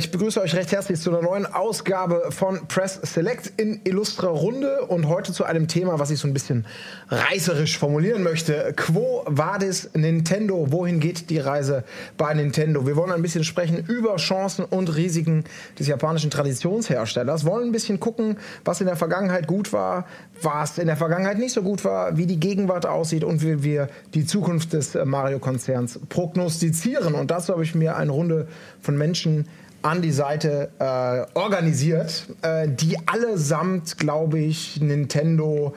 [0.00, 4.86] ich begrüße euch recht herzlich zu einer neuen Ausgabe von Press Select in illustrer Runde
[4.86, 6.64] und heute zu einem Thema, was ich so ein bisschen
[7.10, 8.72] reißerisch formulieren möchte.
[8.76, 10.72] Quo vadis Nintendo?
[10.72, 11.84] Wohin geht die Reise
[12.16, 12.86] bei Nintendo?
[12.86, 15.44] Wir wollen ein bisschen sprechen über Chancen und Risiken
[15.78, 20.06] des japanischen Traditionsherstellers, wollen ein bisschen gucken, was in der Vergangenheit gut war,
[20.40, 23.88] was in der Vergangenheit nicht so gut war, wie die Gegenwart aussieht und wie wir
[24.14, 27.12] die Zukunft des Mario-Konzerns prognostizieren.
[27.14, 28.48] Und dazu habe ich mir eine Runde
[28.80, 29.46] von Menschen
[29.82, 35.74] an die Seite äh, organisiert, äh, die allesamt, glaube ich, Nintendo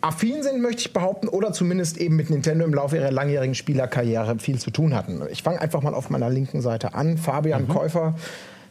[0.00, 4.38] affin sind, möchte ich behaupten, oder zumindest eben mit Nintendo im Laufe ihrer langjährigen Spielerkarriere
[4.38, 5.22] viel zu tun hatten.
[5.30, 7.18] Ich fange einfach mal auf meiner linken Seite an.
[7.18, 7.68] Fabian mhm.
[7.68, 8.14] Käufer,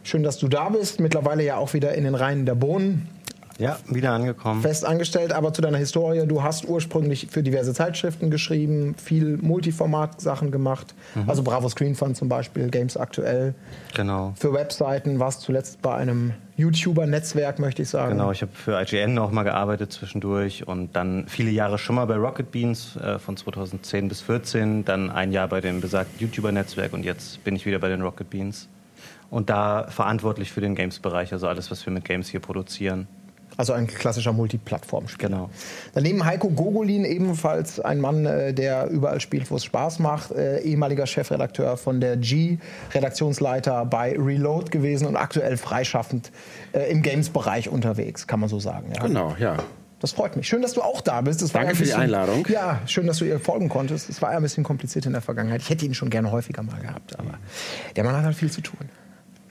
[0.02, 1.00] schön, dass du da bist.
[1.00, 3.08] Mittlerweile ja auch wieder in den Reihen der Bohnen.
[3.58, 4.60] Ja, wieder angekommen.
[4.60, 6.26] Fest angestellt, aber zu deiner Historie.
[6.26, 10.94] Du hast ursprünglich für diverse Zeitschriften geschrieben, viel Multiformat-Sachen gemacht.
[11.14, 11.28] Mhm.
[11.28, 13.54] Also Bravo Screen Fun zum Beispiel, Games Aktuell.
[13.94, 14.34] Genau.
[14.36, 18.12] Für Webseiten warst zuletzt bei einem YouTuber-Netzwerk, möchte ich sagen.
[18.12, 22.06] Genau, ich habe für IGN auch mal gearbeitet zwischendurch und dann viele Jahre schon mal
[22.06, 26.92] bei Rocket Beans äh, von 2010 bis 2014, dann ein Jahr bei dem besagten YouTuber-Netzwerk
[26.92, 28.68] und jetzt bin ich wieder bei den Rocket Beans.
[29.28, 33.08] Und da verantwortlich für den Games-Bereich, also alles, was wir mit Games hier produzieren.
[33.56, 35.50] Also ein klassischer multiplattform Genau.
[35.94, 40.60] Daneben Heiko Gogolin, ebenfalls ein Mann, äh, der überall spielt, wo es Spaß macht, äh,
[40.60, 42.58] ehemaliger Chefredakteur von der G,
[42.94, 46.32] Redaktionsleiter bei Reload gewesen und aktuell freischaffend
[46.72, 48.92] äh, im Games-Bereich unterwegs, kann man so sagen.
[48.94, 49.06] Ja.
[49.06, 49.56] Genau, ja.
[50.00, 50.46] Das freut mich.
[50.46, 51.40] Schön, dass du auch da bist.
[51.54, 52.46] Danke bisschen, für die Einladung.
[52.50, 54.10] Ja, schön, dass du ihr folgen konntest.
[54.10, 55.62] Es war ja ein bisschen kompliziert in der Vergangenheit.
[55.62, 57.38] Ich hätte ihn schon gerne häufiger mal gehabt, aber
[57.96, 58.90] der Mann hat halt viel zu tun.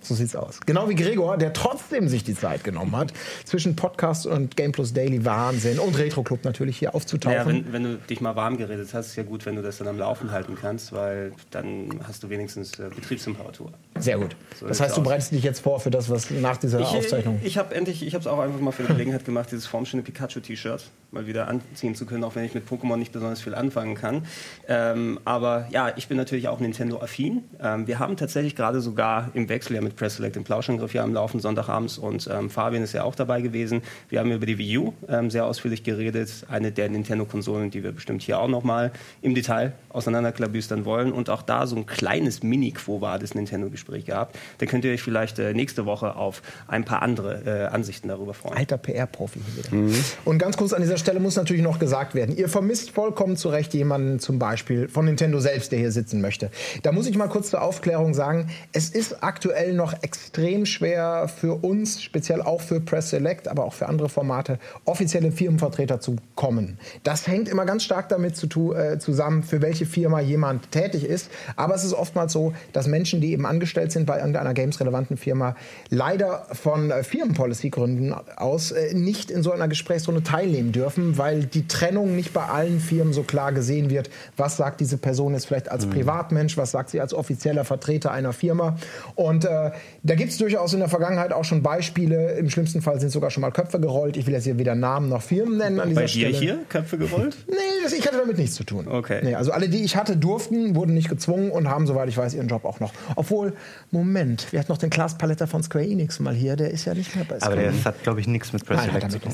[0.08, 0.60] So sieht's aus.
[0.68, 3.12] Genau wie Gregor, der trotzdem sich die Zeit genommen hat,
[3.44, 7.36] zwischen Podcast und Game Plus Daily Wahnsinn und Retro Club natürlich hier aufzutauchen.
[7.36, 9.80] Naja, wenn, wenn, du dich mal warm geredet hast, ist ja gut, wenn du das
[9.80, 13.72] dann am Laufen halten kannst, weil dann hast du wenigstens äh, Betriebstemperatur.
[13.98, 14.36] Sehr gut.
[14.60, 17.40] So das heißt, du bereitest dich jetzt vor für das, was nach dieser ich, Aufzeichnung.
[17.44, 20.04] Ich habe endlich, ich habe es auch einfach mal für die Gelegenheit gemacht, dieses formschöne
[20.04, 20.84] Pikachu-T-Shirt
[21.16, 24.26] mal wieder anziehen zu können, auch wenn ich mit Pokémon nicht besonders viel anfangen kann.
[24.68, 27.44] Ähm, aber ja, ich bin natürlich auch Nintendo-affin.
[27.60, 31.04] Ähm, wir haben tatsächlich gerade sogar im Wechsel ja mit Press Select den Plauschangriff ja
[31.04, 33.82] am Laufen Sonntagabends und ähm, Fabian ist ja auch dabei gewesen.
[34.10, 37.94] Wir haben über die Wii U ähm, sehr ausführlich geredet, eine der Nintendo-Konsolen, die wir
[37.94, 43.00] bestimmt hier auch nochmal im Detail auseinanderklabüstern wollen und auch da so ein kleines Mini-Quo
[43.00, 44.38] war das Nintendo-Gespräch gehabt.
[44.58, 48.34] Da könnt ihr euch vielleicht äh, nächste Woche auf ein paar andere äh, Ansichten darüber
[48.34, 48.58] freuen.
[48.58, 49.76] Alter PR-Profi hier wieder.
[49.76, 50.04] Mhm.
[50.26, 53.50] Und ganz kurz an dieser Stelle muss natürlich noch gesagt werden, ihr vermisst vollkommen zu
[53.50, 56.50] Recht jemanden zum Beispiel von Nintendo selbst, der hier sitzen möchte.
[56.84, 61.64] Da muss ich mal kurz zur Aufklärung sagen, es ist aktuell noch extrem schwer für
[61.64, 66.78] uns, speziell auch für Press Select, aber auch für andere Formate, offizielle Firmenvertreter zu kommen.
[67.04, 71.30] Das hängt immer ganz stark damit zu, äh, zusammen, für welche Firma jemand tätig ist.
[71.56, 75.56] Aber es ist oftmals so, dass Menschen, die eben angestellt sind bei irgendeiner games-relevanten Firma,
[75.90, 80.85] leider von äh, Firmenpolicy-Gründen aus äh, nicht in so einer Gesprächsrunde teilnehmen dürfen,
[81.18, 84.10] weil weil die Trennung nicht bei allen Firmen so klar gesehen wird.
[84.38, 85.92] Was sagt diese Person jetzt vielleicht als mhm.
[85.92, 88.78] Privatmensch, was sagt sie als offizieller Vertreter einer Firma?
[89.16, 89.72] Und äh,
[90.04, 92.34] da gibt es durchaus in der Vergangenheit auch schon Beispiele.
[92.34, 94.18] Im schlimmsten Fall sind sogar schon mal Köpfe gerollt.
[94.18, 96.32] Ich will jetzt hier weder Namen noch Firmen nennen an dieser bei Stelle.
[96.32, 97.38] Dir hier Köpfe gerollt?
[97.48, 98.88] nee, das, ich hatte damit nichts zu tun.
[98.88, 99.22] Okay.
[99.24, 102.34] Nee, also alle, die ich hatte, durften, wurden nicht gezwungen und haben, soweit ich weiß,
[102.36, 102.94] ihren Job auch noch.
[103.16, 103.54] Obwohl,
[103.92, 106.56] Moment, wir hatten noch den Klaas Paletta von Square Enix mal hier.
[106.56, 108.82] Der ist ja nicht mehr bei Square Aber der hat, glaube ich, nichts mit Press
[108.88, 109.32] Nein, zu tun.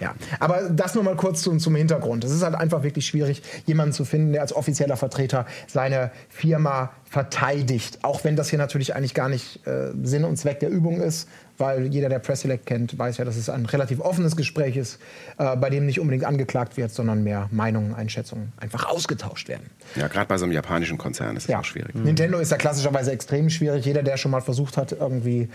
[0.00, 0.14] Ja.
[0.40, 2.24] Aber das nur mal kurz zum, zum Hintergrund.
[2.24, 6.90] Es ist halt einfach wirklich schwierig, jemanden zu finden, der als offizieller Vertreter seine Firma
[7.04, 8.00] verteidigt.
[8.02, 11.28] Auch wenn das hier natürlich eigentlich gar nicht äh, Sinn und Zweck der Übung ist,
[11.58, 14.98] weil jeder, der Press Select kennt, weiß ja, dass es ein relativ offenes Gespräch ist,
[15.38, 19.70] äh, bei dem nicht unbedingt angeklagt wird, sondern mehr Meinungen, Einschätzungen einfach ausgetauscht werden.
[19.94, 21.60] Ja, gerade bei so einem japanischen Konzern ist es ja.
[21.60, 21.94] auch schwierig.
[21.94, 22.02] Mhm.
[22.02, 23.84] Nintendo ist ja klassischerweise extrem schwierig.
[23.84, 25.48] Jeder, der schon mal versucht hat, irgendwie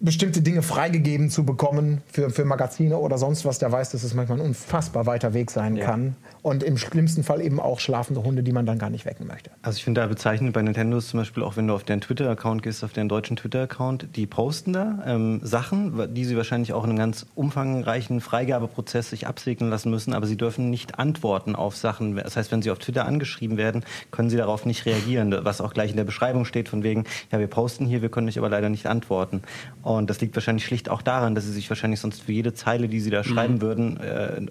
[0.00, 4.14] bestimmte Dinge freigegeben zu bekommen für, für Magazine oder sonst was, der weiß, dass es
[4.14, 5.86] manchmal ein unfassbar weiter Weg sein ja.
[5.86, 6.16] kann.
[6.46, 9.50] Und im schlimmsten Fall eben auch schlafende Hunde, die man dann gar nicht wecken möchte.
[9.62, 12.00] Also ich finde da bezeichnend bei Nintendo ist zum Beispiel auch, wenn du auf deren
[12.00, 16.84] Twitter-Account gehst, auf deren deutschen Twitter-Account, die posten da ähm, Sachen, die sie wahrscheinlich auch
[16.84, 21.76] in einem ganz umfangreichen Freigabeprozess sich absegnen lassen müssen, aber sie dürfen nicht antworten auf
[21.76, 22.14] Sachen.
[22.14, 25.74] Das heißt, wenn sie auf Twitter angeschrieben werden, können sie darauf nicht reagieren, was auch
[25.74, 28.50] gleich in der Beschreibung steht, von wegen, ja, wir posten hier, wir können euch aber
[28.50, 29.42] leider nicht antworten.
[29.82, 32.86] Und das liegt wahrscheinlich schlicht auch daran, dass sie sich wahrscheinlich sonst für jede Zeile,
[32.86, 33.24] die sie da mhm.
[33.24, 34.42] schreiben würden, äh,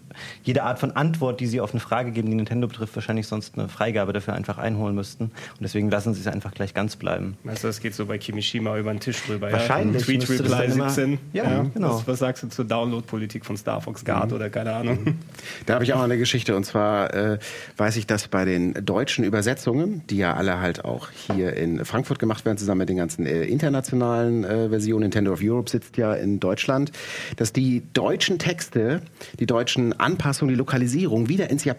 [0.43, 3.57] jede Art von Antwort, die sie auf eine Frage geben, die Nintendo betrifft, wahrscheinlich sonst
[3.57, 5.25] eine Freigabe dafür einfach einholen müssten.
[5.25, 7.37] Und deswegen lassen sie es einfach gleich ganz bleiben.
[7.43, 9.51] Weißt du, das geht so bei Kimishima über den Tisch rüber.
[9.51, 10.07] Wahrscheinlich.
[10.07, 10.19] Ja?
[10.19, 11.19] Tweet Reply 17.
[11.33, 11.97] Ja, ja, genau.
[11.97, 14.35] Was, was, sagst du zur Download-Politik von Star Fox Guard mhm.
[14.35, 15.19] oder keine Ahnung?
[15.65, 16.55] Da habe ich auch eine Geschichte.
[16.55, 17.39] Und zwar äh,
[17.77, 22.19] weiß ich, dass bei den deutschen Übersetzungen, die ja alle halt auch hier in Frankfurt
[22.19, 26.13] gemacht werden, zusammen mit den ganzen äh, internationalen äh, Versionen, Nintendo of Europe sitzt ja
[26.13, 26.91] in Deutschland,
[27.35, 29.01] dass die deutschen Texte,
[29.39, 31.74] die deutschen Anpassungen, die Lokalisierung wieder ins Japanische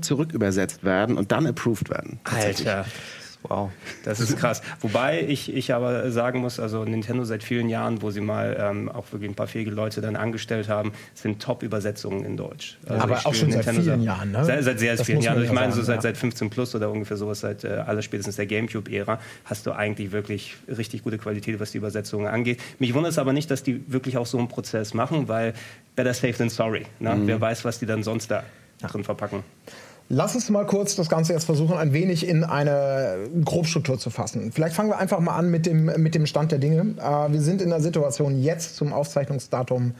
[0.00, 2.20] zurückübersetzt werden und dann approved werden.
[2.24, 2.84] Alter.
[3.44, 3.70] Wow,
[4.04, 4.62] das ist krass.
[4.80, 8.88] Wobei ich, ich aber sagen muss, also Nintendo seit vielen Jahren, wo sie mal ähm,
[8.88, 12.78] auch wirklich ein paar fähige Leute dann angestellt haben, sind Top-Übersetzungen in Deutsch.
[12.86, 14.44] Also aber auch schon Nintendo seit vielen Jahren, ne?
[14.44, 15.38] Seit, seit sehr das vielen Jahren.
[15.38, 16.02] Also ich meine, so seit, ja.
[16.02, 20.10] seit 15 plus oder ungefähr sowas, seit äh, aller spätestens der Gamecube-Ära, hast du eigentlich
[20.10, 22.60] wirklich richtig gute Qualität, was die Übersetzungen angeht.
[22.80, 25.54] Mich wundert es aber nicht, dass die wirklich auch so einen Prozess machen, weil
[25.94, 26.86] better safe than sorry.
[26.98, 27.14] Ne?
[27.14, 27.26] Mhm.
[27.28, 28.42] Wer weiß, was die dann sonst da
[28.86, 29.42] drin verpacken.
[30.10, 34.52] Lass uns mal kurz das Ganze jetzt versuchen, ein wenig in eine Grobstruktur zu fassen.
[34.52, 36.94] Vielleicht fangen wir einfach mal an mit dem, mit dem Stand der Dinge.
[36.98, 39.94] Äh, wir sind in der Situation jetzt zum Aufzeichnungsdatum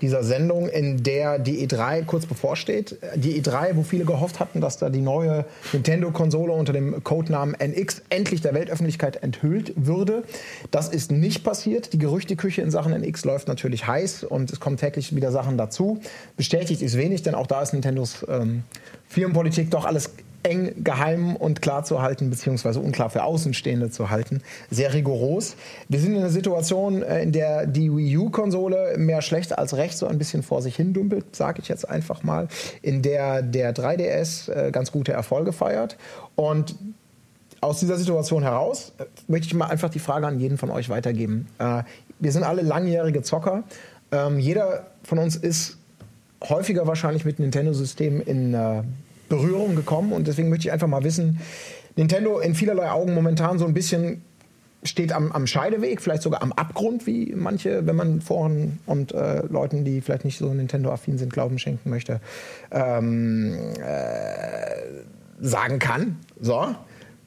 [0.00, 2.96] dieser Sendung, in der die E3 kurz bevorsteht.
[3.16, 8.02] Die E3, wo viele gehofft hatten, dass da die neue Nintendo-Konsole unter dem Codenamen NX
[8.10, 10.24] endlich der Weltöffentlichkeit enthüllt würde.
[10.70, 11.92] Das ist nicht passiert.
[11.92, 16.00] Die Gerüchteküche in Sachen NX läuft natürlich heiß und es kommen täglich wieder Sachen dazu.
[16.36, 18.62] Bestätigt ist wenig, denn auch da ist Nintendos ähm,
[19.08, 20.10] Firmenpolitik doch alles
[20.42, 24.40] eng geheim und klar zu halten, beziehungsweise unklar für Außenstehende zu halten.
[24.70, 25.56] Sehr rigoros.
[25.88, 29.98] Wir sind in einer Situation, äh, in der die Wii U-Konsole mehr schlecht als recht
[29.98, 32.48] so ein bisschen vor sich hin dümpelt, sage ich jetzt einfach mal,
[32.82, 35.96] in der der 3DS äh, ganz gute Erfolge feiert.
[36.36, 36.76] Und
[37.60, 40.88] aus dieser Situation heraus äh, möchte ich mal einfach die Frage an jeden von euch
[40.88, 41.48] weitergeben.
[42.20, 43.64] Wir sind alle langjährige Zocker.
[44.10, 45.76] Ähm, jeder von uns ist
[46.42, 48.54] häufiger wahrscheinlich mit Nintendo-Systemen in
[49.28, 51.40] Berührung gekommen und deswegen möchte ich einfach mal wissen,
[51.96, 54.22] Nintendo in vielerlei Augen momentan so ein bisschen
[54.84, 59.42] steht am, am Scheideweg, vielleicht sogar am Abgrund, wie manche, wenn man Foren und äh,
[59.46, 62.20] Leuten, die vielleicht nicht so Nintendo-affin sind, Glauben schenken möchte,
[62.70, 66.16] ähm, äh, sagen kann.
[66.40, 66.74] So.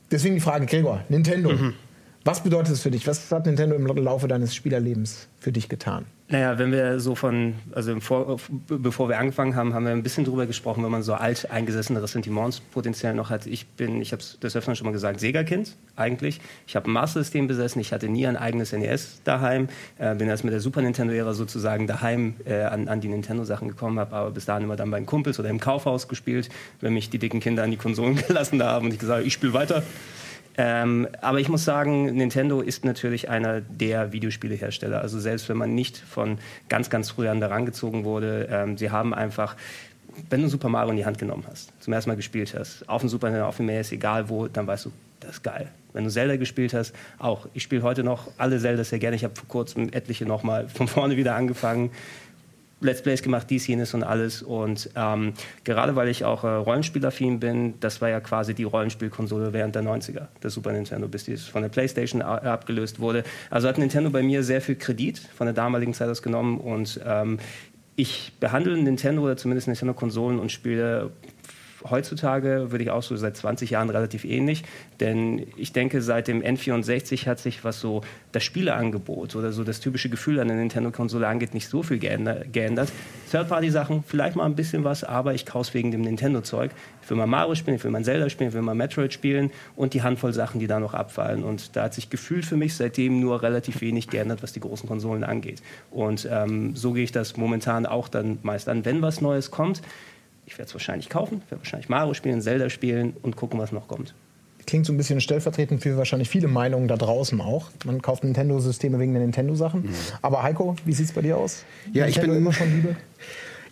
[0.10, 1.52] Deswegen die Frage, Gregor, Nintendo.
[1.52, 1.74] Mhm.
[2.24, 3.08] Was bedeutet es für dich?
[3.08, 6.06] Was hat Nintendo im Laufe deines Spielerlebens für dich getan?
[6.28, 8.38] Naja, wenn wir so von, also Vor,
[8.68, 12.02] bevor wir angefangen haben, haben wir ein bisschen drüber gesprochen, wenn man so alt eingesessene
[12.02, 13.48] Ressentiments potenziell noch hat.
[13.48, 16.40] Ich bin, ich habe es des Öfteren schon mal gesagt, Sega-Kind eigentlich.
[16.68, 20.44] Ich habe ein Master-System besessen, ich hatte nie ein eigenes NES daheim, äh, bin erst
[20.44, 24.46] mit der Super Nintendo-Ära sozusagen daheim äh, an, an die Nintendo-Sachen gekommen, habe aber bis
[24.46, 26.50] dahin immer dann bei den Kumpels oder im Kaufhaus gespielt,
[26.82, 29.34] wenn mich die dicken Kinder an die Konsolen gelassen haben und ich gesagt habe, ich
[29.34, 29.84] spiele weiter.
[30.58, 35.02] Ähm, aber ich muss sagen, Nintendo ist natürlich einer der Videospielehersteller.
[35.02, 36.40] Also selbst wenn man nicht von
[36.70, 39.56] ganz, ganz früh an daran gezogen wurde, ähm, sie haben einfach
[40.30, 43.02] wenn du Super Mario in die Hand genommen hast, zum ersten Mal gespielt hast, auf
[43.02, 45.70] dem Super Nintendo, auf dem NES, egal wo, dann weißt du, das ist geil.
[45.94, 47.48] Wenn du Zelda gespielt hast, auch.
[47.54, 49.16] Ich spiele heute noch alle Zelda sehr gerne.
[49.16, 51.92] Ich habe vor kurzem etliche nochmal von vorne wieder angefangen.
[52.82, 54.42] Let's Plays gemacht, dies, jenes und alles.
[54.42, 55.34] Und ähm,
[55.64, 59.84] gerade weil ich auch äh, Rollenspielaffin bin, das war ja quasi die Rollenspielkonsole während der
[59.84, 63.24] 90er, der Super Nintendo, bis die von der PlayStation abgelöst wurde.
[63.50, 67.00] Also hat Nintendo bei mir sehr viel Kredit von der damaligen Zeit aus genommen und
[67.06, 67.38] ähm,
[67.96, 71.12] ich behandle Nintendo oder zumindest Nintendo-Konsolen und Spiele
[71.90, 74.64] heutzutage würde ich auch so seit 20 Jahren relativ ähnlich,
[75.00, 78.02] denn ich denke, seit dem N64 hat sich, was so
[78.32, 82.92] das Spieleangebot oder so das typische Gefühl an der Nintendo-Konsole angeht, nicht so viel geändert.
[83.32, 86.72] Third-Party-Sachen, vielleicht mal ein bisschen was, aber ich kaufe wegen dem Nintendo-Zeug.
[87.04, 89.52] Ich will mal Mario spielen, ich will mal Zelda spielen, ich will mal Metroid spielen
[89.76, 91.44] und die Handvoll Sachen, die da noch abfallen.
[91.44, 94.88] Und da hat sich gefühlt für mich seitdem nur relativ wenig geändert, was die großen
[94.88, 95.62] Konsolen angeht.
[95.90, 99.82] Und ähm, so gehe ich das momentan auch dann meist an, wenn was Neues kommt
[100.52, 103.88] ich werde es wahrscheinlich kaufen, werde wahrscheinlich Mario spielen, Zelda spielen und gucken, was noch
[103.88, 104.14] kommt.
[104.68, 107.72] Klingt so ein bisschen stellvertretend für wahrscheinlich viele Meinungen da draußen auch.
[107.86, 109.84] Man kauft Nintendo-Systeme wegen der Nintendo-Sachen.
[109.84, 109.96] Mhm.
[110.22, 111.64] Aber Heiko, wie sieht es bei dir aus?
[111.94, 112.96] Ja, Nintendo ich bin immer schon Liebe.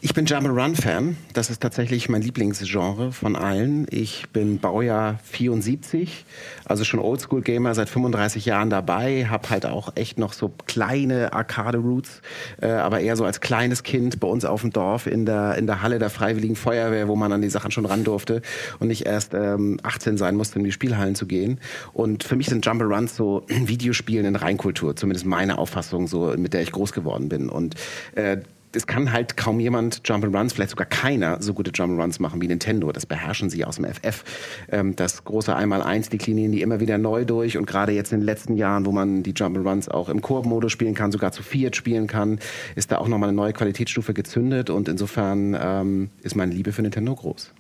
[0.02, 1.18] Ich bin Jump Run Fan.
[1.34, 3.86] Das ist tatsächlich mein Lieblingsgenre von allen.
[3.90, 6.24] Ich bin Baujahr 74,
[6.64, 9.28] also schon Oldschool Gamer seit 35 Jahren dabei.
[9.30, 12.22] Hab halt auch echt noch so kleine Arcade Roots,
[12.62, 15.68] äh, aber eher so als kleines Kind bei uns auf dem Dorf in der in
[15.68, 18.42] der Halle der Freiwilligen Feuerwehr, wo man an die Sachen schon ran durfte
[18.80, 21.60] und nicht erst ähm, 18 sein musste, in die Spielhallen zu gehen.
[21.92, 26.54] Und für mich sind Jump Runs so Videospielen in Reinkultur, zumindest meine Auffassung, so mit
[26.54, 27.50] der ich groß geworden bin.
[27.50, 27.76] Und
[28.16, 28.38] äh,
[28.74, 32.92] es kann halt kaum jemand Jump'n'Runs, vielleicht sogar keiner, so gute Jump'n'Runs machen wie Nintendo.
[32.92, 34.24] Das beherrschen sie aus dem FF.
[34.72, 38.26] Ähm, das große Einmal-Eins deklinieren die immer wieder neu durch und gerade jetzt in den
[38.26, 42.08] letzten Jahren, wo man die Jump'n'Runs auch im Koop-Modus spielen kann, sogar zu Fiat spielen
[42.08, 42.40] kann,
[42.76, 46.82] ist da auch nochmal eine neue Qualitätsstufe gezündet und insofern ähm, ist meine Liebe für
[46.82, 47.52] Nintendo groß.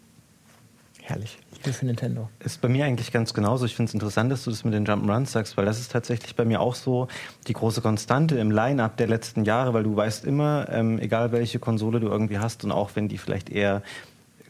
[1.01, 1.39] Herrlich.
[1.59, 2.29] Spiel für Nintendo.
[2.39, 3.65] Ist bei mir eigentlich ganz genauso.
[3.65, 6.35] Ich finde es interessant, dass du das mit den Jump'n'Runs sagst, weil das ist tatsächlich
[6.35, 7.09] bei mir auch so
[7.47, 11.59] die große Konstante im Line-Up der letzten Jahre, weil du weißt immer, ähm, egal welche
[11.59, 13.83] Konsole du irgendwie hast und auch wenn die vielleicht eher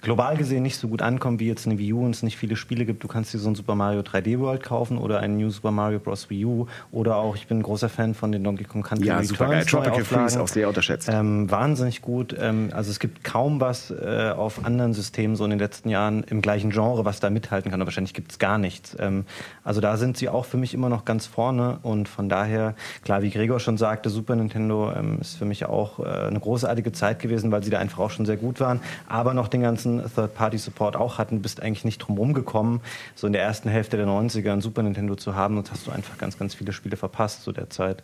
[0.01, 2.55] global gesehen nicht so gut ankommen wie jetzt eine Wii U und es nicht viele
[2.55, 3.03] Spiele gibt.
[3.03, 5.99] Du kannst dir so ein Super Mario 3D World kaufen oder einen New Super Mario
[5.99, 6.29] Bros.
[6.29, 9.23] Wii U oder auch, ich bin ein großer Fan von den Donkey Kong Country Ja,
[9.23, 9.65] super geil.
[9.65, 10.03] Tropical.
[10.03, 11.09] Freeze auch sehr unterschätzt.
[11.11, 12.35] Ähm, wahnsinnig gut.
[12.39, 16.23] Ähm, also es gibt kaum was äh, auf anderen Systemen so in den letzten Jahren
[16.23, 17.81] im gleichen Genre, was da mithalten kann.
[17.81, 18.95] Aber wahrscheinlich gibt es gar nichts.
[18.99, 19.25] Ähm,
[19.63, 23.21] also da sind sie auch für mich immer noch ganz vorne und von daher, klar,
[23.21, 27.19] wie Gregor schon sagte, Super Nintendo ähm, ist für mich auch äh, eine großartige Zeit
[27.19, 30.95] gewesen, weil sie da einfach auch schon sehr gut waren, aber noch den ganzen Third-Party-Support
[30.95, 31.41] auch hatten.
[31.41, 32.81] Bist eigentlich nicht drum rumgekommen,
[33.15, 35.91] so in der ersten Hälfte der 90er ein Super Nintendo zu haben und hast du
[35.91, 38.03] einfach ganz, ganz viele Spiele verpasst zu der Zeit.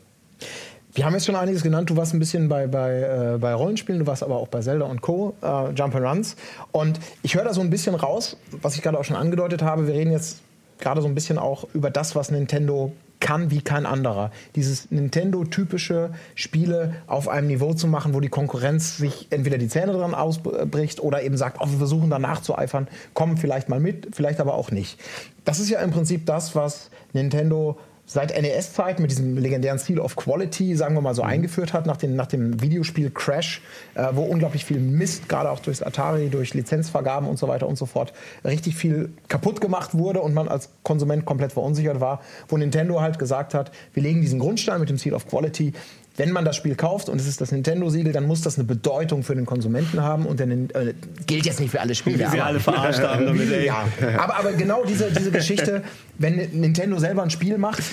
[0.94, 1.90] Wir haben jetzt schon einiges genannt.
[1.90, 4.86] Du warst ein bisschen bei, bei, äh, bei Rollenspielen, du warst aber auch bei Zelda
[4.86, 6.36] und Co., äh, Jump'n'Runs.
[6.72, 9.88] Und ich höre da so ein bisschen raus, was ich gerade auch schon angedeutet habe.
[9.88, 10.40] Wir reden jetzt
[10.80, 12.94] gerade so ein bisschen auch über das, was Nintendo
[13.26, 14.30] kann wie kein anderer.
[14.56, 19.94] Dieses Nintendo-typische Spiele auf einem Niveau zu machen, wo die Konkurrenz sich entweder die Zähne
[19.94, 24.40] dran ausbricht oder eben sagt, oh, wir versuchen da nachzueifern, kommen vielleicht mal mit, vielleicht
[24.40, 25.00] aber auch nicht.
[25.44, 30.16] Das ist ja im Prinzip das, was Nintendo seit NES-Zeit mit diesem legendären Seal of
[30.16, 33.62] Quality, sagen wir mal so, eingeführt hat, nach dem, nach dem Videospiel Crash,
[33.96, 37.78] äh, wo unglaublich viel Mist, gerade auch durchs Atari, durch Lizenzvergaben und so weiter und
[37.78, 42.58] so fort, richtig viel kaputt gemacht wurde und man als Konsument komplett verunsichert war, wo
[42.58, 45.74] Nintendo halt gesagt hat, wir legen diesen Grundstein mit dem Seal of Quality,
[46.18, 49.24] wenn man das Spiel kauft und es ist das Nintendo-Siegel, dann muss das eine Bedeutung
[49.24, 50.94] für den Konsumenten haben und der, äh,
[51.28, 52.16] gilt jetzt nicht für alle Spiele.
[52.20, 53.66] Wie sie aber- alle verarscht haben damit, ey.
[53.66, 53.86] ja,
[54.18, 55.84] aber, aber genau diese, diese Geschichte,
[56.18, 57.84] wenn Nintendo selber ein Spiel macht,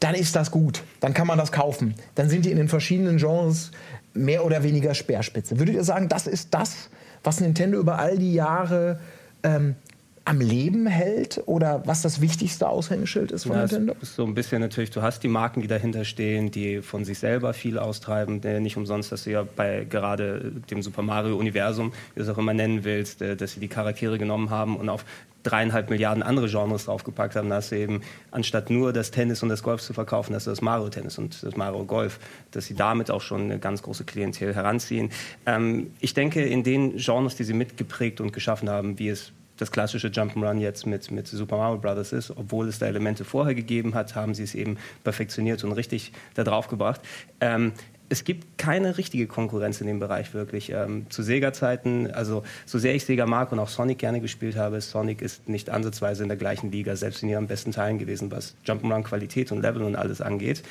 [0.00, 0.82] dann ist das gut.
[1.00, 1.94] Dann kann man das kaufen.
[2.14, 3.70] Dann sind die in den verschiedenen Genres
[4.14, 5.58] mehr oder weniger Speerspitze.
[5.58, 6.90] Würdet ihr sagen, das ist das,
[7.24, 8.98] was Nintendo über all die Jahre
[9.44, 9.76] ähm,
[10.24, 13.94] am Leben hält oder was das wichtigste Aushängeschild ist von Ja, Nintendo?
[14.00, 17.18] ist so ein bisschen natürlich, du hast die Marken, die dahinter stehen, die von sich
[17.18, 18.40] selber viel austreiben.
[18.62, 22.54] Nicht umsonst, dass du ja bei gerade dem Super Mario-Universum, wie du es auch immer
[22.54, 25.04] nennen willst, äh, dass sie die Charaktere genommen haben und auf
[25.42, 27.48] dreieinhalb Milliarden andere Genres draufgepackt haben.
[27.48, 30.50] Da hast du eben, anstatt nur das Tennis und das Golf zu verkaufen, hast du
[30.50, 32.20] das Mario-Tennis und das Mario-Golf,
[32.52, 35.10] dass sie damit auch schon eine ganz große Klientel heranziehen.
[35.46, 39.70] Ähm, ich denke, in den Genres, die sie mitgeprägt und geschaffen haben, wie es das
[39.70, 42.12] klassische Jump'n'Run jetzt mit, mit Super Mario Bros.
[42.12, 46.12] ist, obwohl es da Elemente vorher gegeben hat, haben sie es eben perfektioniert und richtig
[46.34, 47.00] da drauf gebracht.
[47.40, 47.72] Ähm,
[48.08, 50.70] es gibt keine richtige Konkurrenz in dem Bereich wirklich.
[50.70, 54.82] Ähm, zu Sega-Zeiten, also so sehr ich Sega mag und auch Sonic gerne gespielt habe,
[54.82, 58.54] Sonic ist nicht ansatzweise in der gleichen Liga, selbst in ihren besten Teilen gewesen, was
[58.66, 60.62] Jump'n'Run-Qualität und Level und alles angeht.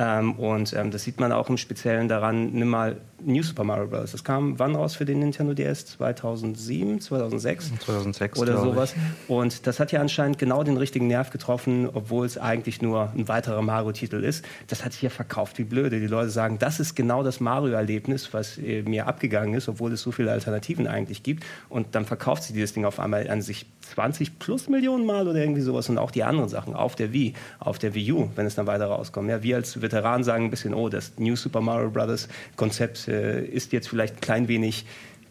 [0.00, 3.86] Ähm, und ähm, das sieht man auch im Speziellen daran, nimm mal New Super Mario
[3.86, 4.12] Bros.
[4.12, 5.84] Das kam wann raus für den Nintendo DS?
[5.84, 7.66] 2007, 2006?
[7.80, 8.72] 2006, oder glaub ich.
[8.72, 8.94] sowas.
[9.28, 13.28] Und das hat ja anscheinend genau den richtigen Nerv getroffen, obwohl es eigentlich nur ein
[13.28, 14.42] weiterer Mario-Titel ist.
[14.68, 16.00] Das hat sich ja verkauft wie blöde.
[16.00, 20.00] Die Leute sagen, das ist genau das Mario-Erlebnis, was äh, mir abgegangen ist, obwohl es
[20.00, 21.44] so viele Alternativen eigentlich gibt.
[21.68, 25.40] Und dann verkauft sie dieses Ding auf einmal an sich 20 plus Millionen Mal oder
[25.40, 28.46] irgendwie sowas und auch die anderen Sachen auf der Wii, auf der Wii U, wenn
[28.46, 29.28] es dann weiter rauskommt.
[29.28, 33.44] Ja, wir als Veteranen sagen ein bisschen, oh, das New Super Mario Brothers Konzept äh,
[33.44, 34.86] ist jetzt vielleicht ein klein wenig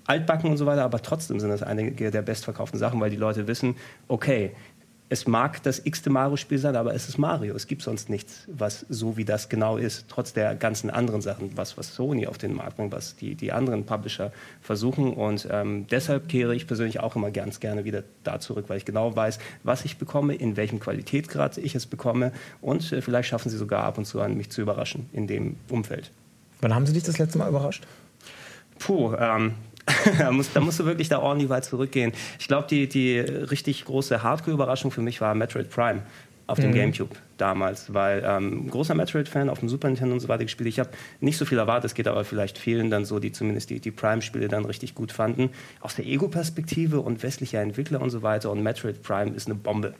[0.06, 3.48] altbacken und so weiter, aber trotzdem sind das einige der bestverkauften Sachen, weil die Leute
[3.48, 3.76] wissen,
[4.08, 4.52] okay,
[5.12, 7.56] es mag das x-te Mario-Spiel sein, aber es ist Mario.
[7.56, 11.58] Es gibt sonst nichts, was so wie das genau ist, trotz der ganzen anderen Sachen,
[11.58, 15.14] was, was Sony auf den Markt bringt, was die, die anderen Publisher versuchen.
[15.14, 18.86] Und ähm, deshalb kehre ich persönlich auch immer ganz gerne wieder da zurück, weil ich
[18.86, 23.50] genau weiß, was ich bekomme, in welchem Qualitätsgrad ich es bekomme und äh, vielleicht schaffen
[23.50, 26.12] sie sogar ab und zu an, mich zu überraschen in dem Umfeld.
[26.62, 27.84] Wann haben sie dich das letzte Mal überrascht?
[28.78, 29.54] Puh, ähm,
[30.18, 32.12] da, musst, da musst du wirklich da ordentlich weit zurückgehen.
[32.40, 36.04] Ich glaube, die, die richtig große Hardcore-Überraschung für mich war Metroid Prime
[36.48, 40.44] auf dem Gamecube damals, weil ähm, großer Metroid-Fan auf dem Super Nintendo und so weiter
[40.44, 40.70] gespielt.
[40.70, 43.70] Ich habe nicht so viel erwartet, es geht aber vielleicht vielen dann so, die zumindest
[43.70, 45.50] die, die Prime-Spiele dann richtig gut fanden.
[45.82, 49.94] Aus der Ego-Perspektive und westlicher Entwickler und so weiter und Metroid Prime ist eine Bombe.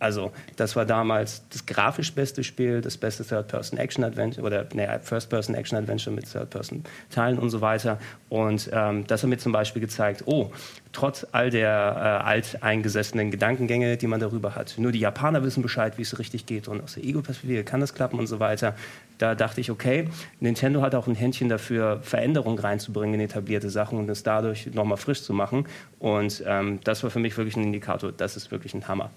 [0.00, 6.30] Also, das war damals das grafisch beste Spiel, das beste Third-Person-Action-Adventure oder nee, First-Person-Action-Adventure mit
[6.30, 7.98] Third-Person-Teilen und so weiter.
[8.28, 10.50] Und ähm, das hat mir zum Beispiel gezeigt, oh,
[10.92, 15.96] trotz all der äh, alteingesessenen Gedankengänge, die man darüber hat, nur die Japaner wissen Bescheid,
[15.96, 18.74] wie es richtig geht und aus der Ego-Perspektive, kann das klappen und so weiter.
[19.18, 20.08] Da dachte ich, okay,
[20.40, 24.98] Nintendo hat auch ein Händchen dafür, Veränderungen reinzubringen in etablierte Sachen und es dadurch nochmal
[24.98, 25.66] frisch zu machen.
[25.98, 29.10] Und ähm, das war für mich wirklich ein Indikator, das ist wirklich ein Hammer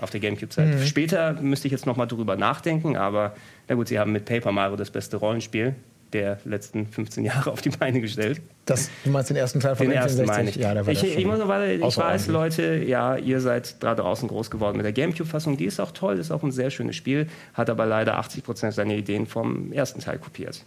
[0.00, 0.74] auf der Gamecube-Zeit.
[0.74, 0.86] Mhm.
[0.86, 3.34] Später müsste ich jetzt nochmal drüber nachdenken, aber
[3.68, 5.74] na gut, sie haben mit Paper Mario das beste Rollenspiel
[6.14, 8.40] der letzten 15 Jahre auf die Beine gestellt.
[8.64, 10.56] Das, du meinst den ersten Teil von den ersten meine ich.
[10.56, 14.28] Ja, der war ich, ich, muss aber, ich weiß, Leute, ja, ihr seid da draußen
[14.28, 15.56] groß geworden mit der Gamecube-Fassung.
[15.56, 18.74] Die ist auch toll, ist auch ein sehr schönes Spiel, hat aber leider 80 Prozent
[18.74, 20.62] seiner Ideen vom ersten Teil kopiert.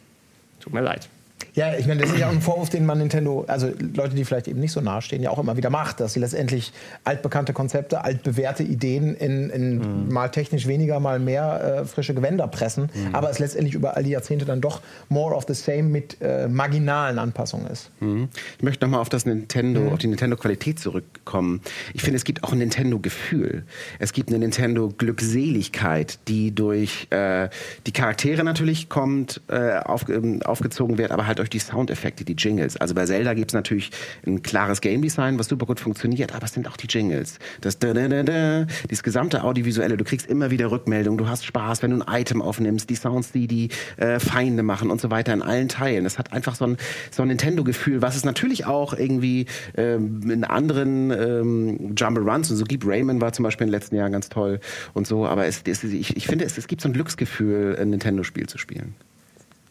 [0.60, 1.10] Tut mir leid.
[1.58, 4.26] Ja, ich meine, das ist ja auch ein Vorwurf, den man Nintendo, also Leute, die
[4.26, 6.72] vielleicht eben nicht so nahestehen, ja auch immer wieder macht, dass sie letztendlich
[7.04, 10.14] altbekannte Konzepte, altbewährte Ideen in, in mhm.
[10.14, 13.16] mal technisch weniger, mal mehr äh, frische Gewänder pressen, mhm.
[13.16, 16.48] aber es letztendlich über all die Jahrzehnte dann doch more of the same mit äh,
[16.48, 17.90] marginalen Anpassungen ist.
[18.02, 18.30] Mhm.
[18.58, 19.94] Ich möchte nochmal auf das Nintendo, mhm.
[19.94, 21.62] auf die Nintendo-Qualität zurückkommen.
[21.96, 23.64] Ich finde, es gibt auch ein Nintendo-Gefühl.
[23.98, 27.50] Es gibt eine Nintendo-Glückseligkeit, die durch äh,
[27.88, 32.34] die Charaktere natürlich kommt, äh, auf, ähm, aufgezogen wird, aber halt durch die Soundeffekte, die
[32.34, 32.78] Jingles.
[32.78, 33.92] Also bei Zelda gibt es natürlich
[34.26, 37.40] ein klares Game Design, was super gut funktioniert, aber es sind auch die Jingles.
[37.62, 41.46] Das da, da, da, da, dieses gesamte Audiovisuelle, du kriegst immer wieder Rückmeldungen, du hast
[41.46, 45.12] Spaß, wenn du ein Item aufnimmst, die Sounds, die die äh, Feinde machen und so
[45.12, 46.06] weiter in allen Teilen.
[46.06, 46.78] Es hat einfach so ein,
[47.12, 52.66] so ein Nintendo-Gefühl, was es natürlich auch irgendwie ähm, in anderen ähm, Runs und so
[52.66, 52.86] gibt.
[52.86, 54.60] Rayman war zum Beispiel in den letzten Jahren ganz toll
[54.94, 57.90] und so, aber es, es, ich, ich finde, es, es gibt so ein Glücksgefühl, ein
[57.90, 58.96] Nintendo-Spiel zu spielen.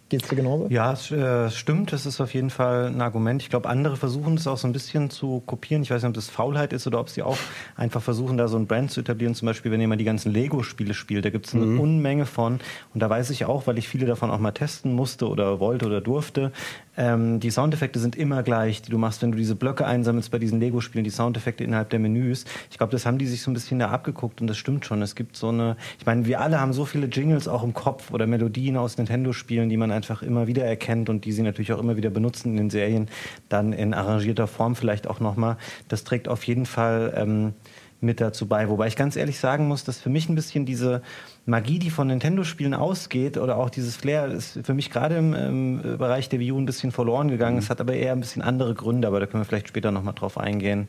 [0.09, 0.69] Geht es dir genauso?
[0.69, 1.93] Ja, es äh, stimmt.
[1.93, 3.43] Das ist auf jeden Fall ein Argument.
[3.43, 5.83] Ich glaube, andere versuchen es auch so ein bisschen zu kopieren.
[5.83, 7.39] Ich weiß nicht, ob das Faulheit ist oder ob sie auch
[7.75, 9.35] einfach versuchen, da so ein Brand zu etablieren.
[9.35, 11.81] Zum Beispiel, wenn ihr mal die ganzen Lego-Spiele spielt, da gibt es eine mhm.
[11.81, 12.61] Unmenge von.
[12.95, 15.87] Und da weiß ich auch, weil ich viele davon auch mal testen musste oder wollte
[15.87, 16.53] oder durfte,
[16.97, 20.39] ähm, die Soundeffekte sind immer gleich, die du machst, wenn du diese Blöcke einsammelst bei
[20.39, 22.45] diesen Lego-Spielen, die Soundeffekte innerhalb der Menüs.
[22.71, 25.03] Ich glaube, das haben die sich so ein bisschen da abgeguckt und das stimmt schon.
[25.03, 28.11] Es gibt so eine, ich meine, wir alle haben so viele Jingles auch im Kopf
[28.13, 31.81] oder Melodien aus Nintendo-Spielen, die man einfach immer wieder erkennt und die sie natürlich auch
[31.81, 33.09] immer wieder benutzen in den Serien,
[33.49, 35.57] dann in arrangierter Form vielleicht auch nochmal.
[35.89, 37.55] Das trägt auf jeden Fall ähm,
[38.01, 38.69] mit dazu bei.
[38.69, 41.03] Wobei ich ganz ehrlich sagen muss, dass für mich ein bisschen diese
[41.47, 45.99] Magie, die von Nintendo-Spielen ausgeht, oder auch dieses Flair, ist für mich gerade im, im,
[45.99, 47.57] Bereich der Wii U ein bisschen verloren gegangen.
[47.57, 47.63] Mhm.
[47.63, 50.15] Es hat aber eher ein bisschen andere Gründe, aber da können wir vielleicht später nochmal
[50.15, 50.89] drauf eingehen.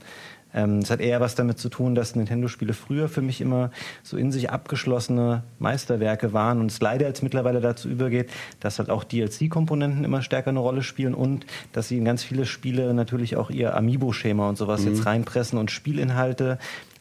[0.53, 3.71] Ähm, es hat eher was damit zu tun, dass Nintendo-Spiele früher für mich immer
[4.01, 8.89] so in sich abgeschlossene Meisterwerke waren und es leider jetzt mittlerweile dazu übergeht, dass halt
[8.89, 13.35] auch DLC-Komponenten immer stärker eine Rolle spielen und dass sie in ganz viele Spiele natürlich
[13.35, 14.93] auch ihr Amiibo-Schema und sowas mhm.
[14.93, 16.57] jetzt reinpressen und Spielinhalte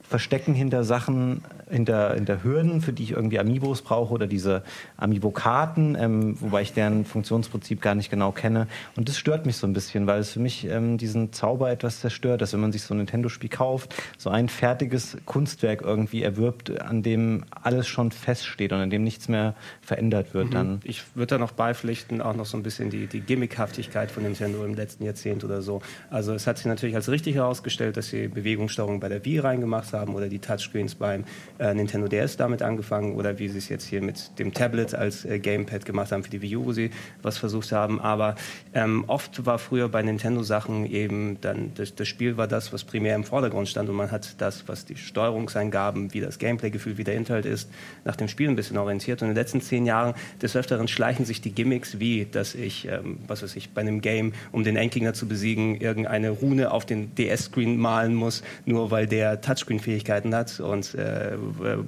[0.09, 4.63] verstecken hinter Sachen, hinter, hinter Hürden, für die ich irgendwie Amiibos brauche oder diese
[4.97, 8.67] Amiibo-Karten, ähm, wobei ich deren Funktionsprinzip gar nicht genau kenne.
[8.97, 12.01] Und das stört mich so ein bisschen, weil es für mich ähm, diesen Zauber etwas
[12.01, 16.81] zerstört, dass wenn man sich so ein Nintendo-Spiel kauft, so ein fertiges Kunstwerk irgendwie erwirbt,
[16.81, 20.47] an dem alles schon feststeht und an dem nichts mehr verändert wird.
[20.47, 20.51] Mhm.
[20.53, 20.81] Dann.
[20.85, 24.65] Ich würde da noch beipflichten, auch noch so ein bisschen die, die Gimmickhaftigkeit von Nintendo
[24.65, 25.83] im letzten Jahrzehnt oder so.
[26.11, 29.93] Also es hat sich natürlich als richtig herausgestellt, dass sie Bewegungssteuerung bei der Wii reingemacht
[29.93, 31.25] haben haben oder die Touchscreens beim
[31.59, 35.25] äh, Nintendo DS damit angefangen oder wie sie es jetzt hier mit dem Tablet als
[35.25, 36.91] äh, Gamepad gemacht haben für die Wii U, wo sie
[37.23, 38.01] was versucht haben.
[38.01, 38.37] Aber
[38.75, 43.15] ähm, oft war früher bei Nintendo-Sachen eben dann das, das, Spiel war das, was primär
[43.15, 47.15] im Vordergrund stand und man hat das, was die Steuerungseingaben, wie das Gameplay-Gefühl, wie der
[47.15, 47.71] Inhalt ist,
[48.05, 49.23] nach dem Spiel ein bisschen orientiert.
[49.23, 52.87] Und in den letzten zehn Jahren des Öfteren schleichen sich die Gimmicks, wie dass ich,
[52.89, 56.87] ähm, was weiß ich, bei einem Game, um den Endgegner zu besiegen, irgendeine Rune auf
[56.87, 61.37] den DS-Screen malen muss, nur weil der Touchscreen Fähigkeiten hat und, äh,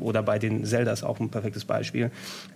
[0.00, 2.10] oder bei den Zeldas auch ein perfektes Beispiel.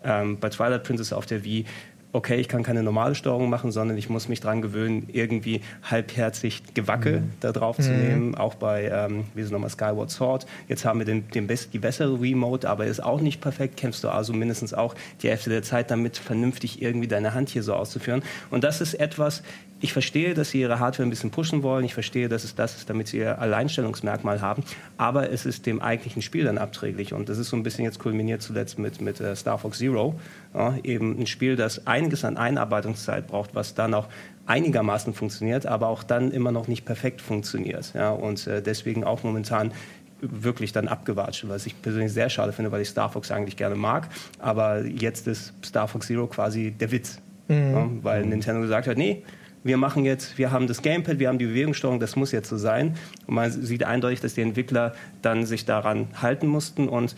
[0.04, 1.64] Ähm, bei Twilight Princess auf der Wii
[2.12, 6.62] okay, ich kann keine normale Steuerung machen, sondern ich muss mich daran gewöhnen, irgendwie halbherzig
[6.74, 7.30] Gewackel mhm.
[7.40, 8.00] da drauf zu mhm.
[8.00, 8.34] nehmen.
[8.34, 10.46] Auch bei, ähm, wie ist nochmal, Skyward Sword.
[10.68, 13.76] Jetzt haben wir den, den best, die bessere Remote, aber ist auch nicht perfekt.
[13.76, 17.62] Kämpfst du also mindestens auch die Hälfte der Zeit damit, vernünftig irgendwie deine Hand hier
[17.62, 18.22] so auszuführen.
[18.50, 19.42] Und das ist etwas,
[19.82, 21.84] ich verstehe, dass sie ihre Hardware ein bisschen pushen wollen.
[21.84, 24.62] Ich verstehe, dass es das ist, damit sie ihr Alleinstellungsmerkmal haben.
[24.96, 27.12] Aber es ist dem eigentlichen Spiel dann abträglich.
[27.12, 30.14] Und das ist so ein bisschen jetzt kulminiert zuletzt mit, mit uh, Star Fox Zero.
[30.54, 34.08] Ja, eben ein Spiel, das einiges an Einarbeitungszeit braucht, was dann auch
[34.46, 37.92] einigermaßen funktioniert, aber auch dann immer noch nicht perfekt funktioniert.
[37.94, 39.72] Ja, und äh, deswegen auch momentan
[40.20, 43.74] wirklich dann abgewatscht, was ich persönlich sehr schade finde, weil ich Star Fox eigentlich gerne
[43.74, 44.08] mag.
[44.38, 47.20] Aber jetzt ist Star Fox Zero quasi der Witz.
[47.48, 47.72] Mhm.
[47.72, 49.22] Ja, weil Nintendo gesagt hat, nee,
[49.64, 52.56] wir machen jetzt, wir haben das Gamepad, wir haben die Bewegungssteuerung, das muss jetzt so
[52.56, 52.96] sein.
[53.26, 57.14] Und man sieht eindeutig, dass die Entwickler dann sich daran halten mussten und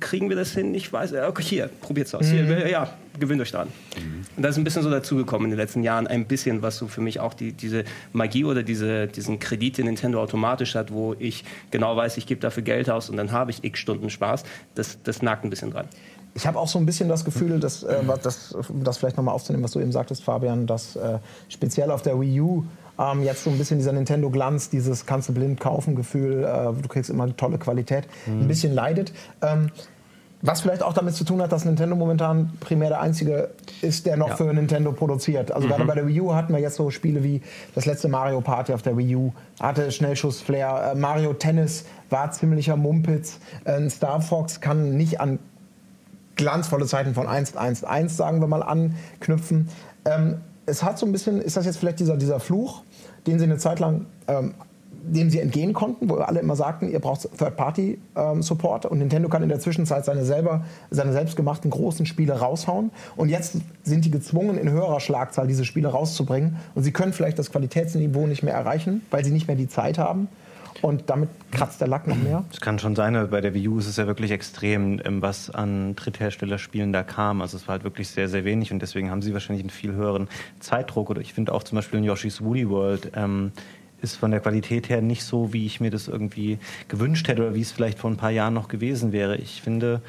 [0.00, 0.74] kriegen wir das hin?
[0.74, 2.26] Ich weiß, okay, hier, probiert's aus.
[2.26, 2.46] Mhm.
[2.46, 3.68] Hier, ja, gewöhnt euch dran.
[3.96, 4.24] Mhm.
[4.36, 6.88] Und das ist ein bisschen so dazugekommen in den letzten Jahren, ein bisschen, was so
[6.88, 11.14] für mich auch die, diese Magie oder diese, diesen Kredit, den Nintendo automatisch hat, wo
[11.18, 14.44] ich genau weiß, ich gebe dafür Geld aus und dann habe ich x Stunden Spaß,
[14.74, 15.86] das, das nagt ein bisschen dran.
[16.36, 19.62] Ich habe auch so ein bisschen das Gefühl, dass, äh, das, das vielleicht nochmal aufzunehmen,
[19.62, 21.18] was du eben sagtest, Fabian, dass äh,
[21.48, 22.64] speziell auf der Wii U
[22.98, 26.88] ähm, jetzt so ein bisschen dieser Nintendo-Glanz, dieses kannst du blind kaufen Gefühl, äh, du
[26.88, 28.42] kriegst immer eine tolle Qualität, mhm.
[28.42, 29.12] ein bisschen leidet.
[29.42, 29.70] Ähm,
[30.46, 33.48] was vielleicht auch damit zu tun hat, dass Nintendo momentan primär der einzige
[33.80, 34.36] ist, der noch ja.
[34.36, 35.50] für Nintendo produziert.
[35.50, 35.70] Also mhm.
[35.70, 37.40] gerade bei der Wii U hatten wir jetzt so Spiele wie
[37.74, 42.76] das letzte Mario Party auf der Wii U, hatte Schnellschuss-Flair, äh, Mario Tennis war ziemlicher
[42.76, 45.38] Mumpitz, äh, Star Fox kann nicht an
[46.36, 49.70] glanzvolle Zeiten von 1.1.1, sagen wir mal, anknüpfen.
[50.04, 52.82] Ähm, es hat so ein bisschen, ist das jetzt vielleicht dieser, dieser Fluch,
[53.26, 54.54] den sie eine Zeit lang, ähm,
[55.06, 59.42] dem sie entgehen konnten, wo alle immer sagten, ihr braucht Third-Party-Support ähm, und Nintendo kann
[59.42, 62.90] in der Zwischenzeit seine, selber, seine selbstgemachten großen Spiele raushauen.
[63.16, 66.56] Und jetzt sind die gezwungen, in höherer Schlagzahl diese Spiele rauszubringen.
[66.74, 69.98] Und sie können vielleicht das Qualitätsniveau nicht mehr erreichen, weil sie nicht mehr die Zeit
[69.98, 70.28] haben
[70.82, 72.44] und damit kratzt der Lack noch mehr.
[72.52, 75.50] Es kann schon sein, bei der Wii U ist es ja wirklich extrem, ähm, was
[75.50, 77.40] an Drittherstellerspielen da kam.
[77.40, 79.92] Also es war halt wirklich sehr, sehr wenig und deswegen haben sie wahrscheinlich einen viel
[79.92, 80.28] höheren
[80.60, 81.10] Zeitdruck.
[81.10, 83.52] Oder ich finde auch zum Beispiel in Yoshi's Woolly World ähm,
[84.02, 86.58] ist von der Qualität her nicht so, wie ich mir das irgendwie
[86.88, 89.36] gewünscht hätte oder wie es vielleicht vor ein paar Jahren noch gewesen wäre.
[89.36, 90.02] Ich finde,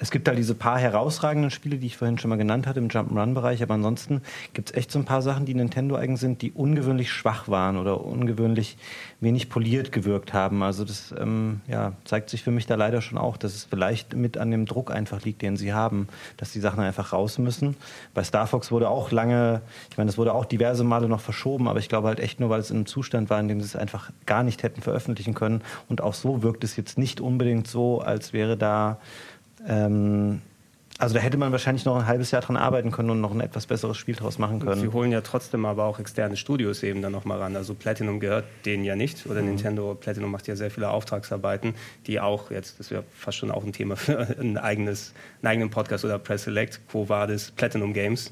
[0.00, 2.88] es gibt da diese paar herausragenden Spiele, die ich vorhin schon mal genannt hatte im
[2.88, 4.22] Jump'n'Run-Bereich, aber ansonsten
[4.54, 7.76] gibt es echt so ein paar Sachen, die Nintendo eigen sind, die ungewöhnlich schwach waren
[7.76, 8.78] oder ungewöhnlich
[9.20, 10.62] wenig poliert gewirkt haben.
[10.62, 14.14] Also das ähm, ja, zeigt sich für mich da leider schon auch, dass es vielleicht
[14.14, 16.08] mit an dem Druck einfach liegt, den sie haben,
[16.38, 17.76] dass die Sachen einfach raus müssen.
[18.14, 19.60] Bei Star Fox wurde auch lange,
[19.90, 22.48] ich meine, es wurde auch diverse Male noch verschoben, aber ich glaube halt echt nur,
[22.48, 25.34] weil es in einem Zustand war, in dem sie es einfach gar nicht hätten veröffentlichen
[25.34, 25.60] können.
[25.90, 28.98] Und auch so wirkt es jetzt nicht unbedingt so, als wäre da
[29.66, 30.40] ähm,
[31.00, 33.40] also da hätte man wahrscheinlich noch ein halbes Jahr dran arbeiten können und noch ein
[33.40, 34.78] etwas besseres Spiel draus machen können.
[34.78, 37.56] Sie holen ja trotzdem aber auch externe Studios eben dann nochmal ran.
[37.56, 39.26] Also Platinum gehört denen ja nicht.
[39.26, 39.48] Oder mhm.
[39.48, 41.74] Nintendo, Platinum macht ja sehr viele Auftragsarbeiten,
[42.06, 45.70] die auch jetzt, das wäre fast schon auch ein Thema für ein eigenes, einen eigenen
[45.70, 48.30] Podcast oder Press Select, Quo Vadis, Platinum Games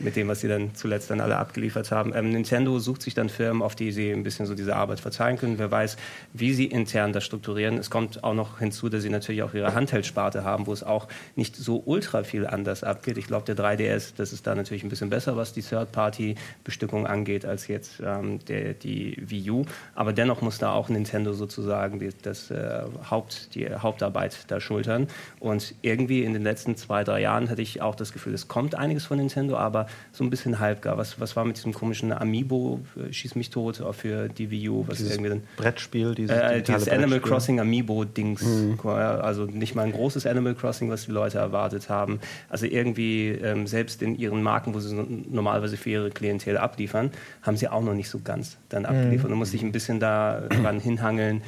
[0.00, 2.12] mit dem, was sie dann zuletzt dann alle abgeliefert haben.
[2.14, 5.38] Ähm, Nintendo sucht sich dann Firmen, auf die sie ein bisschen so diese Arbeit verzeihen
[5.38, 5.58] können.
[5.58, 5.96] Wer weiß,
[6.32, 7.78] wie sie intern das strukturieren.
[7.78, 11.08] Es kommt auch noch hinzu, dass sie natürlich auch ihre Handheldsparte haben, wo es auch
[11.36, 13.18] nicht so ultra viel anders abgeht.
[13.18, 17.44] Ich glaube, der 3DS, das ist da natürlich ein bisschen besser, was die Third-Party-Bestückung angeht,
[17.44, 19.64] als jetzt ähm, der, die Wii U.
[19.94, 25.08] Aber dennoch muss da auch Nintendo sozusagen die, das, äh, Haupt, die Hauptarbeit da schultern.
[25.40, 28.74] Und irgendwie in den letzten zwei, drei Jahren hatte ich auch das Gefühl, es kommt
[28.74, 30.98] einiges von Nintendo, aber so ein bisschen halbgar.
[30.98, 34.84] Was, was war mit diesem komischen Amiibo, äh, Schieß mich tot, für die Wii U?
[34.86, 38.42] Was dieses irgendwie dann, Brettspiel, dieses, äh, dieses Animal Crossing Amiibo-Dings.
[38.42, 38.78] Mhm.
[38.84, 42.20] Also nicht mal ein großes Animal Crossing, was die Leute erwartet haben.
[42.48, 47.10] Also irgendwie, ähm, selbst in ihren Marken, wo sie normalerweise für ihre Klientel abliefern,
[47.42, 49.26] haben sie auch noch nicht so ganz dann abgeliefert.
[49.26, 49.32] Mhm.
[49.32, 51.42] Da musste ich ein bisschen daran hinhangeln,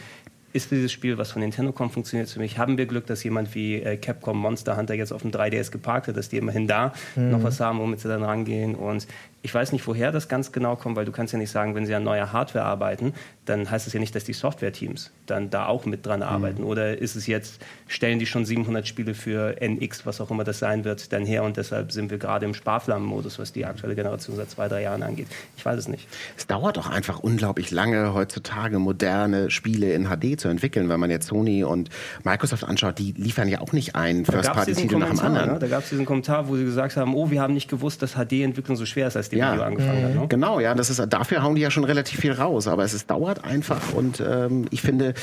[0.52, 2.58] ist dieses Spiel, was von Nintendo kommt, funktioniert für mich.
[2.58, 6.08] Haben wir Glück, dass jemand wie äh, Capcom Monster Hunter jetzt auf dem 3DS geparkt
[6.08, 7.30] hat, dass die immerhin da mhm.
[7.30, 8.74] noch was haben, womit sie dann rangehen.
[8.74, 9.06] Und
[9.42, 11.86] ich weiß nicht, woher das ganz genau kommt, weil du kannst ja nicht sagen, wenn
[11.86, 13.14] sie an neuer Hardware arbeiten,
[13.46, 16.62] dann heißt es ja nicht, dass die Software-Teams dann da auch mit dran arbeiten.
[16.62, 16.68] Mhm.
[16.68, 20.58] Oder ist es jetzt, stellen die schon 700 Spiele für NX, was auch immer das
[20.58, 24.36] sein wird, dann her und deshalb sind wir gerade im Sparflammenmodus, was die aktuelle Generation
[24.36, 25.26] seit zwei, drei Jahren angeht.
[25.56, 26.06] Ich weiß es nicht.
[26.36, 31.10] Es dauert auch einfach unglaublich lange, heutzutage moderne Spiele in HD zu entwickeln, weil man
[31.10, 31.88] jetzt Sony und
[32.24, 35.52] Microsoft anschaut, die liefern ja auch nicht einen First-Party-Titel nach dem anderen.
[35.54, 35.58] Ne?
[35.58, 38.14] Da gab es diesen Kommentar, wo sie gesagt haben, oh, wir haben nicht gewusst, dass
[38.14, 39.52] HD-Entwicklung so schwer ist, als die ja.
[39.52, 40.04] Video angefangen mhm.
[40.04, 40.14] hat.
[40.14, 40.26] Ne?
[40.28, 43.06] Genau, ja, das ist, dafür hauen die ja schon relativ viel raus, aber es, es
[43.06, 45.14] dauert einfach und ähm, ich finde,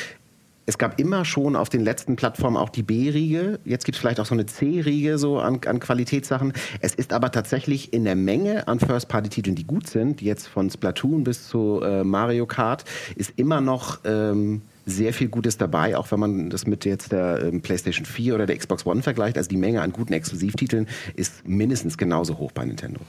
[0.68, 3.58] es gab immer schon auf den letzten Plattformen auch die B-Riege.
[3.64, 6.52] Jetzt gibt es vielleicht auch so eine C-Riege so an, an Qualitätssachen.
[6.82, 11.24] Es ist aber tatsächlich in der Menge an First-Party-Titeln, die gut sind, jetzt von Splatoon
[11.24, 12.84] bis zu äh, Mario Kart,
[13.16, 17.44] ist immer noch ähm, sehr viel Gutes dabei, auch wenn man das mit jetzt der
[17.44, 19.38] ähm, PlayStation 4 oder der Xbox One vergleicht.
[19.38, 23.00] Also die Menge an guten Exklusivtiteln ist mindestens genauso hoch bei Nintendo.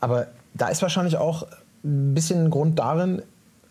[0.00, 1.46] Aber da ist wahrscheinlich auch
[1.84, 3.22] ein bisschen ein Grund darin,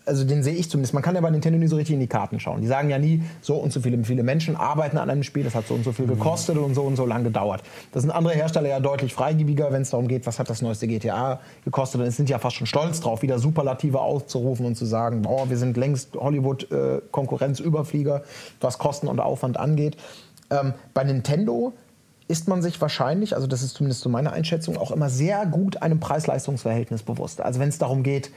[0.10, 2.08] also den sehe ich zumindest, man kann ja bei Nintendo nie so richtig in die
[2.08, 2.62] Karten schauen.
[2.62, 5.54] Die sagen ja nie, so und so viele, viele Menschen arbeiten an einem Spiel, das
[5.54, 7.62] hat so und so viel gekostet und so und so lang gedauert.
[7.92, 10.88] Das sind andere Hersteller ja deutlich freigebiger, wenn es darum geht, was hat das neueste
[10.88, 12.02] GTA gekostet.
[12.02, 15.58] Und sind ja fast schon stolz drauf, wieder Superlative auszurufen und zu sagen, boah, wir
[15.58, 18.22] sind längst Hollywood-Konkurrenzüberflieger, äh,
[18.62, 19.96] was Kosten und Aufwand angeht.
[20.50, 21.74] Ähm, bei Nintendo
[22.30, 25.82] ist man sich wahrscheinlich, also das ist zumindest so meine Einschätzung, auch immer sehr gut
[25.82, 27.42] einem Preis-Leistungs-Verhältnis bewusst.
[27.42, 28.32] Also wenn es darum geht,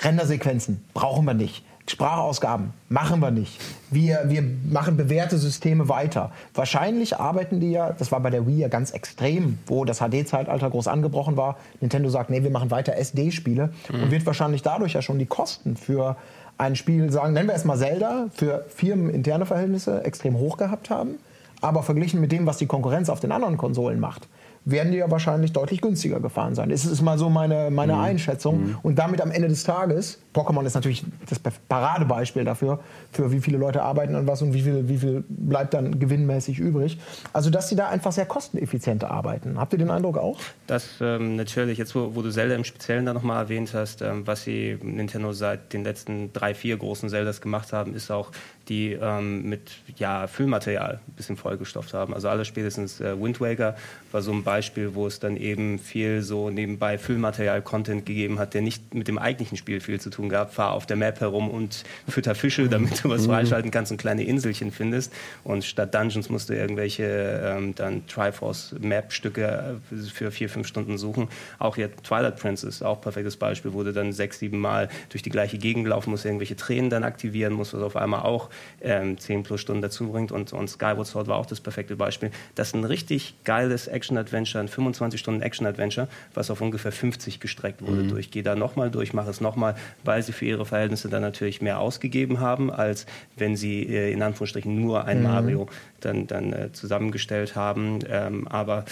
[0.00, 1.64] Rendersequenzen brauchen wir nicht.
[1.86, 3.60] Sprachausgaben machen wir nicht.
[3.90, 6.30] Wir, wir machen bewährte Systeme weiter.
[6.54, 10.70] Wahrscheinlich arbeiten die ja, das war bei der Wii ja ganz extrem, wo das HD-Zeitalter
[10.70, 11.58] groß angebrochen war.
[11.80, 14.02] Nintendo sagt, nee, wir machen weiter SD-Spiele mhm.
[14.02, 16.16] und wird wahrscheinlich dadurch ja schon die Kosten für
[16.56, 21.18] ein Spiel, sagen, nennen wir es mal Zelda, für firmeninterne Verhältnisse extrem hoch gehabt haben.
[21.64, 24.28] Aber verglichen mit dem, was die Konkurrenz auf den anderen Konsolen macht,
[24.64, 26.70] werden die ja wahrscheinlich deutlich günstiger gefahren sein.
[26.70, 28.00] Das ist mal so meine, meine mhm.
[28.00, 28.68] Einschätzung.
[28.68, 28.78] Mhm.
[28.82, 32.80] Und damit am Ende des Tages, Pokémon ist natürlich das Paradebeispiel dafür,
[33.12, 36.58] für wie viele Leute arbeiten an was und wie viel, wie viel bleibt dann gewinnmäßig
[36.58, 36.98] übrig.
[37.32, 39.58] Also, dass sie da einfach sehr kosteneffizient arbeiten.
[39.58, 40.38] Habt ihr den Eindruck auch?
[40.66, 44.26] Das ähm, natürlich, jetzt wo, wo, du Zelda im Speziellen da nochmal erwähnt hast, ähm,
[44.26, 48.30] was sie Nintendo seit den letzten drei, vier großen Zeldas gemacht haben, ist auch
[48.68, 52.14] die ähm, mit ja, Füllmaterial ein bisschen vollgestopft haben.
[52.14, 53.76] Also alles spätestens äh, Wind Waker
[54.10, 54.53] war so ein Beispiel,
[54.94, 59.56] wo es dann eben viel so nebenbei Füllmaterial-Content gegeben hat, der nicht mit dem eigentlichen
[59.56, 60.54] Spiel viel zu tun gab.
[60.54, 63.30] Fahr auf der Map herum und fütter Fische, damit du was mhm.
[63.30, 65.12] freischalten kannst und kleine Inselchen findest.
[65.42, 67.04] Und statt Dungeons musst du irgendwelche
[67.44, 71.28] ähm, dann Triforce-Map-Stücke äh, für vier, fünf Stunden suchen.
[71.58, 75.30] Auch jetzt Twilight Princess, auch perfektes Beispiel, wo du dann sechs, sieben Mal durch die
[75.30, 79.42] gleiche Gegend laufen musst, irgendwelche Tränen dann aktivieren musst, was auf einmal auch ähm, 10
[79.42, 80.32] plus Stunden dazu bringt.
[80.32, 82.30] Und, und Skyward Sword war auch das perfekte Beispiel.
[82.54, 87.82] Das ist ein richtig geiles Action-Adventure, ein 25 Stunden Action-Adventure, was auf ungefähr 50 gestreckt
[87.82, 88.02] wurde.
[88.04, 88.08] Mhm.
[88.08, 91.62] Durch, geh da nochmal durch, mach es nochmal, weil sie für ihre Verhältnisse dann natürlich
[91.62, 95.24] mehr ausgegeben haben, als wenn sie äh, in Anführungsstrichen nur ein mhm.
[95.24, 95.66] Mario
[96.00, 98.00] dann, dann äh, zusammengestellt haben.
[98.08, 98.84] Ähm, aber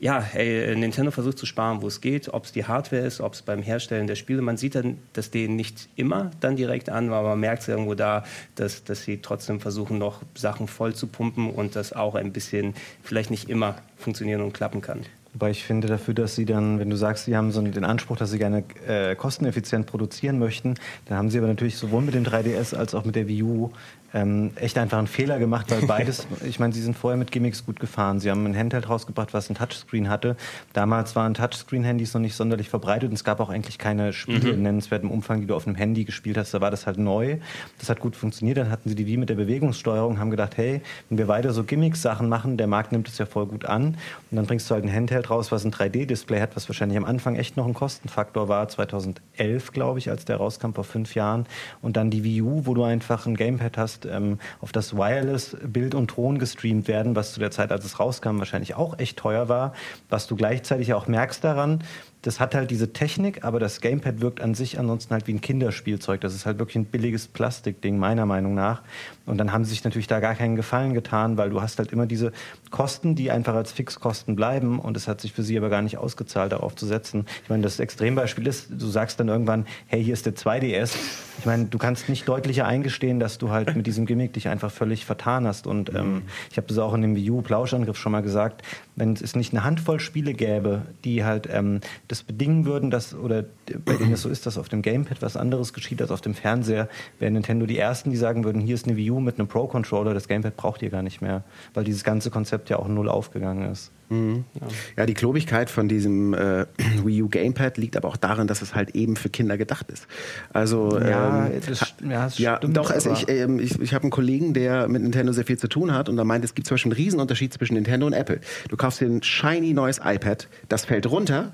[0.00, 3.34] ja, hey, Nintendo versucht zu sparen, wo es geht, ob es die Hardware ist, ob
[3.34, 4.40] es beim Herstellen der Spiele.
[4.40, 7.94] Man sieht dann das denen nicht immer dann direkt an, aber man merkt es irgendwo
[7.94, 12.32] da, dass, dass sie trotzdem versuchen, noch Sachen voll zu pumpen und das auch ein
[12.32, 15.04] bisschen vielleicht nicht immer funktionieren und klappen kann.
[15.32, 18.16] Wobei ich finde dafür, dass sie dann, wenn du sagst, sie haben so den Anspruch,
[18.16, 20.74] dass sie gerne äh, kosteneffizient produzieren möchten,
[21.06, 23.70] dann haben sie aber natürlich sowohl mit dem 3DS als auch mit der Wii U
[24.12, 27.64] ähm, echt einfach einen Fehler gemacht, weil beides, ich meine, sie sind vorher mit Gimmicks
[27.64, 28.20] gut gefahren.
[28.20, 30.36] Sie haben ein Handheld rausgebracht, was ein Touchscreen hatte.
[30.72, 34.54] Damals waren Touchscreen-Handys noch nicht sonderlich verbreitet und es gab auch eigentlich keine Spiele mhm.
[34.54, 36.52] in nennenswertem Umfang, die du auf einem Handy gespielt hast.
[36.52, 37.38] Da war das halt neu.
[37.78, 38.58] Das hat gut funktioniert.
[38.58, 41.64] Dann hatten sie die Wii mit der Bewegungssteuerung, haben gedacht, hey, wenn wir weiter so
[41.64, 43.96] Gimmicks-Sachen machen, der Markt nimmt es ja voll gut an.
[44.30, 47.04] Und dann bringst du halt ein Handheld raus, was ein 3D-Display hat, was wahrscheinlich am
[47.04, 48.68] Anfang echt noch ein Kostenfaktor war.
[48.68, 51.46] 2011, glaube ich, als der rauskam, vor fünf Jahren.
[51.80, 54.96] Und dann die Wii U, wo du einfach ein Gamepad hast, hast, ähm, auf das
[54.96, 58.98] Wireless Bild und Ton gestreamt werden, was zu der Zeit, als es rauskam, wahrscheinlich auch
[58.98, 59.72] echt teuer war,
[60.08, 61.82] was du gleichzeitig auch merkst daran,
[62.22, 65.40] das hat halt diese Technik, aber das Gamepad wirkt an sich ansonsten halt wie ein
[65.40, 66.20] Kinderspielzeug.
[66.20, 68.82] Das ist halt wirklich ein billiges Plastikding, meiner Meinung nach.
[69.26, 71.92] Und dann haben sie sich natürlich da gar keinen Gefallen getan, weil du hast halt
[71.92, 72.32] immer diese
[72.70, 74.78] Kosten, die einfach als Fixkosten bleiben.
[74.78, 77.26] Und es hat sich für sie aber gar nicht ausgezahlt, darauf zu setzen.
[77.44, 80.94] Ich meine, das Extrembeispiel ist, du sagst dann irgendwann, hey, hier ist der 2DS.
[81.38, 84.70] Ich meine, du kannst nicht deutlicher eingestehen, dass du halt mit diesem Gimmick dich einfach
[84.70, 85.66] völlig vertan hast.
[85.66, 88.62] Und ähm, ich habe das auch in dem Wii U-Plauschangriff schon mal gesagt,
[88.96, 93.44] wenn es nicht eine Handvoll Spiele gäbe, die halt ähm, das bedingen würden, dass, oder
[93.84, 96.34] bei denen es so ist, dass auf dem Gamepad was anderes geschieht als auf dem
[96.34, 99.48] Fernseher, wären Nintendo die Ersten, die sagen würden, hier ist eine Wii U mit einem
[99.48, 101.42] Pro-Controller, das Gamepad braucht ihr gar nicht mehr,
[101.74, 103.90] weil dieses ganze Konzept ja auch null aufgegangen ist.
[104.10, 104.44] Mhm.
[104.54, 104.66] Ja.
[104.96, 105.06] ja.
[105.06, 106.66] die Klobigkeit von diesem äh,
[107.04, 110.06] Wii U Gamepad liegt aber auch darin, dass es halt eben für Kinder gedacht ist.
[110.52, 112.90] Also ja, ähm, das, ja, das ja stimmt, doch.
[112.90, 115.94] Also ich, ähm, ich, ich habe einen Kollegen, der mit Nintendo sehr viel zu tun
[115.94, 118.40] hat und da meint, es gibt zum Beispiel einen Riesenunterschied zwischen Nintendo und Apple.
[118.68, 121.52] Du kaufst dir ein shiny neues iPad, das fällt runter,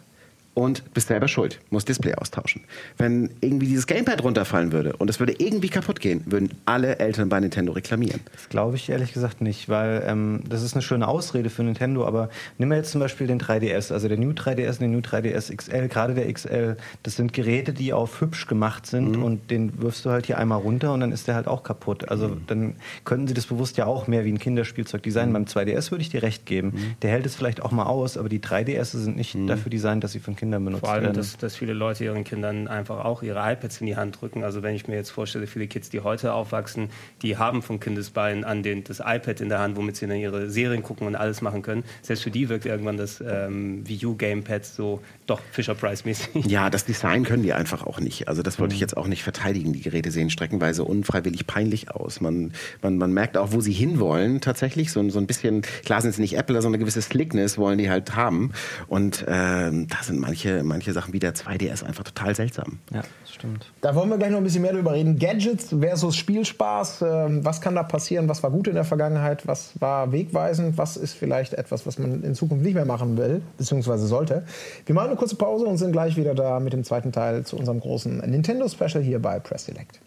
[0.56, 2.62] und bist selber schuld, musst Display austauschen.
[2.96, 7.28] Wenn irgendwie dieses Gamepad runterfallen würde und es würde irgendwie kaputt gehen, würden alle Eltern
[7.28, 8.20] bei Nintendo reklamieren.
[8.32, 12.06] Das glaube ich ehrlich gesagt nicht, weil ähm, das ist eine schöne Ausrede für Nintendo,
[12.06, 15.00] aber nimm mal jetzt zum Beispiel den 3DS, also der New 3DS und den New
[15.00, 19.24] 3DS XL, gerade der XL, das sind Geräte, die auf hübsch gemacht sind mhm.
[19.24, 22.08] und den wirfst du halt hier einmal runter und dann ist der halt auch kaputt.
[22.08, 22.44] Also mhm.
[22.46, 25.32] dann könnten sie das bewusst ja auch mehr wie ein Kinderspielzeug designen.
[25.32, 25.34] Mhm.
[25.34, 26.68] Beim 2DS würde ich dir recht geben.
[26.68, 26.94] Mhm.
[27.02, 29.48] Der hält es vielleicht auch mal aus, aber die 3DS sind nicht mhm.
[29.48, 31.16] dafür designt, dass sie für ein Kind Kindern benutzt Vor allem, werden.
[31.16, 34.44] Dass, dass viele Leute ihren Kindern einfach auch ihre iPads in die Hand drücken.
[34.44, 36.90] Also wenn ich mir jetzt vorstelle, viele Kids, die heute aufwachsen,
[37.22, 40.48] die haben von Kindesbeinen an den, das iPad in der Hand, womit sie dann ihre
[40.48, 41.84] Serien gucken und alles machen können.
[42.02, 46.46] Selbst für die wirkt irgendwann das ähm, Wii U Gamepad so doch Fisher-Price-mäßig.
[46.46, 48.28] Ja, das Design können die einfach auch nicht.
[48.28, 48.84] Also das wollte ich mhm.
[48.84, 49.72] jetzt auch nicht verteidigen.
[49.72, 52.20] Die Geräte sehen streckenweise unfreiwillig peinlich aus.
[52.20, 54.92] Man, man, man merkt auch, wo sie hinwollen tatsächlich.
[54.92, 57.90] So, so ein bisschen, klar sind es nicht Apple, sondern eine gewisse Slickness wollen die
[57.90, 58.52] halt haben.
[58.86, 62.78] Und ähm, da sind manche, manche Sachen wie der 2DS einfach total seltsam.
[62.92, 63.72] Ja, das stimmt.
[63.80, 65.18] Da wollen wir gleich noch ein bisschen mehr drüber reden.
[65.18, 67.02] Gadgets versus Spielspaß.
[67.02, 68.28] Ähm, was kann da passieren?
[68.28, 69.46] Was war gut in der Vergangenheit?
[69.46, 70.78] Was war wegweisend?
[70.78, 74.44] Was ist vielleicht etwas, was man in Zukunft nicht mehr machen will, beziehungsweise sollte?
[74.84, 77.56] Wir machen eine kurze Pause und sind gleich wieder da mit dem zweiten Teil zu
[77.56, 80.00] unserem großen Nintendo Special hier bei Press Select.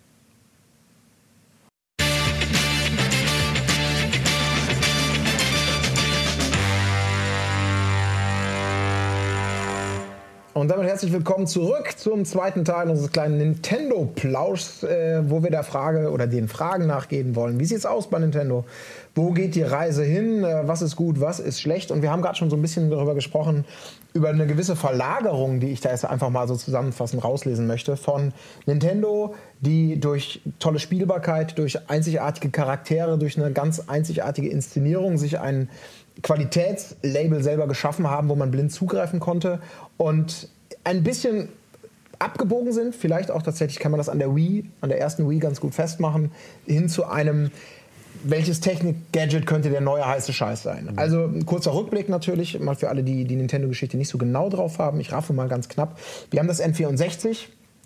[10.59, 15.63] Und damit herzlich willkommen zurück zum zweiten Teil unseres kleinen Nintendo-Plauschs, äh, wo wir der
[15.63, 17.61] Frage oder den Fragen nachgehen wollen.
[17.61, 18.65] Wie sieht's aus bei Nintendo?
[19.15, 20.43] Wo geht die Reise hin?
[20.43, 21.91] Äh, was ist gut, was ist schlecht?
[21.91, 23.63] Und wir haben gerade schon so ein bisschen darüber gesprochen,
[24.13, 28.33] über eine gewisse Verlagerung, die ich da jetzt einfach mal so zusammenfassend rauslesen möchte, von
[28.65, 35.69] Nintendo, die durch tolle Spielbarkeit, durch einzigartige Charaktere, durch eine ganz einzigartige Inszenierung sich ein
[36.21, 39.59] Qualitätslabel selber geschaffen haben, wo man blind zugreifen konnte
[39.97, 40.49] und
[40.83, 41.49] ein bisschen
[42.19, 45.39] abgebogen sind, vielleicht auch tatsächlich kann man das an der Wii, an der ersten Wii
[45.39, 46.31] ganz gut festmachen,
[46.65, 47.51] hin zu einem
[48.23, 50.89] welches Technik-Gadget könnte der neue heiße Scheiß sein?
[50.91, 50.99] Mhm.
[50.99, 54.79] Also ein kurzer Rückblick natürlich, mal für alle, die die Nintendo-Geschichte nicht so genau drauf
[54.79, 54.99] haben.
[54.99, 55.97] Ich raffe mal ganz knapp.
[56.31, 57.35] Wir haben das N64, äh,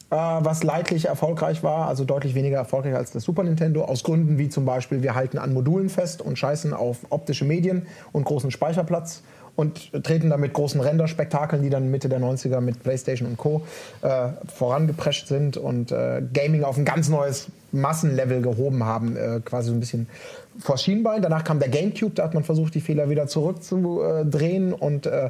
[0.09, 4.47] was leidlich erfolgreich war, also deutlich weniger erfolgreich als das Super Nintendo, aus Gründen wie
[4.47, 9.23] zum Beispiel, wir halten an Modulen fest und scheißen auf optische Medien und großen Speicherplatz
[9.55, 13.61] und treten damit großen Renderspektakeln, die dann Mitte der 90er mit PlayStation und Co.
[14.01, 19.69] Äh, vorangeprescht sind und äh, Gaming auf ein ganz neues Massenlevel gehoben haben, äh, quasi
[19.69, 20.07] so ein bisschen
[20.57, 21.21] vor Schienbein.
[21.21, 25.29] Danach kam der GameCube, da hat man versucht, die Fehler wieder zurückzudrehen und äh,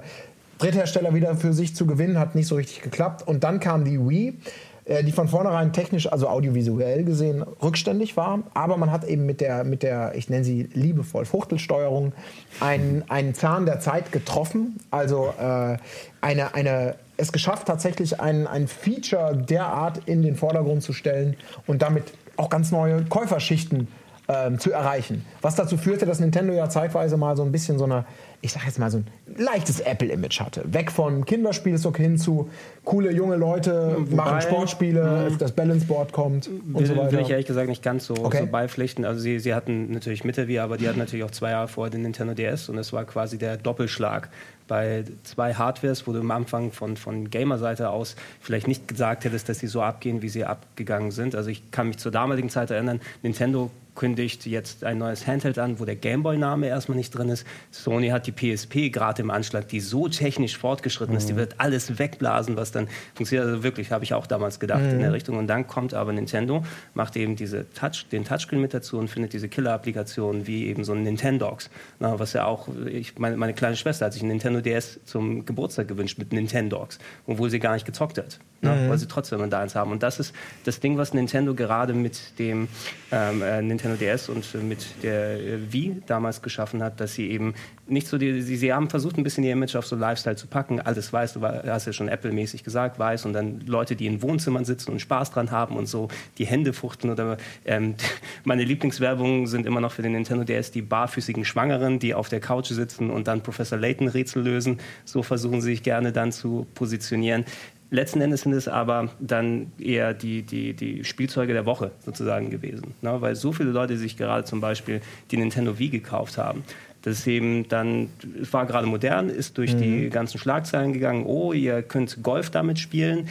[0.63, 3.27] Dritthersteller wieder für sich zu gewinnen, hat nicht so richtig geklappt.
[3.27, 4.39] Und dann kam die Wii
[4.85, 8.43] äh, die von vornherein technisch, also audiovisuell gesehen, rückständig war.
[8.53, 12.11] Aber man hat eben mit der, mit der ich nenne sie liebevoll, Fuchtelsteuerung
[12.59, 14.77] einen, einen Zahn der Zeit getroffen.
[14.91, 15.77] Also äh,
[16.21, 21.81] eine, eine, es geschafft, tatsächlich ein, ein Feature derart in den Vordergrund zu stellen und
[21.81, 22.03] damit
[22.35, 23.87] auch ganz neue Käuferschichten
[24.27, 25.25] ähm, zu erreichen.
[25.41, 28.05] Was dazu führte, dass Nintendo ja zeitweise mal so ein bisschen so eine
[28.43, 30.61] ich sag jetzt mal so ein leichtes Apple-Image hatte.
[30.65, 32.49] Weg von Kinderspielstock hin zu
[32.83, 37.13] coole junge Leute Wobei, machen Sportspiele, mh, das Balance Board kommt will, und so weiter.
[37.13, 38.41] Will ich ehrlich gesagt nicht ganz so, okay.
[38.41, 39.05] so beipflichten.
[39.05, 41.89] Also sie, sie hatten natürlich Mitte wie, aber die hatten natürlich auch zwei Jahre vorher
[41.89, 44.27] den Nintendo DS und es war quasi der Doppelschlag
[44.67, 49.47] bei zwei Hardwares, wo du am Anfang von, von Gamer-Seite aus vielleicht nicht gesagt hättest,
[49.47, 51.33] dass sie so abgehen, wie sie abgegangen sind.
[51.33, 55.79] Also ich kann mich zur damaligen Zeit erinnern, Nintendo kündigt jetzt ein neues Handheld an,
[55.79, 57.45] wo der Gameboy-Name erstmal nicht drin ist.
[57.71, 61.37] Sony hat die PSP gerade im Anschlag, die so technisch fortgeschritten ist, die mhm.
[61.37, 63.47] wird alles wegblasen, was dann funktioniert.
[63.47, 64.89] Also wirklich, habe ich auch damals gedacht mhm.
[64.89, 65.13] in der mhm.
[65.13, 65.37] Richtung.
[65.37, 69.33] Und dann kommt aber Nintendo, macht eben diese Touch, den Touchscreen mit dazu und findet
[69.33, 73.75] diese Killer-Applikationen wie eben so ein Nintendox, na, was ja auch, ich, meine, meine kleine
[73.75, 77.85] Schwester hat sich ein Nintendo DS zum Geburtstag gewünscht mit Nintendox, obwohl sie gar nicht
[77.85, 78.89] gezockt hat, na, mhm.
[78.89, 79.91] weil sie trotzdem da eins haben.
[79.91, 82.67] Und das ist das Ding, was Nintendo gerade mit dem
[83.11, 87.29] ähm, äh, Nintendo DS und äh, mit der äh, Wii damals geschaffen hat, dass sie
[87.29, 87.53] eben
[87.85, 90.47] nicht so die, sie, sie haben versucht ein bisschen ihr Image auf so Lifestyle zu
[90.47, 93.25] packen, alles weiß, du hast ja schon Apple-mäßig gesagt, weiß.
[93.25, 96.73] Und dann Leute, die in Wohnzimmern sitzen und Spaß dran haben und so die Hände
[96.73, 97.95] fuchteln oder ähm,
[98.43, 102.39] meine Lieblingswerbungen sind immer noch für den Nintendo DS die barfüßigen Schwangeren, die auf der
[102.39, 106.65] Couch sitzen und dann Professor Layton Rätsel lösen, so versuchen sie sich gerne dann zu
[106.73, 107.45] positionieren.
[107.93, 112.95] Letzten Endes sind es aber dann eher die, die, die Spielzeuge der Woche sozusagen gewesen.
[113.03, 113.21] Ne?
[113.21, 116.63] Weil so viele Leute sich gerade zum Beispiel die Nintendo Wii gekauft haben.
[117.03, 118.09] Das ist eben dann,
[118.41, 119.81] es war gerade modern, ist durch mhm.
[119.81, 123.27] die ganzen Schlagzeilen gegangen, oh, ihr könnt Golf damit spielen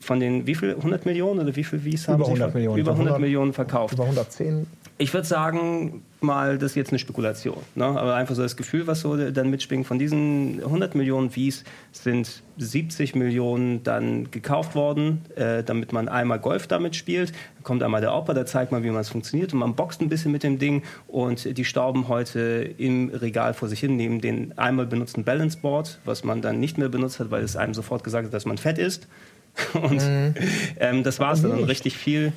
[0.00, 2.78] von den wie viel 100 Millionen oder wie viel Wies haben über 100 Sie Millionen
[2.80, 7.00] über 100, 100 Millionen verkauft über 110 ich würde sagen, mal, das ist jetzt eine
[7.00, 7.58] Spekulation.
[7.74, 7.84] Ne?
[7.84, 9.86] Aber einfach so das Gefühl, was so dann mitschwingt.
[9.86, 16.38] Von diesen 100 Millionen Wies sind 70 Millionen dann gekauft worden, äh, damit man einmal
[16.38, 17.32] Golf damit spielt.
[17.32, 19.52] Da kommt einmal der Opa, der zeigt mal, wie man es funktioniert.
[19.52, 20.84] Und man boxt ein bisschen mit dem Ding.
[21.08, 25.98] Und die stauben heute im Regal vor sich hin, neben den einmal benutzten Balance Board,
[26.04, 28.58] was man dann nicht mehr benutzt hat, weil es einem sofort gesagt hat, dass man
[28.58, 29.08] fett ist.
[29.74, 30.34] Und mhm.
[30.78, 31.64] ähm, das war es dann.
[31.64, 32.32] Richtig viel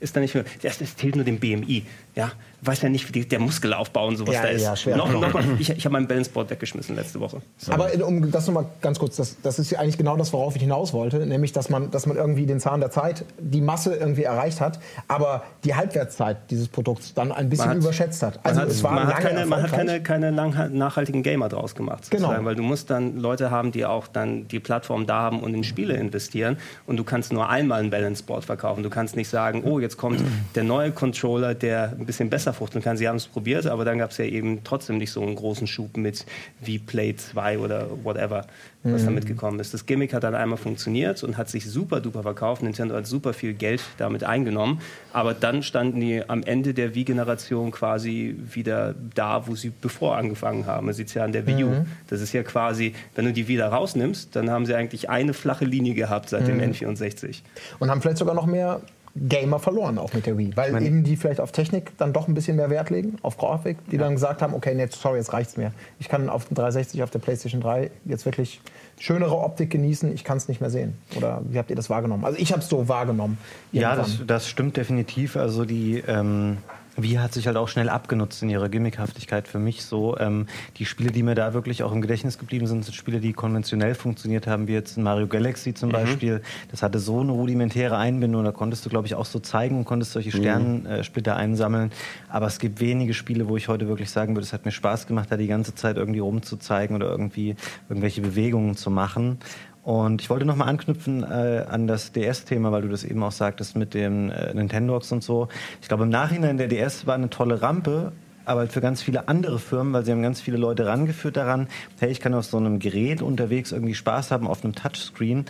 [0.00, 0.44] ist da nicht mehr.
[0.62, 1.84] Das, das zählt nur dem BMI.
[2.16, 4.62] Ja, weiß ja nicht, wie der Muskelaufbau und sowas ja, da ist.
[4.62, 4.96] Ja, schwer.
[4.96, 7.40] Noch, noch mal, ich ich habe meinen Balanceboard weggeschmissen letzte Woche.
[7.56, 7.72] So.
[7.72, 10.62] Aber um das nochmal ganz kurz, das, das ist ja eigentlich genau das, worauf ich
[10.62, 14.24] hinaus wollte, nämlich, dass man, dass man irgendwie den Zahn der Zeit, die Masse irgendwie
[14.24, 18.40] erreicht hat, aber die Halbwertszeit dieses Produkts dann ein bisschen hat, überschätzt hat.
[18.42, 21.74] Also hat, es war man hat keine, man hat keine, keine lang, nachhaltigen Gamer draus
[21.74, 22.10] gemacht.
[22.10, 22.34] Genau.
[22.44, 25.64] Weil du musst dann Leute haben, die auch dann die Plattform da haben und in
[25.64, 28.82] Spiele investieren und du kannst nur einmal ein Balanceboard verkaufen.
[28.82, 30.22] Du kannst nicht sagen, oh, jetzt kommt
[30.54, 32.96] der neue Controller, der ein bisschen besser fuchteln kann.
[32.96, 35.66] Sie haben es probiert, aber dann gab es ja eben trotzdem nicht so einen großen
[35.66, 36.26] Schub mit
[36.60, 38.46] wie Play 2 oder whatever,
[38.82, 39.06] was mhm.
[39.06, 39.74] da mitgekommen ist.
[39.74, 42.62] Das Gimmick hat dann einmal funktioniert und hat sich super duper verkauft.
[42.62, 44.80] Nintendo hat super viel Geld damit eingenommen,
[45.12, 50.66] aber dann standen die am Ende der Wii-Generation quasi wieder da, wo sie bevor angefangen
[50.66, 50.86] haben.
[50.86, 51.68] Man sieht es ja an der Wii U.
[51.68, 51.86] Mhm.
[52.08, 55.64] Das ist ja quasi, wenn du die wieder rausnimmst, dann haben sie eigentlich eine flache
[55.64, 56.58] Linie gehabt seit mhm.
[56.58, 57.42] dem N64.
[57.78, 58.80] Und haben vielleicht sogar noch mehr
[59.16, 60.52] Gamer verloren, auch mit der Wii.
[60.56, 63.36] Weil meine- eben die vielleicht auf Technik dann doch ein bisschen mehr Wert legen, auf
[63.36, 65.72] Grafik, die dann gesagt haben, okay, nee, sorry, jetzt reicht's mir.
[65.98, 68.60] Ich kann auf dem 360, auf der PlayStation 3 jetzt wirklich
[68.98, 70.96] schönere Optik genießen, ich kann es nicht mehr sehen.
[71.16, 72.24] Oder wie habt ihr das wahrgenommen?
[72.24, 73.38] Also ich habe es so wahrgenommen.
[73.72, 74.18] Ja, irgendwann.
[74.18, 75.36] das, das stimmt definitiv.
[75.36, 76.58] Also die ähm,
[77.02, 80.16] Wii hat sich halt auch schnell abgenutzt in ihrer Gimmickhaftigkeit für mich so.
[80.18, 80.46] Ähm,
[80.76, 83.94] die Spiele, die mir da wirklich auch im Gedächtnis geblieben sind, sind Spiele, die konventionell
[83.94, 86.42] funktioniert haben, wie jetzt Mario Galaxy zum Beispiel.
[86.70, 89.84] Das hatte so eine rudimentäre Einbindung, da konntest du, glaube ich, auch so zeigen und
[89.84, 91.92] konntest solche Sternensplitter einsammeln.
[92.28, 95.06] Aber es gibt wenige Spiele, wo ich heute wirklich sagen würde, es hat mir Spaß
[95.06, 97.56] gemacht, da die ganze Zeit irgendwie rumzuzeigen oder irgendwie
[97.88, 99.38] irgendwelche Bewegungen zu machen.
[99.82, 103.76] Und ich wollte nochmal anknüpfen äh, an das DS-Thema, weil du das eben auch sagtest
[103.76, 105.48] mit den äh, Nintendogs und so.
[105.80, 108.12] Ich glaube, im Nachhinein der DS war eine tolle Rampe,
[108.44, 111.68] aber für ganz viele andere Firmen, weil sie haben ganz viele Leute rangeführt daran,
[111.98, 115.46] hey, ich kann auf so einem Gerät unterwegs irgendwie Spaß haben, auf einem Touchscreen.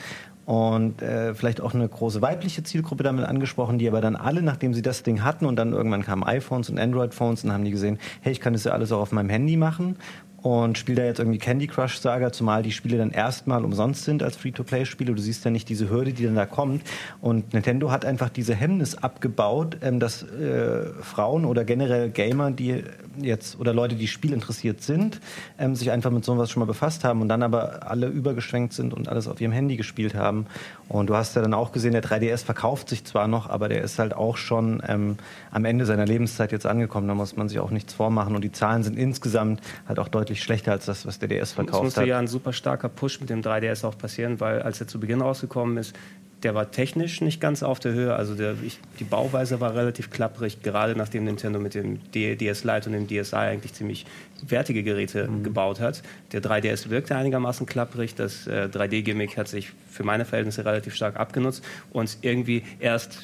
[0.47, 4.75] Und äh, vielleicht auch eine große weibliche Zielgruppe damit angesprochen, die aber dann alle, nachdem
[4.75, 7.99] sie das Ding hatten und dann irgendwann kamen iPhones und Android-Phones, dann haben die gesehen,
[8.21, 9.97] hey, ich kann das ja alles auch auf meinem Handy machen
[10.43, 14.23] und spiele da jetzt irgendwie Candy Crush Saga, zumal die Spiele dann erstmal umsonst sind
[14.23, 15.15] als Free-to-Play-Spiele.
[15.15, 16.83] Du siehst ja nicht diese Hürde, die dann da kommt.
[17.21, 22.83] Und Nintendo hat einfach diese Hemmnis abgebaut, ähm, dass äh, Frauen oder generell Gamer, die
[23.21, 25.21] jetzt oder Leute, die spielinteressiert sind,
[25.59, 28.95] ähm, sich einfach mit sowas schon mal befasst haben und dann aber alle übergeschwenkt sind
[28.95, 30.47] und alles auf ihrem Handy gespielt haben.
[30.89, 33.83] Und du hast ja dann auch gesehen, der 3DS verkauft sich zwar noch, aber der
[33.83, 35.17] ist halt auch schon ähm,
[35.51, 37.07] am Ende seiner Lebenszeit jetzt angekommen.
[37.09, 38.35] Da muss man sich auch nichts vormachen.
[38.35, 41.53] Und die Zahlen sind insgesamt halt auch deutlich schlechter als das, was der DS Es
[41.53, 42.07] verkauft musste hat.
[42.07, 45.21] ja ein super starker Push mit dem 3DS auch passieren, weil als er zu Beginn
[45.21, 45.95] rausgekommen ist,
[46.43, 48.15] der war technisch nicht ganz auf der Höhe.
[48.15, 52.91] Also der, ich, die Bauweise war relativ klapprig, gerade nachdem Nintendo mit dem DS Lite
[52.91, 54.07] und dem DSi eigentlich ziemlich
[54.47, 56.03] wertige Geräte gebaut hat.
[56.33, 58.15] Der 3DS wirkte einigermaßen klapprig.
[58.15, 63.19] Das äh, 3D-Gimmick hat sich für meine Verhältnisse relativ stark abgenutzt und irgendwie erst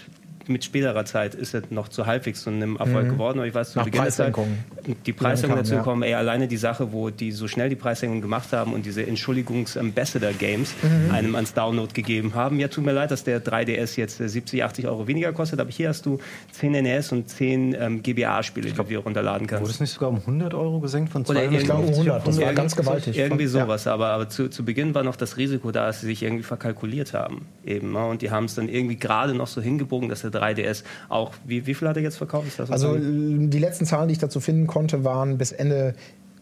[0.49, 3.39] mit späterer Zeit ist es noch zu halbwegs zu einem Erfolg geworden.
[3.39, 4.59] Aber ich weiß, zu Nach Beginn Preissenkungen.
[5.07, 5.83] die Preissenkungen kam, dazu ja.
[5.83, 9.05] kommen, ey, alleine die Sache, wo die so schnell die Preissenkung gemacht haben und diese
[9.07, 11.11] Entschuldigungs-Ambassador-Games Mhm.
[11.15, 12.59] einem ans Download gegeben haben.
[12.61, 15.71] Ja, tut mir leid, dass der 3DS jetzt äh, 70, 80 Euro weniger kostet, aber
[15.71, 16.19] hier hast du
[16.53, 19.63] 10 NES und 10 ähm, GBA-Spiele, die du runterladen kannst.
[19.63, 22.27] Wurde es nicht sogar um 100 Euro gesenkt von Oder 200 Ich glaube, um 100,
[22.27, 23.17] das war ganz gewaltig.
[23.17, 23.65] Irgendwie Von- ja.
[23.67, 26.43] sowas, aber, aber zu, zu Beginn war noch das Risiko da, dass sie sich irgendwie
[26.45, 27.47] verkalkuliert haben.
[27.67, 28.07] Eben, ne?
[28.07, 31.67] Und die haben es dann irgendwie gerade noch so hingebogen, dass der 3DS auch, wie,
[31.67, 32.47] wie viel hat er jetzt verkauft?
[32.49, 33.01] Ist das Also was?
[33.01, 35.95] die letzten Zahlen, die ich dazu finden konnte, waren bis Ende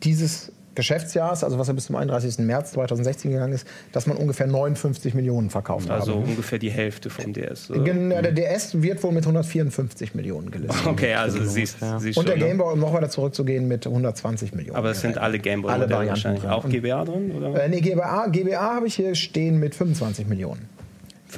[0.02, 2.38] dieses Geschäftsjahrs, also was er bis zum 31.
[2.40, 6.24] März 2016 gegangen ist, dass man ungefähr 59 Millionen verkauft also habe.
[6.24, 7.70] ungefähr die Hälfte vom DS.
[7.70, 7.86] oder?
[7.86, 10.84] Ja, Der DS wird wohl mit 154 Millionen gelistet.
[10.84, 12.00] Okay, also siehst, ungefähr.
[12.00, 12.44] siehst Und der ne?
[12.46, 14.76] Game Boy, um noch weiter zurückzugehen, mit 120 Millionen.
[14.76, 16.42] Aber es sind alle Gameboy Alle Varianten wahrscheinlich.
[16.42, 16.50] drin.
[16.50, 17.30] Auch GBA drin?
[17.30, 17.62] Oder?
[17.64, 20.68] Äh, nee, GBA, GBA habe ich hier stehen mit 25 Millionen.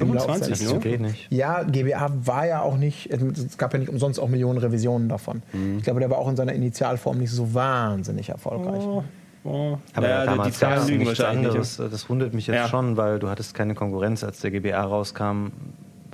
[0.01, 0.81] Im Laufe 25 seines- nur?
[0.81, 1.31] Geht nicht.
[1.31, 5.41] Ja, GBA war ja auch nicht, es gab ja nicht umsonst auch Millionen Revisionen davon.
[5.53, 5.77] Mhm.
[5.77, 8.83] Ich glaube, der war auch in seiner Initialform nicht so wahnsinnig erfolgreich.
[9.43, 9.77] Oh.
[9.93, 11.77] Aber naja, die damals Zahlen gab es lügen wahrscheinlich anderes.
[11.77, 12.67] Das wundert mich jetzt Ja.
[12.67, 15.47] schon, weil du hattest keine Konkurrenz, als der GBA rauskam.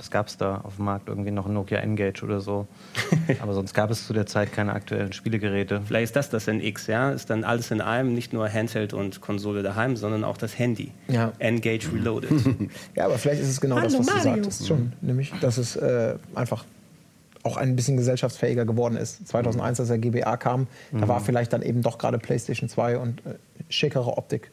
[0.04, 1.08] Was gab es da auf dem Markt?
[1.08, 2.66] Irgendwie noch ein Nokia N-Gage oder so.
[3.40, 5.80] Aber sonst gab es zu der Zeit keine aktuellen Spielegeräte.
[5.86, 7.10] Vielleicht ist das das NX, ja?
[7.10, 10.92] Ist dann alles in einem, nicht nur Handheld und Konsole daheim, sondern auch das Handy.
[11.08, 11.32] Ja.
[11.38, 12.30] N-Gage Reloaded.
[12.94, 14.66] Ja, aber vielleicht ist es genau das, was du sagtest.
[14.66, 16.66] Schon, nämlich, dass es äh, einfach
[17.42, 19.26] auch ein bisschen gesellschaftsfähiger geworden ist.
[19.26, 23.24] 2001, als der GBA kam, da war vielleicht dann eben doch gerade PlayStation 2 und
[23.24, 23.36] äh,
[23.70, 24.50] schickere Optik.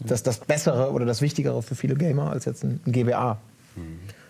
[0.00, 3.38] Das das Bessere oder das Wichtigere für viele Gamer als jetzt ein, ein GBA.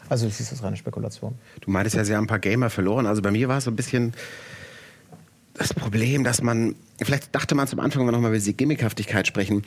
[0.09, 1.34] Also das ist reine Spekulation.
[1.61, 3.06] Du meintest ja, sie haben ein paar Gamer verloren.
[3.06, 4.14] Also bei mir war es so ein bisschen
[5.54, 9.26] das Problem, dass man, vielleicht dachte man zum Anfang, wenn wir nochmal über diese Gimmickhaftigkeit
[9.26, 9.64] sprechen,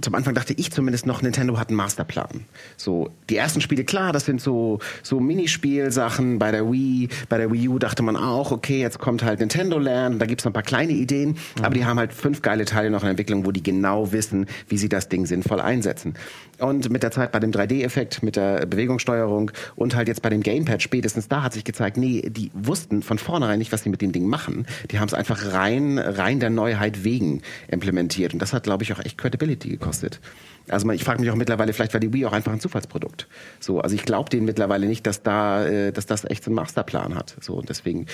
[0.00, 2.44] zum Anfang dachte ich zumindest noch, Nintendo hat einen Masterplan.
[2.76, 6.38] So, die ersten Spiele, klar, das sind so, so Minispielsachen.
[6.38, 9.78] Bei der Wii, bei der Wii U dachte man auch, okay, jetzt kommt halt Nintendo
[9.78, 12.90] Land, da gibt's noch ein paar kleine Ideen, aber die haben halt fünf geile Teile
[12.90, 16.14] noch in Entwicklung, wo die genau wissen, wie sie das Ding sinnvoll einsetzen.
[16.58, 20.42] Und mit der Zeit bei dem 3D-Effekt, mit der Bewegungssteuerung und halt jetzt bei dem
[20.42, 24.02] Gamepad spätestens da hat sich gezeigt, nee, die wussten von vornherein nicht, was sie mit
[24.02, 24.66] dem Ding machen.
[24.90, 28.32] Die haben es einfach rein, rein der Neuheit wegen implementiert.
[28.32, 30.20] Und das hat, glaube ich, auch echt Credibility gekostet.
[30.68, 33.26] Also ich frage mich auch mittlerweile, vielleicht war die Wii auch einfach ein Zufallsprodukt.
[33.58, 36.56] So, also ich glaube denen mittlerweile nicht, dass da, äh, dass das echt so einen
[36.56, 37.36] Masterplan hat.
[37.40, 38.06] So, und deswegen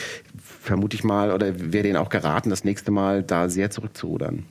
[0.62, 4.46] vermute ich mal oder wäre denen auch geraten, das nächste Mal da sehr zurückzurudern.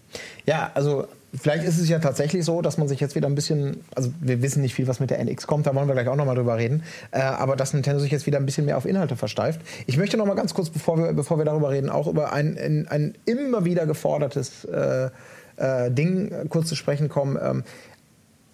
[0.45, 3.83] Ja, also vielleicht ist es ja tatsächlich so, dass man sich jetzt wieder ein bisschen,
[3.95, 6.15] also wir wissen nicht viel, was mit der NX kommt, da wollen wir gleich auch
[6.15, 9.15] nochmal drüber reden, äh, aber dass Nintendo sich jetzt wieder ein bisschen mehr auf Inhalte
[9.15, 9.61] versteift.
[9.87, 12.87] Ich möchte nochmal ganz kurz, bevor wir, bevor wir darüber reden, auch über ein, ein,
[12.87, 15.09] ein immer wieder gefordertes äh,
[15.57, 17.37] äh, Ding äh, kurz zu sprechen kommen.
[17.41, 17.63] Ähm,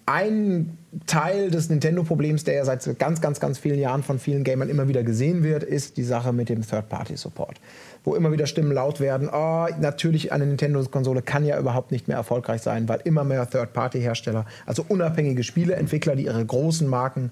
[0.06, 0.76] ein
[1.06, 4.88] Teil des Nintendo-Problems, der ja seit ganz, ganz, ganz vielen Jahren von vielen Gamern immer
[4.88, 7.60] wieder gesehen wird, ist die Sache mit dem Third-Party-Support.
[8.04, 12.16] Wo immer wieder Stimmen laut werden, oh, natürlich eine Nintendo-Konsole kann ja überhaupt nicht mehr
[12.16, 17.30] erfolgreich sein, weil immer mehr Third-Party-Hersteller, also unabhängige Spieleentwickler, die ihre großen Marken,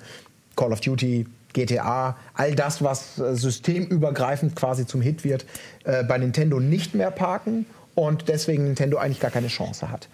[0.57, 5.45] Call of Duty, GTA, all das, was äh, systemübergreifend quasi zum Hit wird,
[5.85, 10.09] äh, bei Nintendo nicht mehr parken und deswegen Nintendo eigentlich gar keine Chance hat.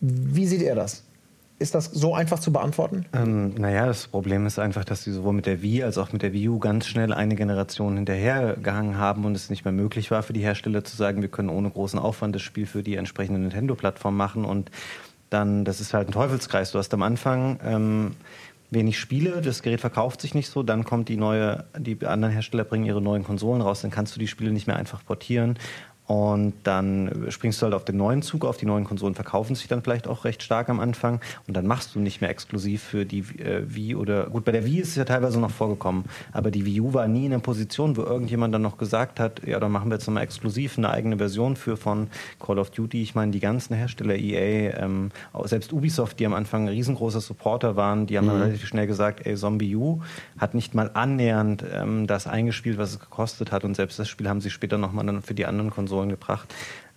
[0.00, 1.04] Wie seht ihr das?
[1.60, 3.04] Ist das so einfach zu beantworten?
[3.12, 6.22] Ähm, naja, das Problem ist einfach, dass sie sowohl mit der Wii als auch mit
[6.22, 10.22] der Wii U ganz schnell eine Generation hinterhergehangen haben und es nicht mehr möglich war
[10.22, 13.40] für die Hersteller zu sagen, wir können ohne großen Aufwand das Spiel für die entsprechende
[13.40, 14.70] Nintendo-Plattform machen und
[15.30, 16.70] dann, das ist halt ein Teufelskreis.
[16.70, 18.12] Du hast am Anfang ähm,
[18.70, 22.64] wenig Spiele, das Gerät verkauft sich nicht so, dann kommt die neue, die anderen Hersteller
[22.64, 25.58] bringen ihre neuen Konsolen raus, dann kannst du die Spiele nicht mehr einfach portieren.
[26.08, 28.56] Und dann springst du halt auf den neuen Zug auf.
[28.56, 31.20] Die neuen Konsolen verkaufen sich dann vielleicht auch recht stark am Anfang.
[31.46, 34.24] Und dann machst du nicht mehr exklusiv für die äh, Wii oder.
[34.30, 36.06] Gut, bei der Wii ist es ja teilweise noch vorgekommen.
[36.32, 39.46] Aber die Wii U war nie in einer Position, wo irgendjemand dann noch gesagt hat:
[39.46, 42.08] Ja, dann machen wir jetzt nochmal exklusiv eine eigene Version für von
[42.40, 43.02] Call of Duty.
[43.02, 45.10] Ich meine, die ganzen Hersteller, EA, ähm,
[45.44, 48.30] selbst Ubisoft, die am Anfang ein riesengroßer Supporter waren, die haben mhm.
[48.30, 50.00] dann relativ schnell gesagt: Ey, Zombie U
[50.38, 53.64] hat nicht mal annähernd ähm, das eingespielt, was es gekostet hat.
[53.64, 56.54] Und selbst das Spiel haben sie später nochmal dann für die anderen Konsolen Konsolen gebracht.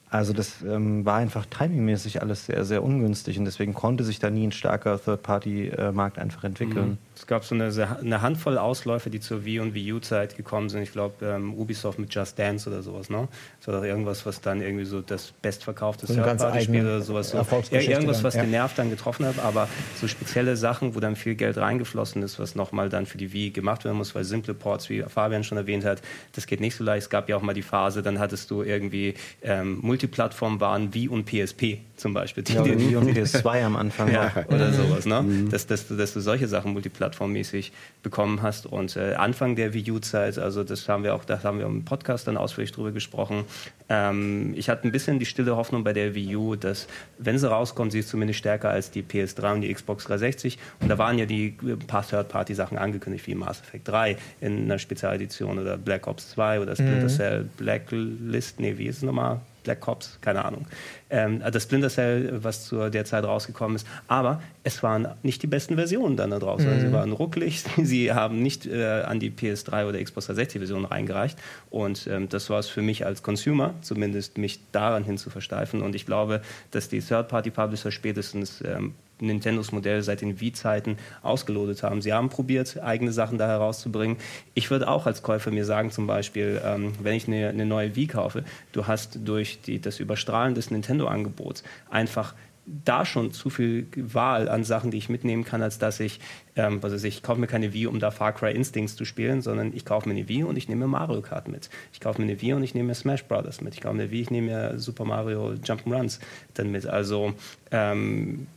[0.09, 4.29] Also das ähm, war einfach timingmäßig alles sehr, sehr ungünstig und deswegen konnte sich da
[4.29, 6.89] nie ein starker Third-Party-Markt einfach entwickeln.
[6.89, 6.97] Mhm.
[7.21, 10.81] Es gab so eine, eine, Handvoll Ausläufer, die zur Wii und Wii U-Zeit gekommen sind.
[10.81, 13.11] Ich glaube, ähm, Ubisoft mit Just Dance oder sowas.
[13.11, 13.27] Ne?
[13.59, 17.29] Das war doch irgendwas, was dann irgendwie so das bestverkaufte so Third-Party-Spiel oder sowas.
[17.29, 17.45] So.
[17.69, 18.41] irgendwas, was ja.
[18.41, 19.69] den Nerv dann getroffen hat, aber
[19.99, 23.51] so spezielle Sachen, wo dann viel Geld reingeflossen ist, was nochmal dann für die Wii
[23.51, 26.01] gemacht werden muss, weil simple Ports, wie Fabian schon erwähnt hat,
[26.33, 27.03] das geht nicht so leicht.
[27.03, 29.13] Es gab ja auch mal die Phase, dann hattest du irgendwie
[29.43, 32.43] ähm, Multiplattform waren Wii und PSP zum Beispiel.
[32.43, 35.05] Die, ja, die, Wii und PS2 am Anfang ja, oder sowas.
[35.05, 35.21] Ne?
[35.21, 35.49] Mhm.
[35.51, 37.71] Dass, dass, dass du solche Sachen Multiplattform plattformmäßig
[38.03, 38.65] bekommen hast.
[38.65, 41.85] Und äh, Anfang der Wii U-Zeit, also das haben wir auch, da haben wir im
[41.85, 43.45] Podcast dann ausführlich drüber gesprochen.
[43.89, 46.87] Ähm, ich hatte ein bisschen die stille Hoffnung bei der Wii U, dass
[47.19, 50.57] wenn sie rauskommt, sie ist zumindest stärker als die PS3 und die Xbox 360.
[50.79, 54.79] Und da waren ja die ein paar Third-Party-Sachen angekündigt, wie Mass Effect 3 in einer
[54.79, 57.09] Spezialedition oder Black Ops 2 oder Splinter mhm.
[57.09, 59.41] Cell Blacklist, nee, wie ist es nochmal?
[59.63, 60.65] Black Ops, keine Ahnung.
[61.09, 63.87] Ähm, das Splinter Cell, was zu der Zeit rausgekommen ist.
[64.07, 66.69] Aber es waren nicht die besten Versionen dann da draußen.
[66.69, 66.79] Mhm.
[66.79, 71.37] Sie waren ruckelig, sie haben nicht äh, an die PS3 oder Xbox 360 Version reingereicht.
[71.69, 75.81] Und ähm, das war es für mich als Consumer, zumindest mich daran hin zu versteifen.
[75.81, 76.41] Und ich glaube,
[76.71, 82.01] dass die Third-Party-Publisher spätestens ähm, Nintendos Modell seit den Wii-Zeiten ausgelotet haben.
[82.01, 84.17] Sie haben probiert, eigene Sachen da herauszubringen.
[84.53, 87.95] Ich würde auch als Käufer mir sagen, zum Beispiel, ähm, wenn ich eine, eine, neue
[87.95, 92.33] Wii kaufe, du hast durch die, das Überstrahlen des Nintendo-Angebots einfach
[92.65, 96.19] da schon zu viel Wahl an Sachen, die ich mitnehmen kann, als dass ich,
[96.55, 99.73] ähm, also ich kaufe mir keine Wii, um da Far Cry Instincts zu spielen, sondern
[99.75, 101.69] ich kaufe mir eine Wii und ich nehme Mario Kart mit.
[101.91, 103.73] Ich kaufe mir eine Wii und ich nehme mir Smash Brothers mit.
[103.73, 106.19] Ich kaufe mir eine Wii, ich nehme mir Super Mario Jump'n'Runs
[106.53, 106.85] dann mit.
[106.85, 107.33] Also
[107.71, 108.47] ähm,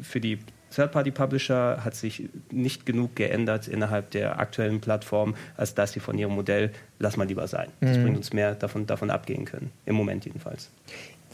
[0.00, 0.38] für die
[0.74, 6.32] Third-Party-Publisher hat sich nicht genug geändert innerhalb der aktuellen Plattform, als dass sie von ihrem
[6.32, 7.70] Modell, lass mal lieber sein.
[7.80, 8.02] Das mhm.
[8.04, 9.72] bringt uns mehr davon, davon abgehen können.
[9.84, 10.70] Im Moment jedenfalls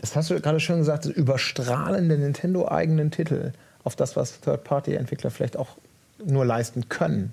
[0.00, 3.52] das hast du gerade schon gesagt, überstrahlen der Nintendo-eigenen Titel
[3.84, 5.70] auf das, was Third-Party-Entwickler vielleicht auch
[6.24, 7.32] nur leisten können.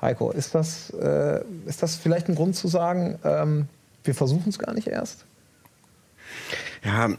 [0.00, 3.68] Heiko, ist das, äh, ist das vielleicht ein Grund zu sagen, ähm,
[4.04, 5.24] wir versuchen es gar nicht erst?
[6.84, 7.10] Ja,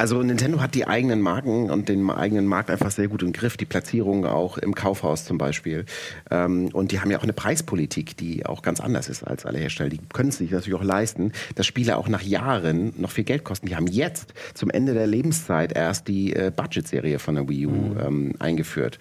[0.00, 3.56] also Nintendo hat die eigenen Marken und den eigenen Markt einfach sehr gut im Griff.
[3.56, 5.84] Die Platzierung auch im Kaufhaus zum Beispiel.
[6.30, 9.58] Ähm, und die haben ja auch eine Preispolitik, die auch ganz anders ist als alle
[9.58, 9.90] Hersteller.
[9.90, 13.44] Die können es sich natürlich auch leisten, dass Spiele auch nach Jahren noch viel Geld
[13.44, 13.66] kosten.
[13.66, 17.70] Die haben jetzt zum Ende der Lebenszeit erst die äh, Budget-Serie von der Wii U
[17.70, 18.00] mhm.
[18.00, 18.98] ähm, eingeführt.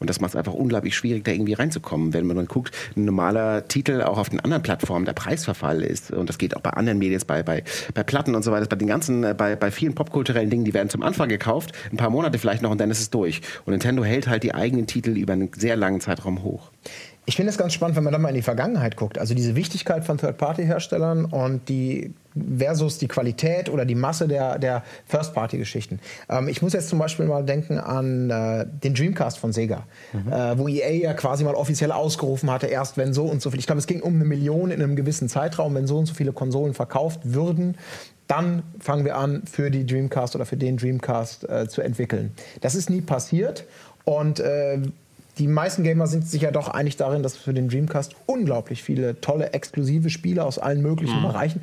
[0.00, 2.12] Und das macht es einfach unglaublich schwierig, da irgendwie reinzukommen.
[2.12, 6.10] Wenn man dann guckt, ein normaler Titel auch auf den anderen Plattformen der Preisverfall ist.
[6.10, 7.62] Und das geht auch bei anderen Medien, bei, bei,
[7.94, 10.74] bei Platten und so weiter, bei den ganzen, äh, bei, bei vielen popkulturellen Dingen, die
[10.74, 13.40] werden zum Anfang gekauft, ein paar Monate vielleicht noch und dann ist es durch.
[13.64, 16.70] Und Nintendo hält halt die eigenen Titel über einen sehr langen Zeitraum hoch.
[17.24, 19.18] Ich finde es ganz spannend, wenn man dann mal in die Vergangenheit guckt.
[19.18, 22.12] Also diese Wichtigkeit von Third-Party-Herstellern und die
[22.58, 26.00] versus die Qualität oder die Masse der, der First-Party-Geschichten.
[26.28, 30.32] Ähm, ich muss jetzt zum Beispiel mal denken an äh, den Dreamcast von Sega, mhm.
[30.32, 33.60] äh, wo EA ja quasi mal offiziell ausgerufen hatte, erst wenn so und so viel,
[33.60, 36.14] ich glaube, es ging um eine Million in einem gewissen Zeitraum, wenn so und so
[36.14, 37.76] viele Konsolen verkauft würden,
[38.30, 42.32] dann fangen wir an, für die Dreamcast oder für den Dreamcast äh, zu entwickeln.
[42.60, 43.64] Das ist nie passiert
[44.04, 44.78] und äh,
[45.38, 49.20] die meisten Gamer sind sich ja doch einig darin, dass für den Dreamcast unglaublich viele
[49.20, 51.28] tolle exklusive Spiele aus allen möglichen mhm.
[51.28, 51.60] Bereichen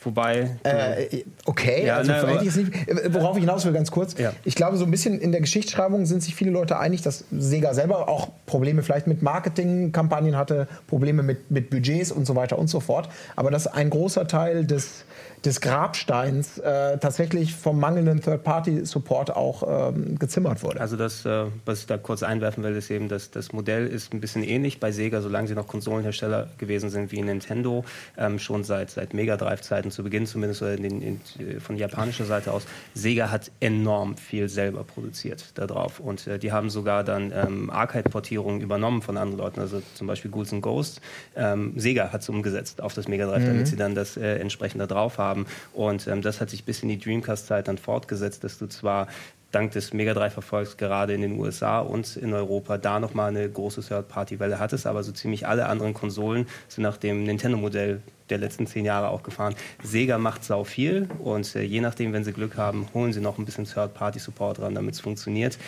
[0.00, 0.56] Wobei.
[0.62, 2.88] Äh, okay, Ja, also ne, ich nicht.
[2.88, 4.16] äh, Worauf ich hinaus will, ganz kurz.
[4.16, 4.32] Ja.
[4.44, 7.74] Ich glaube, so ein bisschen in der Geschichtsschreibung sind sich viele Leute einig, dass Sega
[7.74, 12.68] selber auch Probleme vielleicht mit Marketingkampagnen hatte, Probleme mit, mit Budgets und so weiter und
[12.68, 13.08] so fort.
[13.34, 15.04] Aber dass ein großer Teil des,
[15.44, 20.80] des Grabsteins äh, tatsächlich vom mangelnden Third-Party-Support auch ähm, gezimmert wurde.
[20.80, 24.12] Also das, äh, was ich da kurz einwerfen will, ist eben, dass das Modell ist
[24.12, 27.84] ein bisschen ähnlich bei Sega, solange sie noch Konsolenhersteller gewesen sind wie Nintendo,
[28.16, 31.76] ähm, schon seit, seit Mega Drive-Zeiten zu Beginn zumindest oder in den, in, äh, von
[31.76, 32.64] japanischer Seite aus.
[32.94, 37.70] Sega hat enorm viel selber produziert da drauf und äh, die haben sogar dann ähm,
[37.70, 41.00] Arcade-Portierungen übernommen von anderen Leuten, also zum Beispiel Ghouls and Ghosts.
[41.36, 44.80] Ähm, Sega hat es umgesetzt auf das Mega Drive, damit sie dann das äh, entsprechend
[44.80, 45.27] da drauf haben
[45.72, 49.08] und ähm, das hat sich bis in die Dreamcast-Zeit dann fortgesetzt, dass du zwar
[49.50, 53.48] dank des Mega 3 Verfolgs gerade in den USA und in Europa da nochmal eine
[53.48, 58.66] große Third-Party-Welle hattest, aber so ziemlich alle anderen Konsolen sind nach dem Nintendo-Modell der letzten
[58.66, 59.54] zehn Jahre auch gefahren.
[59.82, 63.38] Sega macht sau viel und äh, je nachdem, wenn sie Glück haben, holen sie noch
[63.38, 65.58] ein bisschen Third-Party-Support ran, damit es funktioniert.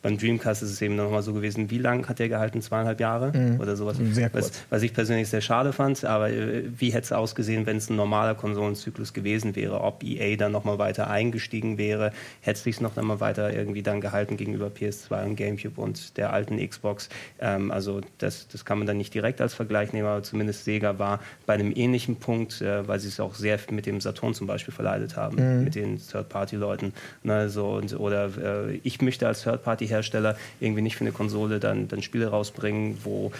[0.00, 2.62] Beim Dreamcast ist es eben nochmal so gewesen, wie lang hat der gehalten?
[2.62, 3.96] Zweieinhalb Jahre oder sowas?
[4.12, 4.62] Sehr was, kurz.
[4.70, 7.96] was ich persönlich sehr schade fand, aber äh, wie hätte es ausgesehen, wenn es ein
[7.96, 9.80] normaler Konsolenzyklus gewesen wäre?
[9.80, 14.00] Ob EA dann nochmal weiter eingestiegen wäre, hätte es sich noch einmal weiter irgendwie dann
[14.00, 17.08] gehalten gegenüber PS2 und GameCube und der alten Xbox.
[17.40, 20.98] Ähm, also das, das kann man dann nicht direkt als Vergleich nehmen, aber zumindest Sega
[20.98, 24.46] war bei einem ähnlichen Punkt, äh, weil sie es auch sehr mit dem Saturn zum
[24.46, 26.92] Beispiel verleidet haben, mit den Third-Party-Leuten.
[27.24, 29.42] Ne, so, und, oder äh, ich möchte als
[29.88, 33.32] Third-Party-Hersteller irgendwie nicht für eine Konsole dann, dann Spiele rausbringen, wo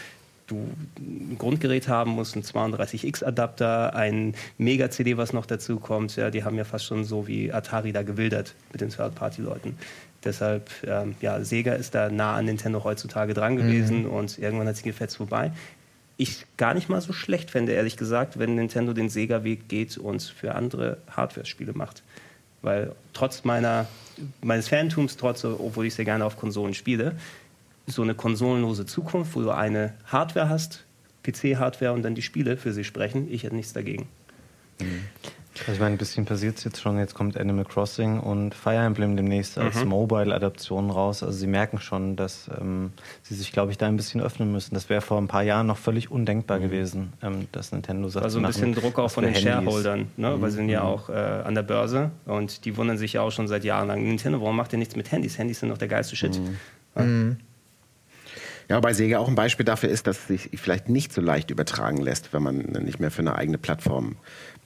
[0.47, 0.67] du
[0.99, 6.17] ein Grundgerät haben musst, einen 32X-Adapter, ein Mega-CD, was noch dazu kommt.
[6.17, 9.77] Ja, die haben ja fast schon so wie Atari da gewildert mit den Third-Party-Leuten.
[10.25, 14.77] Deshalb, ähm, ja, Sega ist da nah an Nintendo heutzutage dran gewesen und irgendwann hat
[14.77, 15.53] sie gefetzt vorbei.
[16.17, 20.23] Ich gar nicht mal so schlecht fände, ehrlich gesagt, wenn Nintendo den Sega-Weg geht und
[20.23, 22.03] für andere Hardware-Spiele macht.
[22.63, 23.87] Weil trotz meiner,
[24.43, 27.17] meines Fantums, trotz, obwohl ich sehr gerne auf Konsolen spiele,
[27.87, 30.85] so eine konsolenlose Zukunft, wo du eine Hardware hast,
[31.25, 34.07] PC-Hardware und dann die Spiele für sie sprechen, ich hätte nichts dagegen.
[35.61, 36.99] Also ich meine, ein bisschen passiert es jetzt schon.
[36.99, 41.23] Jetzt kommt Animal Crossing und Fire Emblem demnächst als Mobile-Adaption raus.
[41.23, 42.93] Also sie merken schon, dass ähm,
[43.23, 44.75] sie sich, glaube ich, da ein bisschen öffnen müssen.
[44.75, 48.39] Das wäre vor ein paar Jahren noch völlig undenkbar gewesen, ähm, dass Nintendo sagt, Also
[48.39, 49.51] ein machen bisschen Druck auch von den Handys.
[49.51, 50.41] Shareholdern, ne?
[50.41, 53.31] weil sie sind ja auch äh, an der Börse und die wundern sich ja auch
[53.31, 54.03] schon seit Jahren lang.
[54.03, 55.39] Nintendo, warum macht ihr nichts mit Handys?
[55.39, 56.41] Handys sind doch der geilste Shit.
[58.69, 61.51] Ja, bei Sega auch ein Beispiel dafür ist, dass es sich vielleicht nicht so leicht
[61.51, 64.17] übertragen lässt, wenn man nicht mehr für eine eigene Plattform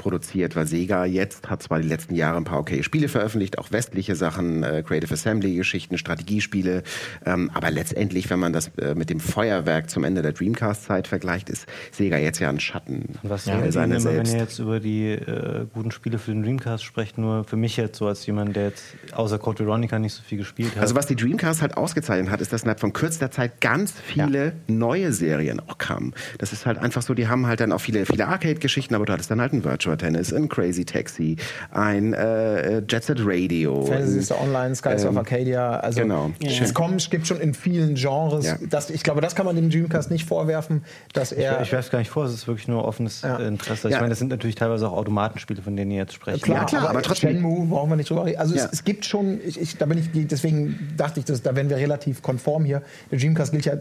[0.03, 3.70] produziert, weil Sega jetzt hat zwar die letzten Jahre ein paar okay Spiele veröffentlicht, auch
[3.70, 6.82] westliche Sachen, äh, Creative Assembly Geschichten, Strategiespiele,
[7.24, 11.48] ähm, aber letztendlich, wenn man das äh, mit dem Feuerwerk zum Ende der Dreamcast-Zeit vergleicht,
[11.50, 14.34] ist Sega jetzt ja ein Schatten Und Was ja, ja, seine immer, wenn selbst.
[14.34, 17.98] ihr jetzt über die äh, guten Spiele für den Dreamcast sprecht, nur für mich jetzt
[17.98, 20.82] so als jemand, der jetzt außer Code Veronica nicht so viel gespielt hat.
[20.82, 24.55] Also was die Dreamcast halt ausgezeichnet hat, ist, dass innerhalb von kürzester Zeit ganz viele
[24.66, 26.12] neue Serien auch kamen.
[26.38, 29.12] Das ist halt einfach so, die haben halt dann auch viele, viele Arcade-Geschichten, aber du
[29.12, 31.36] hattest dann halt ein Virtual Tennis, ein Crazy Taxi,
[31.70, 33.84] ein äh, Jet Set Radio.
[33.86, 35.78] Fantasy Star Online, Skies of Arcadia.
[35.80, 36.30] Also genau.
[36.40, 38.47] es kommt, gibt schon in vielen Genres.
[38.47, 38.57] Ja.
[38.68, 41.61] Das, ich glaube, das kann man dem Dreamcast nicht vorwerfen, dass er.
[41.62, 43.38] ich werfe es gar nicht vor, es ist wirklich nur offenes Ja.
[43.38, 43.88] äh, Interesse.
[43.88, 43.97] Ja.
[43.97, 46.43] Ich meine, das sind natürlich teilweise auch Automatenspiele, von denen ihr jetzt sprecht.
[46.45, 48.38] Klar, Ja, klar, aber trotzdem- Shenmue brauchen wir nicht drüber reden.
[48.38, 48.64] Also Ja.
[48.64, 51.68] es, es gibt schon, ich, ich, da bin ich, deswegen dachte ich, dass, da wären
[51.68, 52.82] wir relativ konform hier.
[53.11, 53.74] Der Dreamcast gilt ja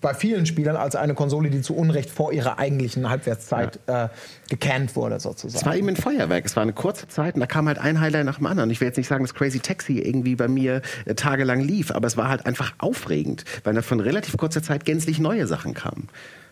[0.00, 4.08] bei vielen Spielern als eine Konsole, die zu Unrecht vor ihrer eigentlichen Halbwertszeit äh,
[4.48, 5.58] gecannt wurde, sozusagen.
[5.58, 6.44] Es war eben ein Feuerwerk.
[6.44, 8.70] Es war eine kurze Zeit und da kam halt ein Highlight nach dem anderen.
[8.70, 12.06] Ich will jetzt nicht sagen, dass Crazy Taxi irgendwie bei mir äh, tagelang lief, aber
[12.06, 16.08] es war halt einfach aufregend, weil da von relativ kurzer Zeit gänzlich neue Sachen kamen.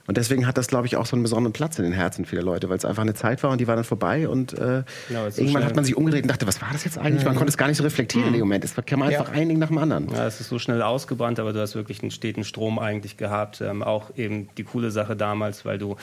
[0.06, 2.42] Und deswegen hat das, glaube ich, auch so einen besonderen Platz in den Herzen vieler
[2.42, 4.56] Leute, weil es einfach eine Zeit war und die war dann vorbei und äh,
[5.08, 7.24] so irgendwann schnell- hat man sich umgedreht und dachte, was war das jetzt eigentlich?
[7.24, 8.64] Man konnte es gar nicht so reflektieren in dem Moment.
[8.64, 9.40] Es kam einfach Ja.
[9.40, 10.10] ein Ding nach dem anderen.
[10.12, 13.62] Ja, es ist so schnell ausgebrannt, aber du hast wirklich einen steten Strom eigentlich gehabt.
[13.62, 15.96] Ähm, auch eben die coole Sache damals, weil du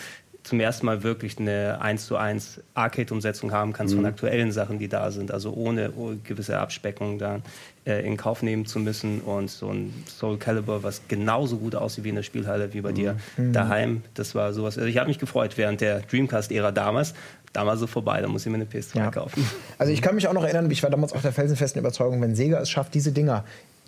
[0.44, 4.88] zum ersten Mal wirklich eine 1 zu 1 Arcade-Umsetzung haben kannst von aktuellen Sachen, die
[4.88, 5.32] da sind.
[5.32, 7.42] Also ohne oh, gewisse Abspeckung da
[7.86, 9.22] äh, in Kauf nehmen zu müssen.
[9.22, 12.92] Und so ein Soul Calibur, was genauso gut aussieht wie in der Spielhalle, wie bei
[12.92, 14.02] dir daheim.
[14.16, 14.78] Das war sowas.
[14.78, 17.14] Also ich habe mich gefreut während der Dreamcast-Ära damals.
[17.54, 19.12] Damals so vorbei, da muss ich mir eine PS2 Ja.
[19.12, 19.46] kaufen.
[19.78, 22.34] Also ich kann mich auch noch erinnern, ich war damals auch der felsenfesten Überzeugung, wenn
[22.34, 23.44] Sega es schafft, diese Dinger,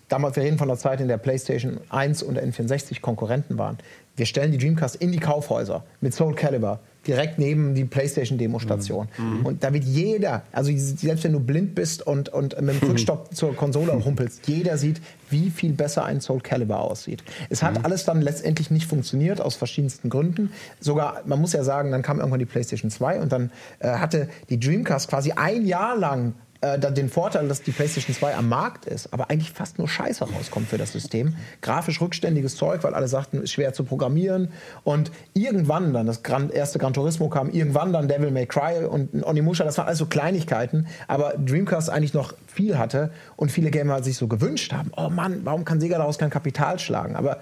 [0.09, 3.77] damals wir reden von der Zeit, in der PlayStation 1 und der N64 Konkurrenten waren,
[4.15, 9.07] wir stellen die Dreamcast in die Kaufhäuser mit Soul Calibur, direkt neben die PlayStation-Demostation.
[9.17, 9.45] Mhm.
[9.45, 13.35] Und da wird jeder, also selbst wenn du blind bist und, und mit dem Rückstock
[13.35, 17.23] zur Konsole humpelst, jeder sieht, wie viel besser ein Soul Calibur aussieht.
[17.49, 17.85] Es hat mhm.
[17.85, 20.51] alles dann letztendlich nicht funktioniert, aus verschiedensten Gründen.
[20.79, 24.29] Sogar, man muss ja sagen, dann kam irgendwann die PlayStation 2 und dann äh, hatte
[24.49, 28.85] die Dreamcast quasi ein Jahr lang äh, den Vorteil, dass die PlayStation 2 am Markt
[28.85, 31.35] ist, aber eigentlich fast nur Scheiße rauskommt für das System.
[31.61, 34.47] Grafisch rückständiges Zeug, weil alle sagten, ist schwer zu programmieren.
[34.85, 36.21] Und irgendwann dann, das
[36.53, 40.87] erste Gran Turismo kam, irgendwann dann Devil May Cry und Onimusha, das waren also Kleinigkeiten,
[41.09, 45.41] aber Dreamcast eigentlich noch viel hatte und viele Gamer sich so gewünscht haben, oh Mann,
[45.43, 47.17] warum kann Sega daraus kein Kapital schlagen?
[47.17, 47.41] Aber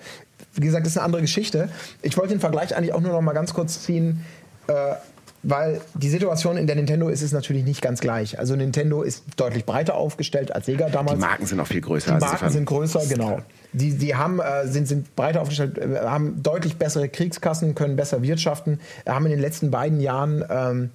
[0.55, 1.69] wie gesagt, das ist eine andere Geschichte.
[2.01, 4.25] Ich wollte den Vergleich eigentlich auch nur noch mal ganz kurz ziehen.
[4.67, 4.95] Äh,
[5.43, 8.37] weil die Situation in der Nintendo ist es natürlich nicht ganz gleich.
[8.37, 11.17] Also Nintendo ist deutlich breiter aufgestellt als Sega damals.
[11.17, 12.13] Die Marken sind auch viel größer.
[12.13, 13.39] Die Marken sind größer, genau.
[13.73, 18.21] Die, die haben, äh, sind, sind breiter aufgestellt, äh, haben deutlich bessere Kriegskassen, können besser
[18.21, 20.89] wirtschaften, haben in den letzten beiden Jahren ähm,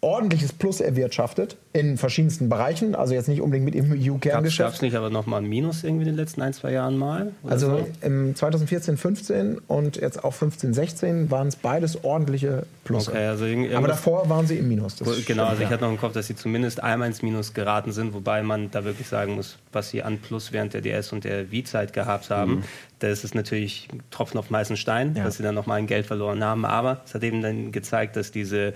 [0.00, 4.68] ordentliches Plus erwirtschaftet in verschiedensten Bereichen, also jetzt nicht unbedingt mit dem EU-Kerngeschäft.
[4.68, 7.32] Gab es nicht aber nochmal ein Minus irgendwie in den letzten ein, zwei Jahren mal?
[7.44, 7.88] Also so?
[8.02, 13.08] im 2014, 15 und jetzt auch 15, 16 waren es beides ordentliche Plus.
[13.08, 13.44] Okay, also
[13.76, 14.98] aber davor waren sie im Minus.
[14.98, 15.70] genau, stimmt, also ich ja.
[15.70, 18.84] hatte noch im Kopf, dass sie zumindest einmal ins Minus geraten sind, wobei man da
[18.84, 22.56] wirklich sagen muss, was sie an Plus während der DS und der Wii-Zeit gehabt haben,
[22.56, 22.64] mhm.
[23.00, 25.24] da ist natürlich Tropfen auf meisten Stein, ja.
[25.24, 28.32] dass sie dann nochmal ein Geld verloren haben, aber es hat eben dann gezeigt, dass
[28.32, 28.74] diese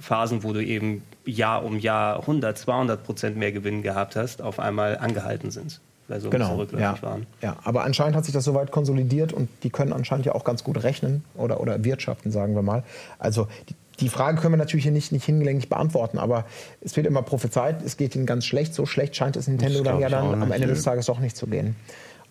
[0.00, 4.58] Phasen, wo du eben Jahr um Jahr 100, 200 Prozent mehr Gewinn gehabt hast, auf
[4.58, 5.80] einmal angehalten sind.
[6.08, 7.26] Weil so genau, ja, waren.
[7.42, 10.64] ja, aber anscheinend hat sich das soweit konsolidiert und die können anscheinend ja auch ganz
[10.64, 12.82] gut rechnen oder, oder wirtschaften, sagen wir mal.
[13.18, 16.46] Also die, die Frage können wir natürlich hier nicht, nicht hinlänglich beantworten, aber
[16.80, 18.72] es wird immer prophezeit, es geht ihnen ganz schlecht.
[18.72, 21.46] So schlecht scheint es Nintendo dann ja dann am Ende des Tages doch nicht zu
[21.46, 21.76] gehen.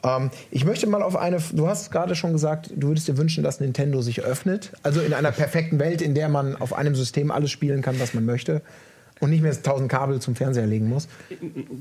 [0.04, 3.44] Ähm, ich möchte mal auf eine, du hast gerade schon gesagt, du würdest dir wünschen,
[3.44, 4.72] dass Nintendo sich öffnet.
[4.84, 8.14] Also in einer perfekten Welt, in der man auf einem System alles spielen kann, was
[8.14, 8.62] man möchte.
[9.20, 11.08] Und nicht mehr 1000 Kabel zum Fernseher legen muss?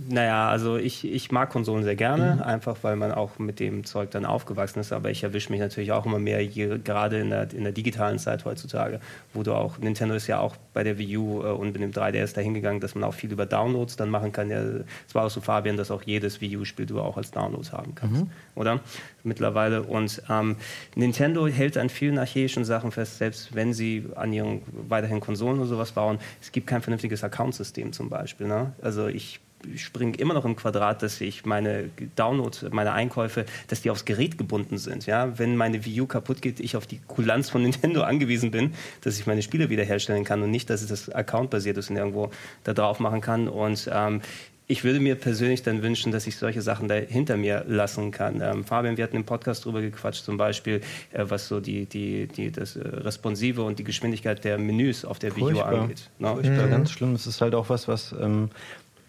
[0.09, 2.43] Naja, also ich, ich mag Konsolen sehr gerne, mhm.
[2.43, 4.93] einfach weil man auch mit dem Zeug dann aufgewachsen ist.
[4.93, 8.19] Aber ich erwische mich natürlich auch immer mehr, hier, gerade in der, in der digitalen
[8.19, 9.01] Zeit heutzutage,
[9.35, 11.93] wo du auch, Nintendo ist ja auch bei der Wii U äh, und mit dem
[11.93, 14.51] 3DS dahingegangen, dass man auch viel über Downloads dann machen kann.
[14.51, 14.63] Ja,
[15.07, 17.95] es war auch so, Fabian, dass auch jedes Wii U-Spiel du auch als Download haben
[17.95, 18.31] kannst, mhm.
[18.55, 18.81] oder?
[19.25, 19.83] Mittlerweile.
[19.83, 20.57] Und ähm,
[20.95, 25.69] Nintendo hält an vielen archaischen Sachen fest, selbst wenn sie an ihren weiterhin Konsolen oder
[25.69, 26.19] sowas bauen.
[26.41, 28.47] Es gibt kein vernünftiges Accountsystem zum Beispiel.
[28.47, 28.73] Ne?
[28.81, 29.41] Also ich
[29.75, 34.39] springe immer noch im Quadrat, dass ich meine Downloads, meine Einkäufe, dass die aufs Gerät
[34.39, 35.07] gebunden sind.
[35.07, 35.39] Ja?
[35.39, 39.19] Wenn meine Wii U kaputt geht, ich auf die Kulanz von Nintendo angewiesen bin, dass
[39.19, 42.31] ich meine Spiele wiederherstellen kann und nicht, dass es das Account-basiert ist und irgendwo
[42.65, 43.49] da drauf machen kann.
[43.49, 44.21] Und ähm,
[44.69, 48.41] ich würde mir persönlich dann wünschen, dass ich solche Sachen da hinter mir lassen kann.
[48.41, 50.81] Ähm, Fabian, wir hatten im Podcast drüber gequatscht, zum Beispiel,
[51.13, 55.19] äh, was so die, die, die, das äh, Responsive und die Geschwindigkeit der Menüs auf
[55.19, 56.11] der Video angeht.
[56.19, 56.33] Ne?
[56.33, 56.71] Furchtbar, mhm.
[56.71, 57.15] ganz schlimm.
[57.15, 58.51] Es ist halt auch was, was ähm,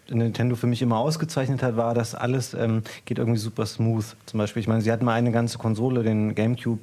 [0.08, 4.04] Nintendo für mich immer ausgezeichnet hat, war, dass alles ähm, geht irgendwie super smooth.
[4.26, 6.80] Zum Beispiel, ich meine, sie hatten mal eine ganze Konsole, den GameCube,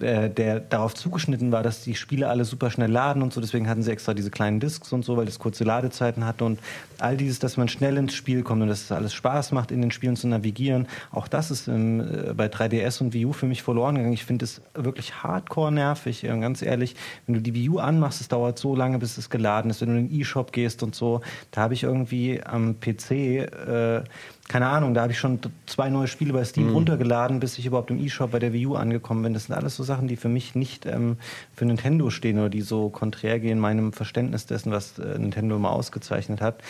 [0.00, 3.40] äh, der darauf zugeschnitten war, dass die Spiele alle super schnell laden und so.
[3.40, 6.60] Deswegen hatten sie extra diese kleinen Discs und so, weil das kurze Ladezeiten hatte und
[6.98, 9.80] all dieses, dass man schnell ins Spiel kommt und dass es alles Spaß macht, in
[9.80, 10.86] den Spielen zu navigieren.
[11.10, 14.12] Auch das ist ähm, bei 3DS und Wii U für mich verloren gegangen.
[14.12, 16.94] Ich finde es wirklich hardcore nervig, äh, ganz ehrlich.
[17.26, 19.80] Wenn du die Wii U anmachst, es dauert so lange, bis es geladen ist.
[19.80, 21.20] Wenn du in den E-Shop gehst und so,
[21.50, 24.02] da habe ich irgendwie am PC äh,
[24.48, 26.74] keine Ahnung, da habe ich schon zwei neue Spiele bei Steam mhm.
[26.74, 29.34] runtergeladen, bis ich überhaupt im E-Shop bei der Wii U angekommen bin.
[29.34, 31.18] Das sind alles so Sachen, die für mich nicht ähm,
[31.54, 35.70] für Nintendo stehen oder die so konträr gehen meinem Verständnis dessen, was äh, Nintendo immer
[35.70, 36.62] ausgezeichnet hat.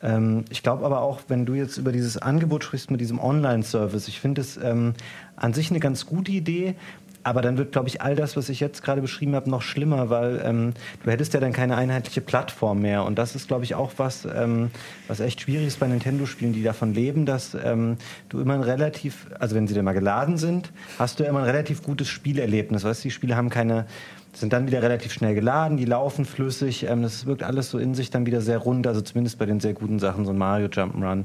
[0.00, 4.06] Ähm, ich glaube aber auch, wenn du jetzt über dieses Angebot sprichst mit diesem Online-Service,
[4.06, 4.94] ich finde es ähm,
[5.34, 6.76] an sich eine ganz gute Idee,
[7.24, 10.10] aber dann wird, glaube ich, all das, was ich jetzt gerade beschrieben habe, noch schlimmer,
[10.10, 13.04] weil ähm, du hättest ja dann keine einheitliche Plattform mehr.
[13.04, 14.70] Und das ist, glaube ich, auch was, ähm,
[15.08, 17.96] was echt schwierig ist bei Nintendo-Spielen, die davon leben, dass ähm,
[18.28, 21.40] du immer ein relativ, also wenn sie dann mal geladen sind, hast du ja immer
[21.40, 22.84] ein relativ gutes Spielerlebnis.
[22.84, 23.86] Weißt du, die Spiele haben keine
[24.36, 26.84] sind dann wieder relativ schnell geladen, die laufen flüssig.
[26.88, 29.60] Ähm, das wirkt alles so in sich dann wieder sehr rund, also zumindest bei den
[29.60, 31.24] sehr guten Sachen, so ein Mario Jump'n'Run.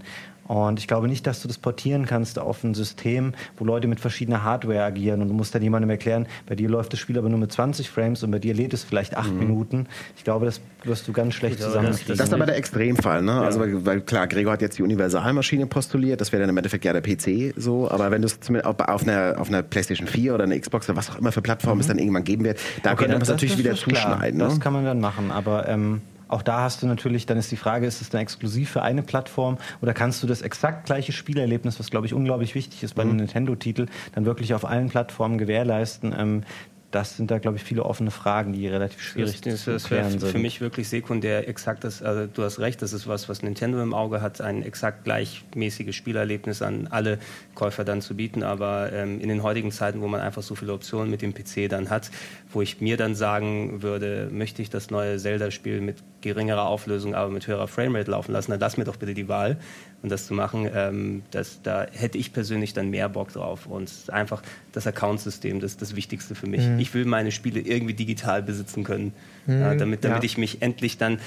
[0.49, 3.99] Und ich glaube nicht, dass du das portieren kannst auf ein System, wo Leute mit
[3.99, 7.29] verschiedener Hardware agieren und du musst dann jemandem erklären, bei dir läuft das Spiel aber
[7.29, 9.37] nur mit 20 Frames und bei dir lädt es vielleicht acht mhm.
[9.37, 9.87] Minuten.
[10.17, 12.17] Ich glaube, das wirst du ganz schlecht zusammenkriegen.
[12.17, 13.33] Das ist aber der Extremfall, ne?
[13.33, 13.41] Ja.
[13.41, 16.83] Also weil, weil, klar, Gregor hat jetzt die Universalmaschine postuliert, das wäre dann im Endeffekt
[16.83, 20.45] ja der PC so, aber wenn du es auf einer, auf einer PlayStation 4 oder
[20.45, 21.81] einer Xbox oder was auch immer für Plattform mhm.
[21.81, 24.39] es dann irgendwann geben wird, da okay, könnte man es natürlich wieder zuschneiden.
[24.39, 24.45] Ne?
[24.45, 27.57] Das kann man dann machen, aber ähm, auch da hast du natürlich, dann ist die
[27.57, 31.79] Frage, ist es dann exklusiv für eine Plattform oder kannst du das exakt gleiche Spielerlebnis,
[31.79, 33.09] was glaube ich unglaublich wichtig ist bei mhm.
[33.09, 36.15] einem Nintendo-Titel, dann wirklich auf allen Plattformen gewährleisten?
[36.17, 36.43] Ähm,
[36.91, 40.19] das sind da, glaube ich, viele offene Fragen, die relativ schwierig das, zu das klären
[40.19, 40.31] sind.
[40.31, 43.81] Für mich wirklich sekundär exakt das, also du hast recht, das ist was, was Nintendo
[43.81, 47.19] im Auge hat, ein exakt gleichmäßiges Spielerlebnis an alle
[47.53, 48.41] Käufer dann zu bieten.
[48.41, 51.69] Aber ähm, in den heutigen Zeiten, wo man einfach so viele Optionen mit dem PC
[51.69, 52.09] dann hat,
[52.51, 57.31] wo ich mir dann sagen würde, möchte ich das neue Zelda-Spiel mit geringerer Auflösung, aber
[57.31, 59.57] mit höherer Framerate laufen lassen, dann lass mir doch bitte die Wahl
[60.01, 60.69] und das zu machen.
[60.73, 63.65] Ähm, das, da hätte ich persönlich dann mehr Bock drauf.
[63.65, 64.41] Und einfach
[64.71, 66.65] das Account-System, das ist das Wichtigste für mich.
[66.65, 66.79] Mhm.
[66.79, 69.13] Ich will meine Spiele irgendwie digital besitzen können,
[69.45, 70.25] mhm, äh, damit, damit ja.
[70.25, 71.19] ich mich endlich dann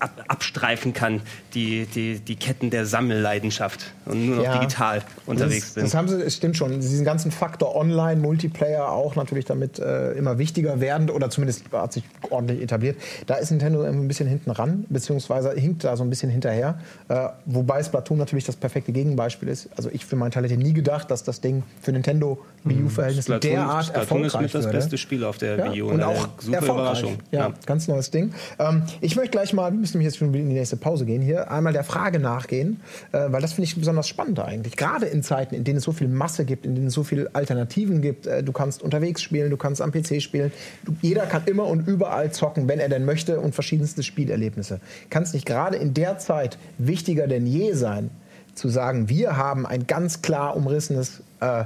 [0.00, 1.20] ab, abstreifen kann,
[1.54, 5.84] die, die, die Ketten der Sammelleidenschaft und nur noch ja, digital unterwegs das, bin.
[5.84, 6.80] Das haben sie, es stimmt schon.
[6.80, 11.92] Diesen ganzen Faktor Online, Multiplayer auch natürlich damit äh, immer wichtiger werdend oder zumindest hat
[11.92, 12.96] sich ordentlich etabliert.
[13.26, 16.80] Da ist Nintendo ein bisschen hinten ran, beziehungsweise hinkt da so ein bisschen hinterher.
[17.08, 19.68] Äh, wobei Splatoon natürlich das perfekte Gegenbeispiel ist.
[19.76, 23.34] Also ich für meinen Teil hätte nie gedacht, dass das Ding für Nintendo Wii U-Verhältnisse
[23.34, 23.40] mhm.
[23.40, 25.88] derart Splatoon erfolgreich ist mit das beste Spiel auf der ja, Wii U.
[25.88, 27.18] Und, und auch super Überraschung.
[27.30, 28.32] Ja, ja, ganz neues Ding.
[28.58, 31.50] Ähm, ich möchte gleich mal, müssen nämlich jetzt schon in die nächste Pause gehen, hier
[31.50, 32.80] einmal der Frage nachgehen,
[33.12, 34.76] äh, weil das finde ich besonders spannend eigentlich.
[34.76, 37.34] Gerade in Zeiten, in denen es so viel Masse gibt, in denen es so viele
[37.34, 38.26] Alternativen gibt.
[38.26, 40.52] Äh, du kannst unterwegs spielen, du kannst am PC spielen.
[40.84, 44.80] Du, jeder kann immer und überall zocken, wenn er denn möchte und verschiedenste Spielerlebnisse.
[45.10, 48.10] Kann es nicht gerade in der Zeit wichtiger denn je sein,
[48.54, 51.64] zu sagen, wir haben ein ganz klar umrissenes äh,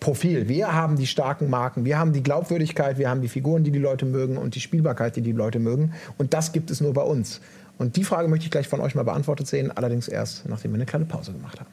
[0.00, 0.48] Profil.
[0.48, 3.78] Wir haben die starken Marken, wir haben die Glaubwürdigkeit, wir haben die Figuren, die die
[3.78, 5.94] Leute mögen und die Spielbarkeit, die die Leute mögen.
[6.18, 7.40] Und das gibt es nur bei uns.
[7.78, 10.76] Und die Frage möchte ich gleich von euch mal beantwortet sehen, allerdings erst, nachdem wir
[10.76, 11.70] eine kleine Pause gemacht haben.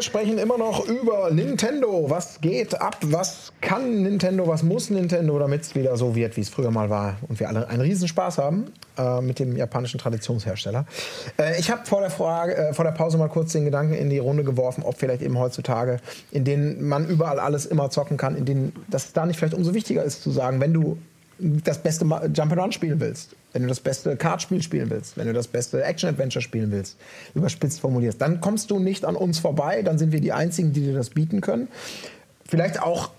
[0.00, 2.06] Wir sprechen immer noch über Nintendo.
[2.08, 2.96] Was geht ab?
[3.02, 4.48] Was kann Nintendo?
[4.48, 7.48] Was muss Nintendo, damit es wieder so wird, wie es früher mal war und wir
[7.48, 10.86] alle einen Riesenspaß haben äh, mit dem japanischen Traditionshersteller.
[11.38, 14.16] Äh, ich habe vor der äh, vor der Pause mal kurz den Gedanken in die
[14.16, 15.98] Runde geworfen, ob vielleicht eben heutzutage,
[16.30, 19.74] in denen man überall alles immer zocken kann, in denen das da nicht vielleicht umso
[19.74, 20.96] wichtiger ist zu sagen, wenn du
[21.40, 25.48] das beste Jump'n'Run spielen willst, wenn du das beste Kartspiel spielen willst, wenn du das
[25.48, 26.96] beste Action-Adventure spielen willst,
[27.34, 30.82] überspitzt formulierst, dann kommst du nicht an uns vorbei, dann sind wir die Einzigen, die
[30.82, 31.68] dir das bieten können.
[32.48, 33.10] Vielleicht auch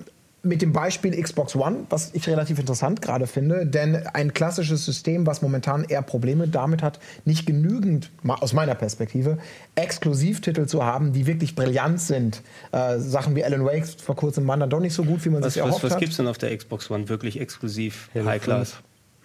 [0.43, 5.27] mit dem Beispiel Xbox One, was ich relativ interessant gerade finde, denn ein klassisches System,
[5.27, 9.37] was momentan eher Probleme damit hat, nicht genügend, aus meiner Perspektive,
[9.75, 12.41] Exklusivtitel zu haben, die wirklich brillant sind.
[12.71, 15.43] Äh, Sachen wie Alan Wake vor kurzem waren dann doch nicht so gut, wie man
[15.43, 15.97] was, sich erhofft was, was hat.
[15.97, 18.77] Was gibt es denn auf der Xbox One wirklich exklusiv High-Class?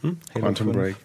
[0.03, 0.19] Hm?
[0.35, 0.97] Quantum Break.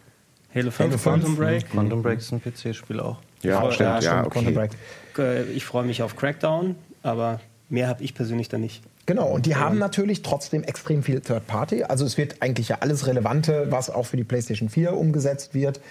[0.53, 1.63] Halo 5, Halo 5 Quantum Break.
[1.63, 1.69] Mhm.
[1.69, 3.19] Quantum Break ist ein PC-Spiel auch.
[3.41, 4.03] Ja, ich stimmt.
[4.03, 4.69] Ja, okay.
[5.17, 7.39] Äh, ich freue mich auf Crackdown, aber
[7.69, 8.83] mehr habe ich persönlich da nicht.
[9.11, 11.83] Genau, und die haben natürlich trotzdem extrem viel Third Party.
[11.83, 15.81] Also es wird eigentlich ja alles Relevante, was auch für die PlayStation 4 umgesetzt wird,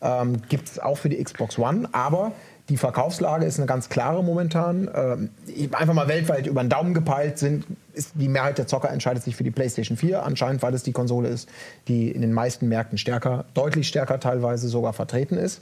[0.00, 1.90] ähm, gibt es auch für die Xbox One.
[1.92, 2.32] Aber
[2.70, 4.88] die Verkaufslage ist eine ganz klare momentan.
[4.94, 5.28] Ähm,
[5.72, 9.36] einfach mal weltweit über den Daumen gepeilt sind, ist die Mehrheit der Zocker entscheidet sich
[9.36, 11.50] für die PlayStation 4, anscheinend weil es die Konsole ist,
[11.86, 15.60] die in den meisten Märkten stärker, deutlich stärker teilweise sogar vertreten ist.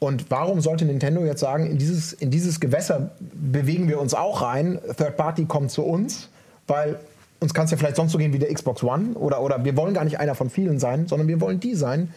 [0.00, 4.42] Und warum sollte Nintendo jetzt sagen, in dieses, in dieses Gewässer bewegen wir uns auch
[4.42, 6.28] rein, Third Party kommt zu uns?
[6.68, 7.00] Weil
[7.40, 9.76] uns kann es ja vielleicht sonst so gehen wie der Xbox One oder, oder wir
[9.76, 12.12] wollen gar nicht einer von vielen sein, sondern wir wollen die sein,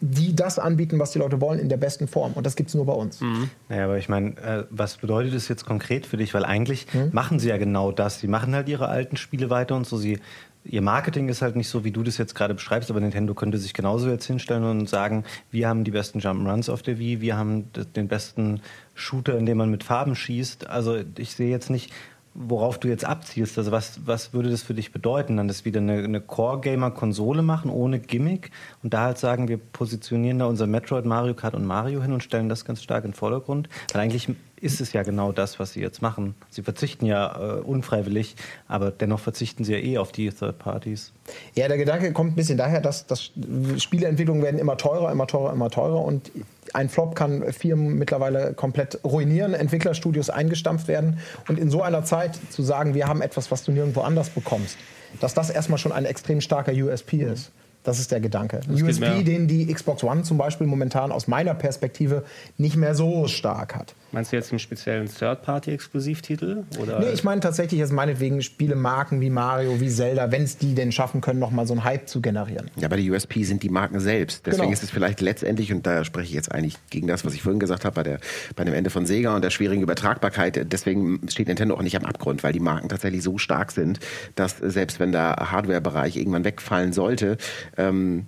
[0.00, 2.32] die das anbieten, was die Leute wollen, in der besten Form.
[2.34, 3.20] Und das gibt es nur bei uns.
[3.22, 3.48] Mhm.
[3.70, 6.34] Naja, aber ich meine, äh, was bedeutet das jetzt konkret für dich?
[6.34, 7.08] Weil eigentlich mhm.
[7.12, 8.20] machen sie ja genau das.
[8.20, 9.96] Sie machen halt ihre alten Spiele weiter und so.
[9.96, 10.18] Sie,
[10.64, 13.56] ihr Marketing ist halt nicht so, wie du das jetzt gerade beschreibst, aber Nintendo könnte
[13.56, 17.38] sich genauso jetzt hinstellen und sagen, wir haben die besten Jump'n'Runs auf der Wii, wir
[17.38, 18.60] haben den besten
[18.94, 20.68] Shooter, in dem man mit Farben schießt.
[20.68, 21.92] Also ich sehe jetzt nicht,
[22.34, 23.56] worauf du jetzt abzielst.
[23.56, 25.36] Also was, was würde das für dich bedeuten?
[25.36, 28.50] Dann das wieder eine, eine Core-Gamer-Konsole machen ohne Gimmick
[28.82, 32.22] und da halt sagen, wir positionieren da unser Metroid, Mario Kart und Mario hin und
[32.22, 33.68] stellen das ganz stark in den Vordergrund.
[33.92, 34.28] Weil eigentlich
[34.60, 36.34] ist es ja genau das, was sie jetzt machen.
[36.48, 38.34] Sie verzichten ja äh, unfreiwillig,
[38.66, 41.12] aber dennoch verzichten sie ja eh auf die Third Parties.
[41.54, 43.30] Ja, der Gedanke kommt ein bisschen daher, dass, dass
[43.76, 46.30] Spieleentwicklungen werden immer teurer, immer teurer, immer teurer und
[46.74, 51.18] ein Flop kann Firmen mittlerweile komplett ruinieren, Entwicklerstudios eingestampft werden
[51.48, 54.76] und in so einer Zeit zu sagen, wir haben etwas, was du nirgendwo anders bekommst,
[55.20, 57.52] dass das erstmal schon ein extrem starker USP ist.
[57.84, 58.60] Das ist der Gedanke.
[58.66, 62.24] Das USP, den die Xbox One zum Beispiel momentan aus meiner Perspektive
[62.56, 63.94] nicht mehr so stark hat.
[64.14, 66.62] Meinst du jetzt einen speziellen Third-Party-Exklusivtitel?
[67.00, 70.92] Nee, ich meine tatsächlich jetzt meinetwegen Spielemarken wie Mario, wie Zelda, wenn es die denn
[70.92, 72.70] schaffen können, nochmal so einen Hype zu generieren.
[72.76, 74.46] Ja, bei der USP sind die Marken selbst.
[74.46, 74.72] Deswegen genau.
[74.72, 77.58] ist es vielleicht letztendlich, und da spreche ich jetzt eigentlich gegen das, was ich vorhin
[77.58, 78.20] gesagt habe, bei, der,
[78.54, 82.04] bei dem Ende von Sega und der schwierigen Übertragbarkeit, deswegen steht Nintendo auch nicht am
[82.04, 83.98] Abgrund, weil die Marken tatsächlich so stark sind,
[84.36, 87.36] dass selbst wenn der Hardware-Bereich irgendwann wegfallen sollte,
[87.76, 88.26] ähm,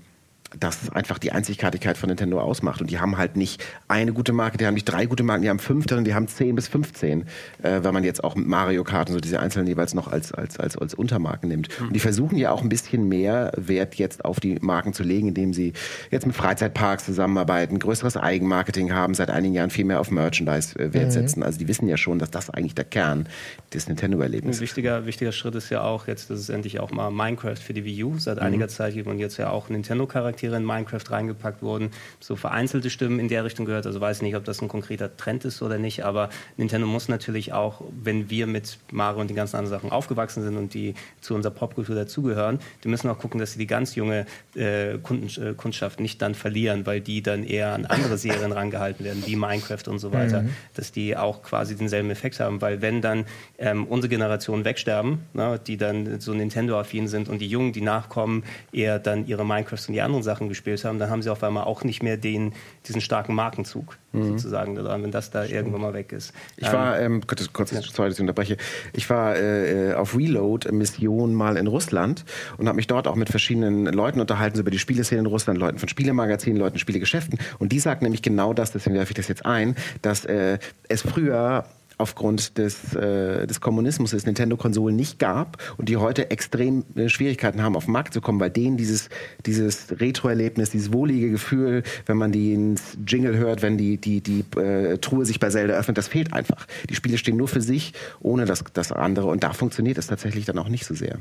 [0.59, 2.81] das einfach die Einzigartigkeit von Nintendo ausmacht.
[2.81, 5.51] Und die haben halt nicht eine gute Marke, die haben nicht drei gute Marken, die
[5.51, 7.23] haben fünf, sondern die haben zehn bis 15,
[7.63, 10.33] äh, wenn man jetzt auch mit Mario Kart und so diese einzelnen jeweils noch als,
[10.33, 11.69] als, als, als Untermarken nimmt.
[11.81, 15.29] Und die versuchen ja auch ein bisschen mehr Wert jetzt auf die Marken zu legen,
[15.29, 15.73] indem sie
[16.11, 20.93] jetzt mit Freizeitparks zusammenarbeiten, größeres Eigenmarketing haben, seit einigen Jahren viel mehr auf Merchandise äh,
[20.93, 21.43] Wert setzen.
[21.43, 23.29] Also die wissen ja schon, dass das eigentlich der Kern
[23.73, 27.11] des Nintendo-Erlebnisses Ein wichtiger, wichtiger Schritt ist ja auch jetzt, dass es endlich auch mal
[27.11, 30.65] Minecraft für die Wii U seit einiger Zeit gibt und jetzt ja auch Nintendo-Charaktere in
[30.65, 31.91] Minecraft reingepackt wurden.
[32.21, 33.87] So vereinzelte Stimmen in der Richtung gehört.
[33.87, 37.53] Also weiß nicht, ob das ein konkreter Trend ist oder nicht, aber Nintendo muss natürlich
[37.53, 41.35] auch, wenn wir mit Mario und den ganzen anderen Sachen aufgewachsen sind und die zu
[41.35, 45.55] unserer Popkultur dazugehören, die müssen auch gucken, dass sie die ganz junge äh, Kunden, äh,
[45.55, 49.89] Kundschaft nicht dann verlieren, weil die dann eher an andere Serien rangehalten werden, wie Minecraft
[49.89, 50.45] und so weiter,
[50.75, 53.25] dass die auch quasi denselben Effekt haben, weil wenn dann
[53.59, 58.45] ähm, unsere Generation wegsterben, ne, die dann so Nintendo-affin sind und die Jungen, die nachkommen,
[58.73, 61.65] eher dann ihre Minecrafts und die anderen Sachen gespielt haben, dann haben sie auf einmal
[61.65, 62.53] auch nicht mehr den,
[62.87, 66.33] diesen starken Markenzug sozusagen daran, wenn das da irgendwann mal weg ist.
[66.57, 68.57] Ich war, ähm, kurz, kurz sorry, dass ich unterbreche.
[68.93, 72.25] Ich war äh, auf Reload Mission mal in Russland
[72.57, 75.59] und habe mich dort auch mit verschiedenen Leuten unterhalten so über die Spieleszene in Russland,
[75.59, 77.39] Leuten von Spielemagazinen, Leuten Spielegeschäften.
[77.59, 80.59] Und die sagten nämlich genau das, deswegen werfe ich das jetzt ein, dass äh,
[80.89, 81.65] es früher
[81.99, 87.63] aufgrund des, äh, des Kommunismus es Nintendo-Konsolen nicht gab und die heute extrem äh, Schwierigkeiten
[87.63, 89.09] haben, auf den Markt zu kommen, weil denen dieses,
[89.47, 94.45] dieses Retro-Erlebnis, dieses wohlige Gefühl, wenn man die ins Jingle hört, wenn die, die, die
[94.59, 96.67] äh, Truhe sich bei Zelda öffnet, das fehlt einfach.
[96.91, 100.45] Die Spiele stehen nur für sich, ohne das, das andere und da funktioniert es tatsächlich
[100.45, 101.19] dann auch nicht so sehr.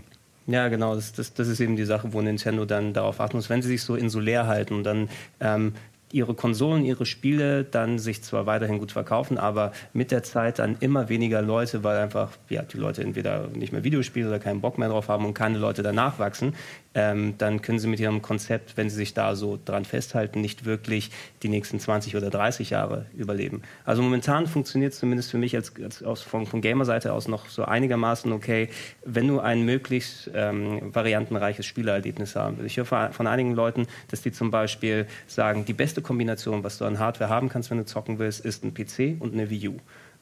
[0.48, 0.94] Ja, genau.
[0.94, 3.50] Das, das, das ist eben die Sache, wo Nintendo dann darauf achten muss.
[3.50, 5.10] Wenn sie sich so insulär halten und dann
[5.40, 5.74] ähm,
[6.12, 10.78] ihre Konsolen, ihre Spiele dann sich zwar weiterhin gut verkaufen, aber mit der Zeit dann
[10.80, 14.78] immer weniger Leute, weil einfach ja, die Leute entweder nicht mehr Videospiele oder keinen Bock
[14.78, 16.54] mehr drauf haben und keine Leute danach wachsen,
[16.96, 20.66] ähm, dann können sie mit ihrem Konzept, wenn sie sich da so dran festhalten, nicht
[20.66, 21.12] wirklich
[21.44, 23.62] die nächsten 20 oder 30 Jahre überleben.
[23.84, 27.50] Also momentan funktioniert es zumindest für mich als, als aus, von, von Gamer-Seite aus noch
[27.50, 28.70] so einigermaßen okay,
[29.04, 32.72] wenn du ein möglichst ähm, variantenreiches Spielerlebnis haben willst.
[32.72, 36.86] Ich höre von, einigen Leuten, dass die zum Beispiel sagen, die beste Kombination, was du
[36.86, 39.78] an Hardware haben kannst, wenn du zocken willst, ist ein PC und eine Wii U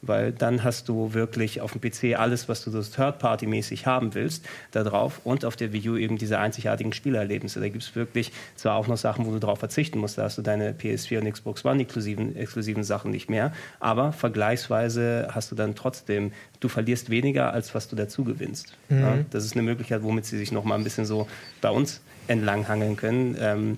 [0.06, 4.46] weil dann hast du wirklich auf dem PC alles, was du so Third-Party-mäßig haben willst,
[4.72, 7.60] da drauf und auf der Wii U eben diese einzigartigen Spielerlebnisse.
[7.60, 10.38] Da gibt es wirklich zwar auch noch Sachen, wo du darauf verzichten musst, da hast
[10.38, 15.56] du deine PS4 und Xbox One exklusiven, exklusiven Sachen nicht mehr, aber vergleichsweise hast du
[15.56, 18.78] dann trotzdem, du verlierst weniger, als was du dazu gewinnst.
[18.90, 19.00] Mhm.
[19.00, 21.28] Ja, das ist eine Möglichkeit, womit sie sich noch mal ein bisschen so
[21.62, 23.36] bei uns entlanghangeln können.
[23.40, 23.78] Ähm,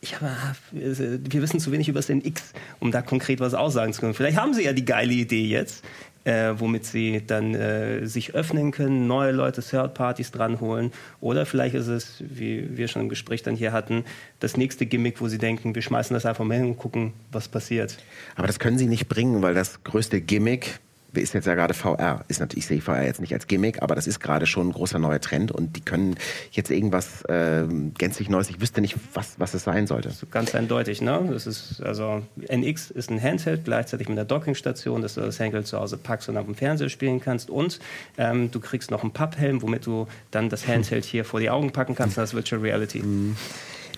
[0.00, 4.00] ich habe, wir wissen zu wenig über das NX, um da konkret was aussagen zu
[4.00, 4.14] können.
[4.14, 5.84] Vielleicht haben sie ja die geile Idee jetzt,
[6.24, 10.92] äh, womit sie dann äh, sich öffnen können, neue Leute, Third-Partys dranholen.
[11.20, 14.04] Oder vielleicht ist es, wie wir schon im Gespräch dann hier hatten,
[14.38, 17.48] das nächste Gimmick, wo sie denken, wir schmeißen das einfach mal hin und gucken, was
[17.48, 17.98] passiert.
[18.36, 20.80] Aber das können sie nicht bringen, weil das größte Gimmick
[21.14, 22.24] ist jetzt ja gerade VR.
[22.28, 24.72] Ist natürlich, ich sehe VR jetzt nicht als Gimmick, aber das ist gerade schon ein
[24.72, 26.16] großer neuer Trend und die können
[26.50, 27.64] jetzt irgendwas äh,
[27.98, 28.50] gänzlich Neues.
[28.50, 30.10] Ich wüsste nicht, was, was es sein sollte.
[30.30, 31.28] Ganz eindeutig, ne?
[31.30, 35.66] Das ist, also NX ist ein Handheld gleichzeitig mit einer Dockingstation, dass du das Handheld
[35.66, 37.50] zu Hause packst und auf dem Fernseher spielen kannst.
[37.50, 37.80] Und
[38.18, 41.72] ähm, du kriegst noch einen Papphelm, womit du dann das Handheld hier vor die Augen
[41.72, 43.02] packen kannst, das Virtual Reality.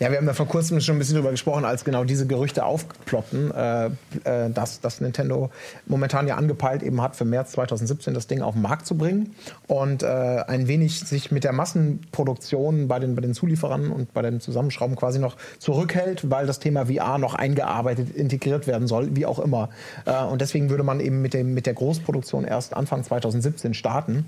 [0.03, 2.65] Ja, wir haben da vor kurzem schon ein bisschen drüber gesprochen, als genau diese Gerüchte
[2.65, 5.53] aufploppten, äh, äh, dass, dass Nintendo
[5.87, 9.37] momentan ja angepeilt eben hat, für März 2017 das Ding auf den Markt zu bringen
[9.69, 14.23] und äh, ein wenig sich mit der Massenproduktion bei den, bei den Zulieferern und bei
[14.23, 19.25] den Zusammenschrauben quasi noch zurückhält, weil das Thema VR noch eingearbeitet, integriert werden soll, wie
[19.25, 19.69] auch immer.
[20.05, 24.25] Äh, und deswegen würde man eben mit, dem, mit der Großproduktion erst Anfang 2017 starten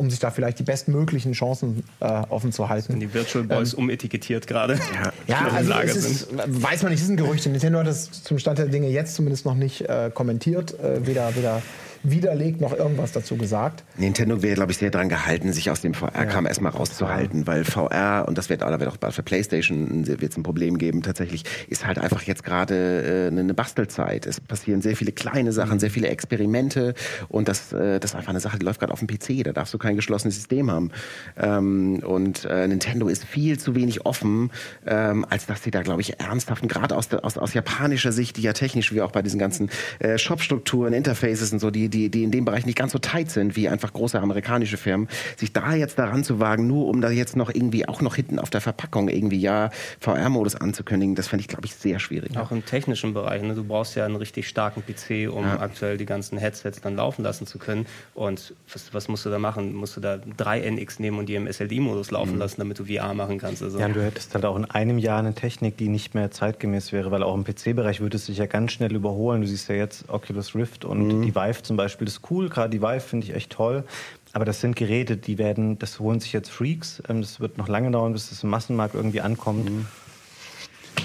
[0.00, 2.98] um sich da vielleicht die bestmöglichen Chancen äh, offen zu halten.
[2.98, 4.80] Die Virtual Boys ähm, umetikettiert gerade.
[4.94, 7.46] Ja, ja also es ist, weiß man nicht, es ist ein Gerücht.
[7.46, 10.72] Nintendo hat das zum Stand der Dinge jetzt zumindest noch nicht äh, kommentiert.
[10.80, 11.60] Äh, weder, weder
[12.02, 13.84] widerlegt noch irgendwas dazu gesagt.
[13.96, 17.64] Nintendo wäre, glaube ich, sehr daran gehalten, sich aus dem VR-Kram ja, erstmal rauszuhalten, weil
[17.64, 21.86] VR, und das wird, wird auch bald für PlayStation wird ein Problem geben, tatsächlich, ist
[21.86, 24.26] halt einfach jetzt gerade äh, eine Bastelzeit.
[24.26, 26.94] Es passieren sehr viele kleine Sachen, sehr viele Experimente
[27.28, 29.52] und das, äh, das ist einfach eine Sache, die läuft gerade auf dem PC, da
[29.52, 30.90] darfst du kein geschlossenes System haben.
[31.36, 34.50] Ähm, und äh, Nintendo ist viel zu wenig offen,
[34.86, 38.42] ähm, als dass sie da, glaube ich, ernsthaft, gerade aus, aus, aus japanischer Sicht, die
[38.42, 42.24] ja technisch wie auch bei diesen ganzen äh, Shop-Strukturen, Interfaces und so, die die, die
[42.24, 45.74] in dem Bereich nicht ganz so tight sind wie einfach große amerikanische Firmen, sich da
[45.74, 48.60] jetzt daran zu wagen, nur um da jetzt noch irgendwie auch noch hinten auf der
[48.60, 49.70] Verpackung irgendwie ja
[50.00, 52.36] VR-Modus anzukündigen, das fände ich, glaube ich, sehr schwierig.
[52.36, 53.42] Auch im technischen Bereich.
[53.42, 53.54] Ne?
[53.54, 55.60] Du brauchst ja einen richtig starken PC, um ja.
[55.60, 57.86] aktuell die ganzen Headsets dann laufen lassen zu können.
[58.14, 59.74] Und was, was musst du da machen?
[59.74, 62.38] Musst du da 3NX nehmen und die im SLD-Modus laufen mhm.
[62.38, 63.62] lassen, damit du VR machen kannst?
[63.62, 66.30] Also ja, und du hättest halt auch in einem Jahr eine Technik, die nicht mehr
[66.30, 69.40] zeitgemäß wäre, weil auch im PC-Bereich würde es sich ja ganz schnell überholen.
[69.40, 71.22] Du siehst ja jetzt Oculus Rift und mhm.
[71.22, 72.48] die Vive zum Beispiel, das ist cool.
[72.48, 73.84] Gerade die Vive finde ich echt toll.
[74.32, 77.02] Aber das sind Geräte, die werden, das holen sich jetzt Freaks.
[77.08, 79.68] Ähm, das wird noch lange dauern, bis das im Massenmarkt irgendwie ankommt.
[79.68, 79.86] Mhm.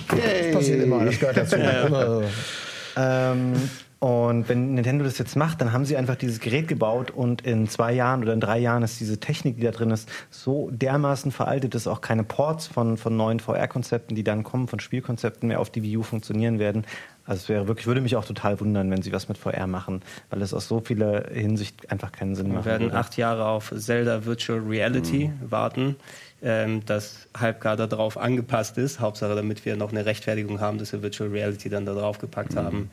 [0.09, 1.55] Das passiert immer, das gehört dazu.
[2.97, 3.53] ähm,
[4.00, 7.68] und wenn Nintendo das jetzt macht, dann haben sie einfach dieses Gerät gebaut und in
[7.70, 11.32] zwei Jahren oder in drei Jahren ist diese Technik, die da drin ist, so dermaßen
[11.32, 15.60] veraltet, dass auch keine Ports von, von neuen VR-Konzepten, die dann kommen, von Spielkonzepten mehr
[15.60, 16.86] auf die Wii U funktionieren werden.
[17.26, 20.02] Also es wäre wirklich, würde mich auch total wundern, wenn sie was mit VR machen,
[20.30, 22.66] weil es aus so vieler Hinsicht einfach keinen Sinn macht.
[22.66, 25.52] Wir werden acht Jahre auf Zelda Virtual Reality mhm.
[25.52, 25.96] warten,
[26.43, 29.00] ähm, das halbgar darauf angepasst ist.
[29.00, 32.54] Hauptsache, damit wir noch eine Rechtfertigung haben, dass wir Virtual Reality dann da drauf gepackt
[32.54, 32.60] mhm.
[32.60, 32.91] haben.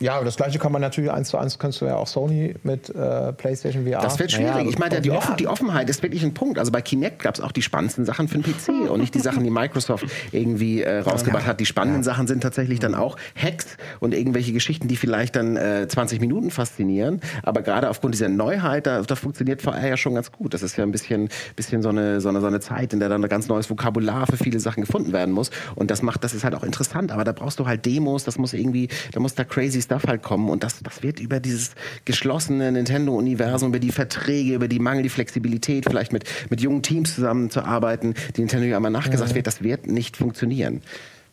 [0.00, 2.54] Ja, aber das gleiche kann man natürlich eins zu eins, kannst du ja auch Sony
[2.62, 4.00] mit äh, PlayStation VR.
[4.00, 4.52] Das wird schwierig.
[4.52, 6.58] Naja, ich meine, die, Offen, die, Offenheit ist wirklich ein Punkt.
[6.58, 9.20] Also bei Kinect gab es auch die spannendsten Sachen für den PC und nicht die
[9.20, 11.50] Sachen, die Microsoft irgendwie äh, rausgebracht ja.
[11.50, 11.60] hat.
[11.60, 12.04] Die spannenden ja.
[12.04, 16.50] Sachen sind tatsächlich dann auch Hacks und irgendwelche Geschichten, die vielleicht dann äh, 20 Minuten
[16.50, 17.20] faszinieren.
[17.42, 20.52] Aber gerade aufgrund dieser Neuheit, da, da, funktioniert VR ja schon ganz gut.
[20.52, 23.08] Das ist ja ein bisschen, bisschen so, eine, so, eine, so eine Zeit, in der
[23.08, 25.50] dann ein ganz neues Vokabular für viele Sachen gefunden werden muss.
[25.74, 27.12] Und das macht, das ist halt auch interessant.
[27.12, 30.22] Aber da brauchst du halt Demos, das muss irgendwie, da muss da crazy Stuff halt
[30.22, 31.72] kommen und das, das wird über dieses
[32.04, 38.14] geschlossene Nintendo-Universum, über die Verträge, über die mangelnde Flexibilität, vielleicht mit, mit jungen Teams zusammenzuarbeiten,
[38.36, 39.36] die Nintendo ja immer nachgesagt mhm.
[39.36, 40.82] wird, das wird nicht funktionieren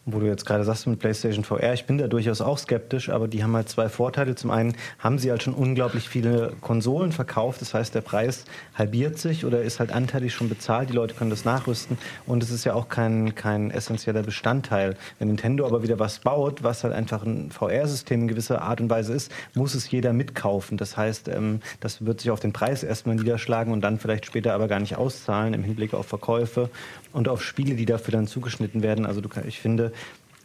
[0.06, 3.28] wo du jetzt gerade sagst mit PlayStation VR, ich bin da durchaus auch skeptisch, aber
[3.28, 4.36] die haben halt zwei Vorteile.
[4.36, 8.44] Zum einen haben sie halt schon unglaublich viele Konsolen verkauft, das heißt, der Preis
[8.76, 12.52] halbiert sich oder ist halt anteilig schon bezahlt, die Leute können das nachrüsten und es
[12.52, 14.98] ist ja auch kein, kein essentieller Bestandteil.
[15.20, 18.90] Wenn Nintendo aber wieder was baut, was halt einfach ein VR-System in gewisser Art und
[18.90, 20.78] Weise ist, muss es jeder mitkaufen.
[20.78, 24.54] Das heißt, ähm, das wird sich auf den Preis erstmal niederschlagen und dann vielleicht später
[24.54, 26.70] aber gar nicht auszahlen im Hinblick auf Verkäufe
[27.14, 29.06] und auf Spiele, die dafür dann zugeschnitten werden.
[29.06, 29.93] Also du, ich finde,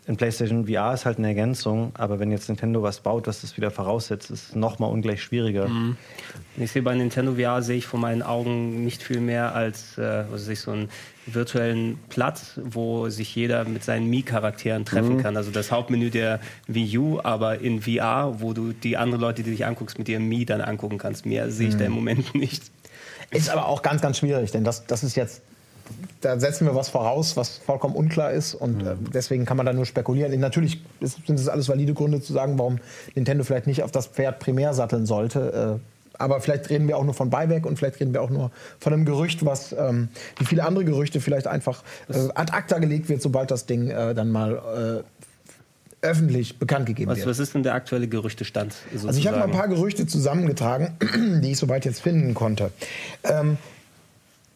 [0.08, 3.58] in PlayStation VR ist halt eine Ergänzung, aber wenn jetzt Nintendo was baut, was das
[3.58, 5.68] wieder voraussetzt, ist es nochmal ungleich schwieriger.
[5.68, 5.98] Mhm.
[6.56, 10.24] Ich sehe bei Nintendo VR sehe ich vor meinen Augen nicht viel mehr als äh,
[10.30, 10.88] was weiß ich, so einen
[11.26, 15.22] virtuellen Platz, wo sich jeder mit seinen Mii-Charakteren treffen mhm.
[15.22, 15.36] kann.
[15.36, 19.50] Also das Hauptmenü der Wii U, aber in VR, wo du die anderen Leute, die
[19.50, 21.26] dich anguckst, mit ihrem Mii dann angucken kannst.
[21.26, 21.78] Mehr sehe ich mhm.
[21.80, 22.62] da im Moment nicht.
[23.30, 25.42] Ist aber auch ganz, ganz schwierig, denn das, das ist jetzt
[26.20, 29.72] da setzen wir was voraus, was vollkommen unklar ist und äh, deswegen kann man da
[29.72, 30.38] nur spekulieren.
[30.40, 32.78] Natürlich sind es alles valide Gründe zu sagen, warum
[33.14, 35.78] Nintendo vielleicht nicht auf das Pferd primär satteln sollte.
[35.78, 38.50] Äh, aber vielleicht reden wir auch nur von Buyback und vielleicht reden wir auch nur
[38.80, 40.08] von einem Gerücht, was ähm,
[40.38, 44.14] wie viele andere Gerüchte vielleicht einfach äh, ad acta gelegt wird, sobald das Ding äh,
[44.14, 47.28] dann mal äh, öffentlich bekannt gegeben was, wird.
[47.28, 48.72] Was ist denn der aktuelle Gerüchtestand?
[48.72, 49.08] Sozusagen?
[49.08, 50.96] Also ich habe mal ein paar Gerüchte zusammengetragen,
[51.42, 52.70] die ich soweit jetzt finden konnte.
[53.24, 53.58] Ähm,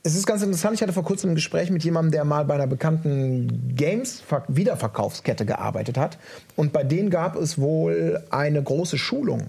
[0.05, 2.55] es ist ganz interessant, ich hatte vor kurzem ein Gespräch mit jemandem, der mal bei
[2.55, 6.18] einer bekannten Games-Wiederverkaufskette gearbeitet hat.
[6.57, 9.48] Und bei denen gab es wohl eine große Schulung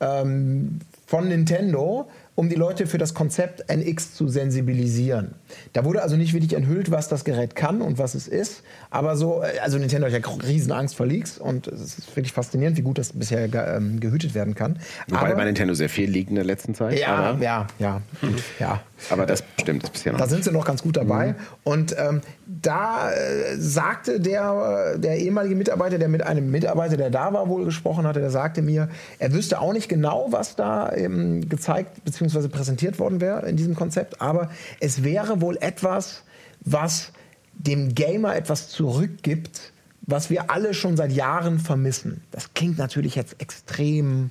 [0.00, 5.36] ähm, von Nintendo, um die Leute für das Konzept NX zu sensibilisieren.
[5.72, 9.16] Da wurde also nicht wirklich enthüllt, was das Gerät kann und was es ist, aber
[9.16, 12.76] so, äh, also Nintendo hat ja riesen Angst vor Leaks und es ist wirklich faszinierend,
[12.76, 13.44] wie gut das bisher
[13.76, 14.80] ähm, gehütet werden kann.
[15.08, 16.98] Wobei aber, bei Nintendo sehr viel liegt in der letzten Zeit.
[16.98, 18.34] Ja, aber, ja, ja, mhm.
[18.58, 18.80] ja.
[19.10, 20.20] Aber das stimmt, das bisher noch.
[20.20, 21.28] Da sind sie noch ganz gut dabei.
[21.28, 21.36] Mhm.
[21.64, 27.32] Und ähm, da äh, sagte der, der ehemalige Mitarbeiter, der mit einem Mitarbeiter, der da
[27.32, 28.88] war, wohl gesprochen hatte, der sagte mir,
[29.18, 32.48] er wüsste auch nicht genau, was da ähm, gezeigt bzw.
[32.48, 36.22] präsentiert worden wäre in diesem Konzept, aber es wäre wohl etwas,
[36.60, 37.12] was
[37.52, 39.72] dem Gamer etwas zurückgibt,
[40.02, 42.22] was wir alle schon seit Jahren vermissen.
[42.30, 44.30] Das klingt natürlich jetzt extrem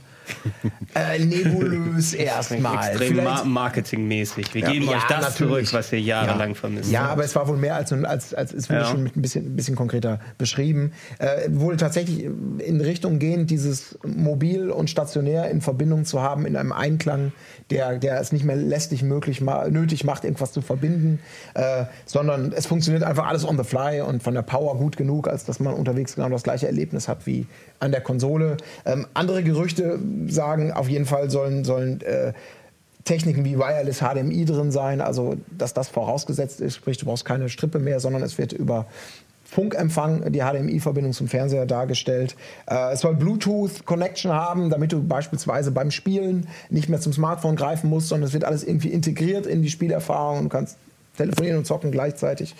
[0.96, 2.90] äh, nebulös erstmal.
[2.90, 4.54] Extrem ma marketingmäßig.
[4.54, 5.70] Wir ja, geben ja, euch das natürlich.
[5.70, 6.56] zurück, was ihr jahrelang ja.
[6.56, 6.92] vermisst.
[6.92, 9.46] Ja, aber es war wohl mehr als, als, als es wurde schon mit ein bisschen,
[9.46, 10.92] ein bisschen konkreter beschrieben.
[11.20, 16.56] Äh, wohl tatsächlich in Richtung gehend, dieses mobil und stationär in Verbindung zu haben, in
[16.56, 17.32] einem Einklang,
[17.74, 21.20] der, der es nicht mehr lästig möglich ma nötig macht, irgendwas zu verbinden,
[21.56, 25.28] äh, sondern es funktioniert einfach alles on the fly und von der Power gut genug,
[25.28, 27.48] als dass man unterwegs genau das gleiche Erlebnis hat wie
[27.80, 28.58] an der Konsole.
[28.86, 32.34] Ähm, andere Gerüchte sagen, auf jeden Fall sollen, sollen äh,
[33.06, 37.50] Techniken wie Wireless HDMI drin sein, also dass das vorausgesetzt ist, sprich du brauchst keine
[37.50, 38.86] Strippe mehr, sondern es wird über
[39.44, 42.36] Funkempfang, die HDMI-Verbindung zum Fernseher dargestellt.
[42.66, 47.90] Äh, es soll Bluetooth-Connection haben, damit du beispielsweise beim Spielen nicht mehr zum Smartphone greifen
[47.90, 50.44] musst, sondern es wird alles irgendwie integriert in die Spielerfahrung.
[50.44, 50.78] Du kannst
[51.18, 52.56] telefonieren und zocken gleichzeitig.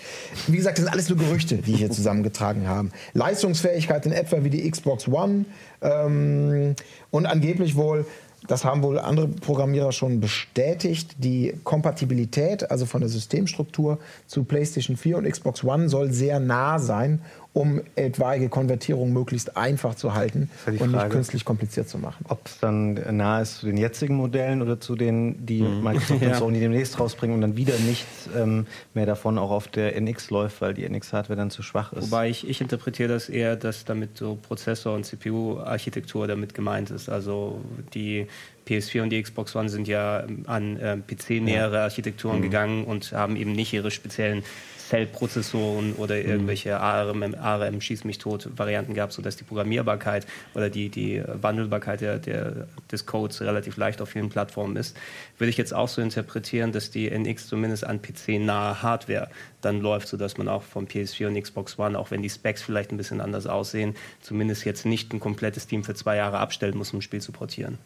[0.46, 2.92] Wie gesagt, das sind alles nur Gerüchte, die hier zusammengetragen haben.
[3.12, 5.44] Leistungsfähigkeit in etwa wie die Xbox One
[5.82, 6.76] ähm,
[7.10, 8.06] und angeblich wohl
[8.46, 11.16] das haben wohl andere Programmierer schon bestätigt.
[11.18, 16.78] Die Kompatibilität, also von der Systemstruktur zu PlayStation 4 und Xbox One, soll sehr nah
[16.78, 17.20] sein
[17.54, 22.26] um etwaige Konvertierung möglichst einfach zu halten und Frage, nicht künstlich kompliziert zu machen.
[22.28, 25.84] Ob es dann nahe ist zu den jetzigen Modellen oder zu denen, die mhm.
[25.84, 26.30] Microsoft ja.
[26.30, 30.30] und Sony demnächst rausbringen und dann wieder nichts ähm, mehr davon auch auf der NX
[30.30, 32.10] läuft, weil die NX-Hardware dann zu schwach ist.
[32.10, 37.08] Wobei ich, ich interpretiere das eher, dass damit so Prozessor- und CPU-Architektur damit gemeint ist.
[37.08, 37.60] Also
[37.94, 38.26] die
[38.66, 42.42] PS4 und die Xbox One sind ja an äh, PC-nähere Architekturen mhm.
[42.42, 44.42] gegangen und haben eben nicht ihre speziellen
[44.88, 46.28] Cell-Prozessoren oder mhm.
[46.28, 52.00] irgendwelche ARM, ARM schieß mich tot Varianten gab, sodass die Programmierbarkeit oder die, die Wandelbarkeit
[52.00, 54.96] der, der, des Codes relativ leicht auf vielen Plattformen ist,
[55.38, 59.28] würde ich jetzt auch so interpretieren, dass die NX zumindest an PC-nahe Hardware
[59.60, 62.92] dann läuft, sodass man auch vom PS4 und Xbox One, auch wenn die Specs vielleicht
[62.92, 66.92] ein bisschen anders aussehen, zumindest jetzt nicht ein komplettes Team für zwei Jahre abstellen muss,
[66.92, 67.78] um ein Spiel zu portieren.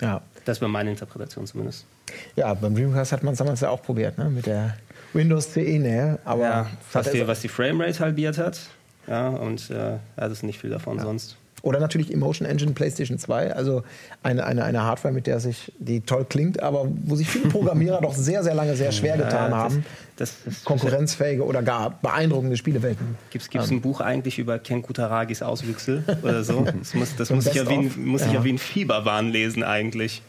[0.00, 0.22] Ja.
[0.44, 1.86] Das wäre meine Interpretation zumindest.
[2.36, 4.28] Ja, beim Dreamcast hat man es damals ja auch probiert, ne?
[4.28, 4.76] mit der
[5.14, 6.18] Windows CE näher.
[6.24, 8.60] Aber ja, was, die, was die Framerate halbiert hat.
[9.06, 11.04] Ja, und äh, das ist nicht viel davon ja.
[11.04, 11.36] sonst.
[11.64, 13.84] Oder natürlich Emotion Engine PlayStation 2, also
[14.22, 18.00] eine, eine, eine Hardware, mit der sich, die toll klingt, aber wo sich viele Programmierer
[18.02, 19.84] doch sehr, sehr lange sehr schwer getan ja, haben,
[20.16, 23.16] das, das, konkurrenzfähige oder gar beeindruckende Spielewelten.
[23.30, 23.78] Gibt es ähm.
[23.78, 26.66] ein Buch eigentlich über Ken Kutaragis Auswüchsel oder so?
[26.84, 28.26] Das muss, das muss ich, ja wie, ein, muss ja.
[28.26, 30.20] ich ja wie ein Fieberwahn lesen eigentlich.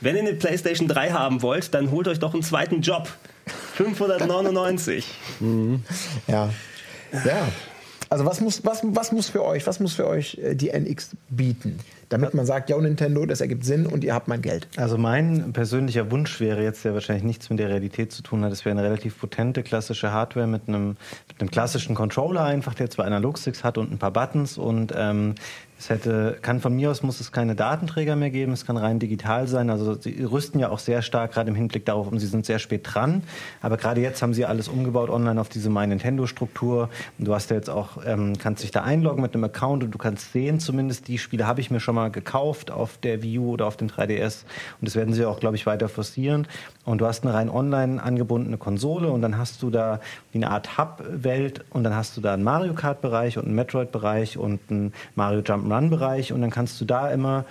[0.00, 3.10] Wenn ihr eine PlayStation 3 haben wollt, dann holt euch doch einen zweiten Job.
[3.74, 5.06] 599.
[5.40, 5.82] Mhm.
[6.26, 6.50] Ja.
[7.12, 7.48] Ja.
[8.10, 11.10] Also was muss, was, was muss für euch, was muss für euch äh, die NX
[11.28, 11.78] bieten?
[12.08, 14.66] Damit man sagt, ja Nintendo, das ergibt Sinn und ihr habt mein Geld.
[14.76, 18.50] Also mein persönlicher Wunsch wäre jetzt, der wahrscheinlich nichts mit der Realität zu tun hat,
[18.50, 20.96] es wäre eine relativ potente klassische Hardware mit einem,
[21.28, 25.36] mit einem klassischen Controller einfach, der zwei Analogsticks hat und ein paar Buttons und ähm,
[25.80, 28.98] es hätte, kann von mir aus muss es keine Datenträger mehr geben, es kann rein
[28.98, 29.70] digital sein.
[29.70, 32.58] Also sie rüsten ja auch sehr stark gerade im Hinblick darauf, und sie sind sehr
[32.58, 33.22] spät dran.
[33.62, 36.90] Aber gerade jetzt haben sie alles umgebaut online auf diese My Nintendo-Struktur.
[37.18, 39.96] Du hast ja jetzt auch, ähm, kannst dich da einloggen mit einem Account und du
[39.96, 43.52] kannst sehen, zumindest die Spiele habe ich mir schon mal gekauft auf der Wii U
[43.52, 44.42] oder auf dem 3DS.
[44.82, 46.46] Und das werden sie auch, glaube ich, weiter forcieren.
[46.84, 50.00] Und du hast eine rein online angebundene Konsole und dann hast du da
[50.32, 54.38] wie eine Art Hub-Welt und dann hast du da einen Mario Kart-Bereich und einen Metroid-Bereich
[54.38, 57.44] und einen Mario Jump Run-Bereich und dann kannst du da immer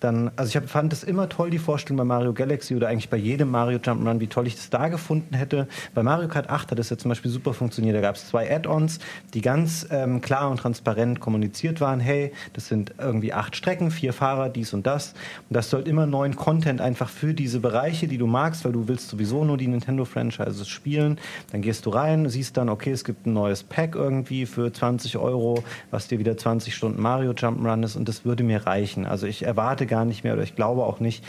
[0.00, 3.16] dann, also ich fand es immer toll, die Vorstellung bei Mario Galaxy oder eigentlich bei
[3.16, 5.66] jedem Mario Jump'n'Run, wie toll ich das da gefunden hätte.
[5.94, 7.96] Bei Mario Kart 8 hat es ja zum Beispiel super funktioniert.
[7.96, 9.00] Da gab es zwei Add-ons,
[9.34, 11.98] die ganz ähm, klar und transparent kommuniziert waren.
[11.98, 15.14] Hey, das sind irgendwie acht Strecken, vier Fahrer, dies und das.
[15.48, 18.86] Und das soll immer neuen Content einfach für diese Bereiche, die du magst, weil du
[18.86, 21.18] willst sowieso nur die Nintendo-Franchises spielen.
[21.50, 25.18] Dann gehst du rein, siehst dann, okay, es gibt ein neues Pack irgendwie für 20
[25.18, 29.04] Euro, was dir wieder 20 Stunden Mario Jump'n'Run ist und das würde mir reichen.
[29.04, 31.24] Also ich erwarte gar nicht mehr oder ich glaube auch nicht,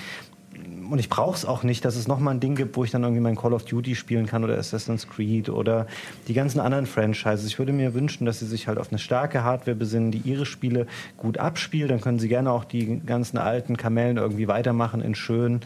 [0.90, 3.04] und ich brauche es auch nicht, dass es nochmal ein Ding gibt, wo ich dann
[3.04, 5.88] irgendwie mein Call of Duty spielen kann oder Assassin's Creed oder
[6.28, 7.46] die ganzen anderen Franchises.
[7.46, 10.46] Ich würde mir wünschen, dass sie sich halt auf eine starke Hardware besinnen, die ihre
[10.46, 10.88] Spiele
[11.18, 11.92] gut abspielt.
[11.92, 15.62] Dann können sie gerne auch die ganzen alten Kamellen irgendwie weitermachen in schön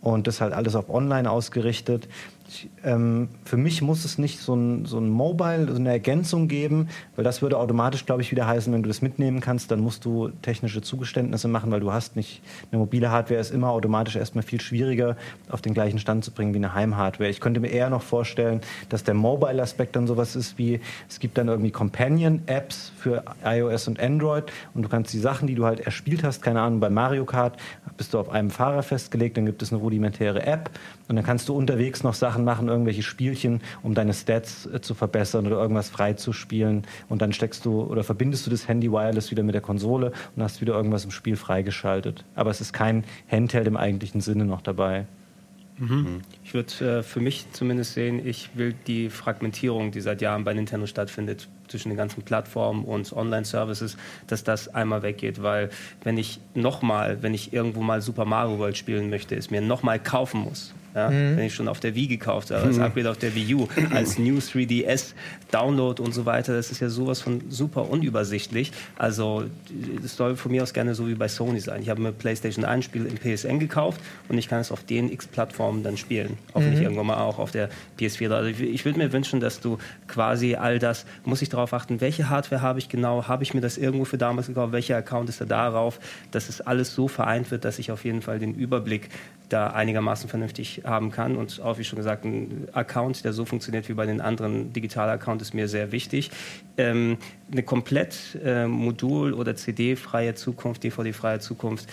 [0.00, 2.08] und das halt alles auf online ausgerichtet.
[2.48, 6.48] Ich, ähm, für mich muss es nicht so ein, so ein Mobile, so eine Ergänzung
[6.48, 9.80] geben, weil das würde automatisch, glaube ich, wieder heißen, wenn du das mitnehmen kannst, dann
[9.80, 12.40] musst du technische Zugeständnisse machen, weil du hast nicht,
[12.72, 15.16] eine mobile Hardware ist immer automatisch erstmal viel schwieriger
[15.50, 17.28] auf den gleichen Stand zu bringen wie eine Heimhardware.
[17.28, 21.36] Ich könnte mir eher noch vorstellen, dass der Mobile-Aspekt dann sowas ist wie, es gibt
[21.36, 25.80] dann irgendwie Companion-Apps für iOS und Android und du kannst die Sachen, die du halt
[25.80, 27.58] erspielt hast, keine Ahnung, bei Mario Kart
[27.98, 30.70] bist du auf einem Fahrer festgelegt, dann gibt es eine rudimentäre App
[31.08, 34.94] und dann kannst du unterwegs noch Sachen machen, irgendwelche Spielchen, um deine Stats äh, zu
[34.94, 36.84] verbessern oder irgendwas freizuspielen.
[37.08, 40.42] Und dann steckst du oder verbindest du das Handy wireless wieder mit der Konsole und
[40.42, 42.24] hast wieder irgendwas im Spiel freigeschaltet.
[42.34, 45.06] Aber es ist kein Handheld im eigentlichen Sinne noch dabei.
[45.78, 46.22] Mhm.
[46.44, 50.54] Ich würde äh, für mich zumindest sehen, ich will die Fragmentierung, die seit Jahren bei
[50.54, 53.96] Nintendo stattfindet, zwischen den ganzen Plattformen und Online-Services,
[54.26, 55.70] dass das einmal weggeht, weil
[56.04, 59.98] wenn ich nochmal, wenn ich irgendwo mal Super Mario World spielen möchte, es mir nochmal
[59.98, 61.36] kaufen muss, ja, mhm.
[61.36, 62.82] Wenn ich schon auf der Wii gekauft habe, als mhm.
[62.82, 65.12] Upgrade auf der Wii U, als New 3DS
[65.50, 68.72] Download und so weiter, das ist ja sowas von super unübersichtlich.
[68.96, 69.44] Also
[70.02, 71.82] das soll von mir aus gerne so wie bei Sony sein.
[71.82, 75.12] Ich habe mir PlayStation 1 Spiel im PSN gekauft und ich kann es auf den
[75.12, 76.38] X-Plattformen dann spielen.
[76.54, 76.84] Hoffentlich mhm.
[76.84, 77.68] irgendwann mal auch auf der
[78.00, 78.30] PS4.
[78.30, 79.78] Also ich, ich würde mir wünschen, dass du
[80.08, 83.60] quasi all das, muss ich darauf achten, welche Hardware habe ich genau, habe ich mir
[83.60, 87.50] das irgendwo für damals gekauft, welcher Account ist da darauf, dass es alles so vereint
[87.50, 89.08] wird, dass ich auf jeden Fall den Überblick
[89.48, 91.36] da einigermaßen vernünftig haben kann.
[91.36, 95.10] Und auch wie schon gesagt, ein Account, der so funktioniert wie bei den anderen digitalen
[95.10, 96.30] Accounts, ist mir sehr wichtig.
[96.76, 97.18] Ähm,
[97.50, 101.88] eine komplett äh, Modul- oder CD-freie Zukunft, DVD-freie Zukunft,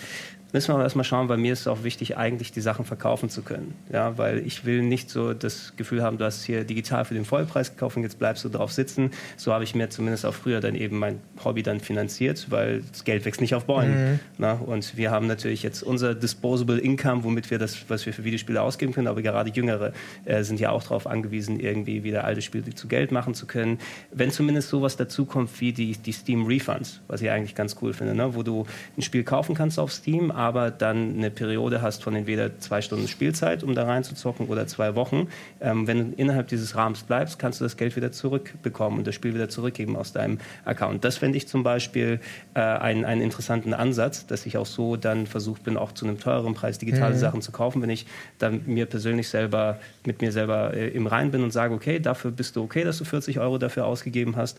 [0.52, 3.28] müssen wir aber erstmal schauen, weil mir ist es auch wichtig, eigentlich die Sachen verkaufen
[3.28, 3.74] zu können.
[3.92, 7.24] Ja, weil ich will nicht so das Gefühl haben, du hast hier digital für den
[7.24, 9.10] Vollpreis gekauft und jetzt bleibst du drauf sitzen.
[9.36, 13.04] So habe ich mir zumindest auch früher dann eben mein Hobby dann finanziert, weil das
[13.04, 14.12] Geld wächst nicht auf Bäumen.
[14.12, 14.20] Mhm.
[14.38, 18.24] Na, und wir haben natürlich jetzt unser Disposable Income, womit wir das, was wir für
[18.24, 19.92] Videospiele ausgeben können, aber gerade Jüngere
[20.24, 23.78] äh, sind ja auch darauf angewiesen, irgendwie wieder alte Spiele zu Geld machen zu können.
[24.12, 28.14] Wenn zumindest sowas dazukommt wie die, die Steam Refunds, was ich eigentlich ganz cool finde,
[28.14, 28.34] ne?
[28.34, 28.66] wo du
[28.96, 33.08] ein Spiel kaufen kannst auf Steam, aber dann eine Periode hast von entweder zwei Stunden
[33.08, 35.28] Spielzeit, um da reinzuzocken, oder zwei Wochen.
[35.60, 39.14] Ähm, wenn du innerhalb dieses Rahmens bleibst, kannst du das Geld wieder zurückbekommen und das
[39.14, 41.04] Spiel wieder zurückgeben aus deinem Account.
[41.04, 42.20] Das fände ich zum Beispiel
[42.54, 46.20] äh, einen, einen interessanten Ansatz, dass ich auch so dann versucht bin, auch zu einem
[46.20, 47.18] teureren Preis digitale mhm.
[47.18, 48.06] Sachen zu kaufen, wenn ich
[48.38, 52.30] dann mir persönlich selber mit mir selber äh, im Rein bin und sage, okay, dafür
[52.30, 54.58] bist du okay, dass du 40 Euro dafür ausgegeben hast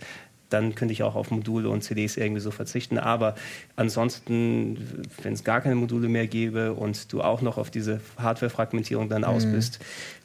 [0.50, 2.98] dann könnte ich auch auf Module und CDs irgendwie so verzichten.
[2.98, 3.36] Aber
[3.76, 9.10] ansonsten, wenn es gar keine Module mehr gäbe und du auch noch auf diese Hardware-Fragmentierung
[9.10, 9.54] dann aus mhm.
[9.54, 9.80] bist,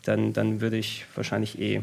[0.05, 1.83] dann, dann würde ich wahrscheinlich eh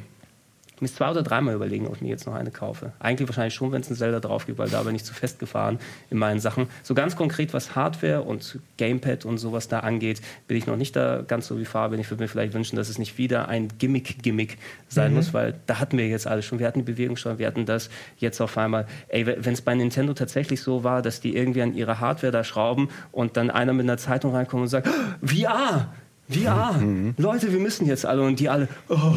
[0.80, 2.94] ich muss zwei oder dreimal überlegen, ob ich mir jetzt noch eine kaufe.
[3.00, 5.78] Eigentlich wahrscheinlich schon, wenn es ein Zelda drauf gibt, weil da bin ich zu festgefahren
[6.10, 6.68] in meinen Sachen.
[6.84, 10.96] So ganz konkret, was Hardware und Gamepad und sowas da angeht, bin ich noch nicht
[10.96, 12.00] da ganz so wie Fabian.
[12.00, 14.58] Ich würde mir vielleicht wünschen, dass es nicht wieder ein Gimmick-Gimmick
[14.88, 15.18] sein mhm.
[15.18, 16.60] muss, weil da hatten wir jetzt alles schon.
[16.60, 18.88] Wir hatten die Bewegungssteuer, wir hatten das jetzt auf einmal.
[19.10, 22.46] Ey, wenn es bei Nintendo tatsächlich so war, dass die irgendwie an ihrer Hardware da
[22.46, 24.88] schrauben und dann einer mit einer Zeitung reinkommt und sagt,
[25.22, 25.92] VR!
[26.30, 27.16] VR, mhm.
[27.18, 29.14] Leute, wir müssen jetzt alle und die alle, oh,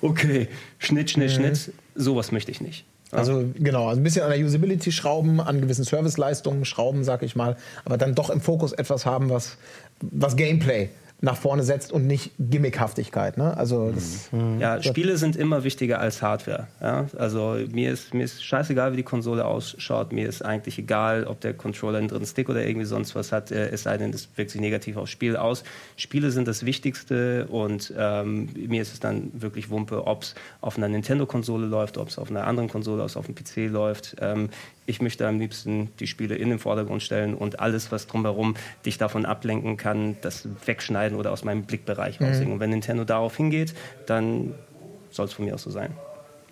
[0.00, 0.48] okay,
[0.78, 1.34] Schnitt, Schnitt, mhm.
[1.34, 2.84] Schnitt, sowas möchte ich nicht.
[3.10, 7.36] Also genau, also ein bisschen an der Usability schrauben, an gewissen Serviceleistungen schrauben, sag ich
[7.36, 9.58] mal, aber dann doch im Fokus etwas haben, was,
[10.00, 10.88] was Gameplay
[11.24, 13.38] nach vorne setzt und nicht Gimmickhaftigkeit.
[13.38, 13.56] Ne?
[13.56, 14.58] Also das, mhm.
[14.58, 16.66] ja, Spiele sind immer wichtiger als Hardware.
[16.80, 17.06] Ja?
[17.16, 20.12] Also mir ist, mir ist scheißegal, wie die Konsole ausschaut.
[20.12, 23.52] Mir ist eigentlich egal, ob der Controller einen dritten Stick oder irgendwie sonst was hat.
[23.52, 25.62] Äh, es sei denn, das wirkt sich negativ aufs Spiel aus.
[25.96, 30.76] Spiele sind das Wichtigste und ähm, mir ist es dann wirklich Wumpe, ob es auf
[30.76, 34.16] einer Nintendo-Konsole läuft, ob es auf einer anderen Konsole, ob es auf dem PC läuft.
[34.20, 34.48] Ähm,
[34.86, 38.98] ich möchte am liebsten die Spiele in den Vordergrund stellen und alles, was drumherum dich
[38.98, 42.26] davon ablenken kann, das wegschneiden oder aus meinem Blickbereich mhm.
[42.26, 42.52] rauslegen.
[42.52, 43.74] Und wenn Nintendo darauf hingeht,
[44.06, 44.54] dann
[45.10, 45.94] soll es von mir aus so sein.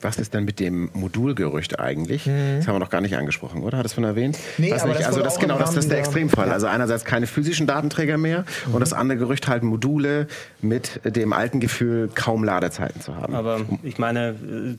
[0.03, 2.27] Was ist denn mit dem Modulgerücht eigentlich?
[2.27, 2.57] Mhm.
[2.57, 3.79] Das haben wir noch gar nicht angesprochen, oder?
[3.79, 4.39] Hat es von erwähnt?
[4.59, 5.01] Nee, aber nicht.
[5.01, 6.47] Das also das genau, das ist der Extremfall.
[6.49, 6.53] Ja.
[6.55, 8.75] Also einerseits keine physischen Datenträger mehr mhm.
[8.75, 10.27] und das andere Gerücht halt Module
[10.63, 13.35] mit dem alten Gefühl, kaum Ladezeiten zu haben.
[13.35, 14.35] Aber ich meine,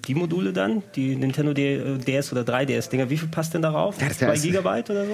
[0.06, 4.02] die Module dann, die Nintendo DS oder 3DS-Dinger, wie viel passt denn darauf?
[4.02, 5.14] Ja, 2 Gigabyte oder so?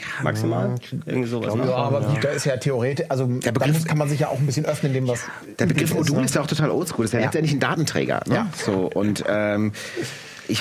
[0.00, 0.74] Ja, maximal.
[1.06, 1.54] Irgendwie sowas.
[1.54, 1.66] Ne?
[1.66, 2.20] Ja, aber ja.
[2.20, 4.92] da ist ja theoretisch, also der Begriff, kann man sich ja auch ein bisschen öffnen,
[4.92, 5.20] dem was.
[5.58, 6.24] Der Begriff Modul ist, ne?
[6.24, 7.04] ist ja auch total oldschool.
[7.04, 8.22] Das ist ja, letztendlich ein Datenträger.
[8.26, 8.34] Ne?
[8.34, 8.46] Ja.
[8.64, 9.72] So, und ähm,
[10.48, 10.60] ich,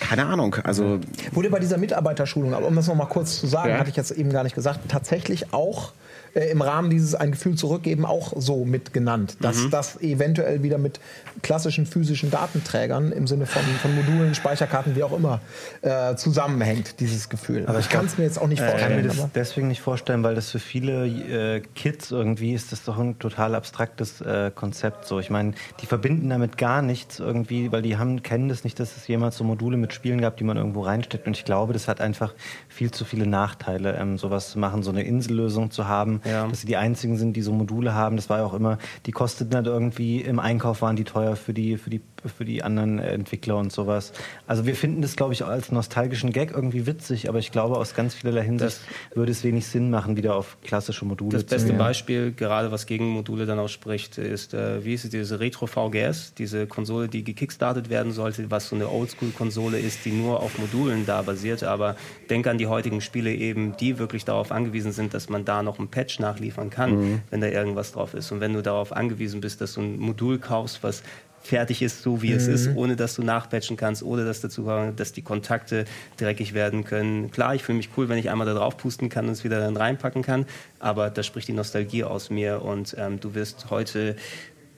[0.00, 0.56] keine Ahnung.
[0.64, 1.00] Also
[1.32, 3.78] Wurde bei dieser Mitarbeiterschulung, aber um das nochmal kurz zu sagen, ja.
[3.78, 5.92] hatte ich jetzt eben gar nicht gesagt, tatsächlich auch
[6.34, 9.70] äh, im Rahmen dieses ein Gefühl zurückgeben auch so mit genannt, dass mhm.
[9.70, 11.00] das eventuell wieder mit
[11.42, 15.40] klassischen physischen Datenträgern im Sinne von, von Modulen, Speicherkarten, wie auch immer,
[15.82, 17.64] äh, zusammenhängt, dieses Gefühl.
[17.66, 19.00] Aber ich kann es mir jetzt auch nicht vorstellen.
[19.00, 22.72] Ich kann mir das deswegen nicht vorstellen, weil das für viele äh, Kids irgendwie ist
[22.72, 25.06] das doch ein total abstraktes äh, Konzept.
[25.06, 28.80] So, ich meine, die verbinden damit gar nichts irgendwie, weil die haben kennen das nicht,
[28.80, 31.26] dass es jemals so Module mit Spielen gab, die man irgendwo reinsteckt.
[31.26, 32.34] Und ich glaube, das hat einfach
[32.68, 36.46] viel zu viele Nachteile, ähm, sowas zu machen, so eine Insellösung zu haben, ja.
[36.46, 38.16] dass sie die einzigen sind, die so Module haben.
[38.16, 41.52] Das war ja auch immer, die kosteten halt irgendwie im Einkauf waren die teuer für
[41.52, 42.00] die für die
[42.36, 44.12] für die anderen Entwickler und sowas.
[44.46, 47.94] Also wir finden das, glaube ich, als nostalgischen Gag irgendwie witzig, aber ich glaube, aus
[47.94, 48.80] ganz vielerlei Hinsicht das
[49.14, 52.70] würde es wenig Sinn machen, wieder auf klassische Module das zu Das beste Beispiel, gerade
[52.70, 57.08] was gegen Module dann ausspricht, ist, äh, wie ist es, diese Retro VGS, diese Konsole,
[57.08, 61.64] die gekickstartet werden sollte, was so eine Oldschool-Konsole ist, die nur auf Modulen da basiert.
[61.64, 61.96] Aber
[62.30, 65.78] denk an die heutigen Spiele eben, die wirklich darauf angewiesen sind, dass man da noch
[65.78, 67.20] ein Patch nachliefern kann, mhm.
[67.30, 68.32] wenn da irgendwas drauf ist.
[68.32, 71.02] Und wenn du darauf angewiesen bist, dass du ein Modul kaufst, was
[71.42, 72.36] fertig ist, so wie mhm.
[72.36, 72.76] es ist, mhm.
[72.76, 75.84] ohne dass du nachpatchen kannst, ohne dass dazu dass die Kontakte
[76.16, 77.30] dreckig werden können.
[77.30, 79.60] Klar, ich fühle mich cool, wenn ich einmal da drauf pusten kann und es wieder
[79.60, 80.46] dann reinpacken kann,
[80.78, 84.16] aber da spricht die Nostalgie aus mir und ähm, du wirst heute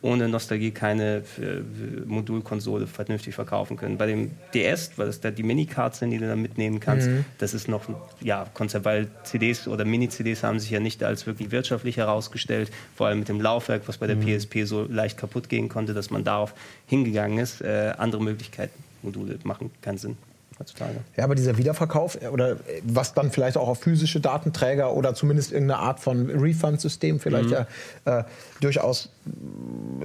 [0.04, 3.96] ohne Nostalgie keine äh, Modulkonsole vernünftig verkaufen können.
[3.96, 7.24] Bei dem DS, weil das da die Minicards sind, die du dann mitnehmen kannst, mhm.
[7.38, 7.84] das ist noch
[8.20, 13.06] ja Konzept, weil CDs oder Mini-CDs haben sich ja nicht als wirklich wirtschaftlich herausgestellt, vor
[13.06, 14.38] allem mit dem Laufwerk, was bei der mhm.
[14.38, 16.54] PSP so leicht kaputt gehen konnte, dass man darauf
[16.86, 17.62] hingegangen ist.
[17.62, 20.18] Äh, andere Möglichkeiten Module machen keinen Sinn
[20.58, 20.96] heutzutage.
[21.16, 25.14] Ja, aber dieser Wiederverkauf äh, oder äh, was dann vielleicht auch auf physische Datenträger oder
[25.14, 27.52] zumindest irgendeine Art von Refund-System vielleicht mhm.
[28.04, 28.24] ja äh,
[28.60, 29.10] durchaus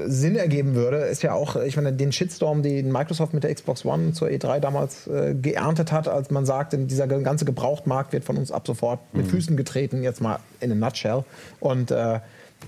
[0.05, 3.85] Sinn ergeben würde, ist ja auch, ich meine, den Shitstorm, den Microsoft mit der Xbox
[3.85, 8.37] One zur E3 damals äh, geerntet hat, als man sagt, dieser ganze Gebrauchtmarkt wird von
[8.37, 9.21] uns ab sofort mhm.
[9.21, 11.23] mit Füßen getreten, jetzt mal in a nutshell.
[11.59, 12.19] Und äh,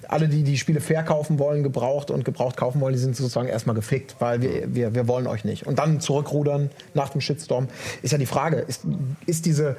[0.08, 3.76] alle, die die Spiele verkaufen wollen, gebraucht und gebraucht kaufen wollen, die sind sozusagen erstmal
[3.76, 5.68] gefickt, weil wir, wir, wir wollen euch nicht.
[5.68, 7.68] Und dann zurückrudern nach dem Shitstorm
[8.02, 8.82] ist ja die Frage, ist,
[9.26, 9.76] ist diese,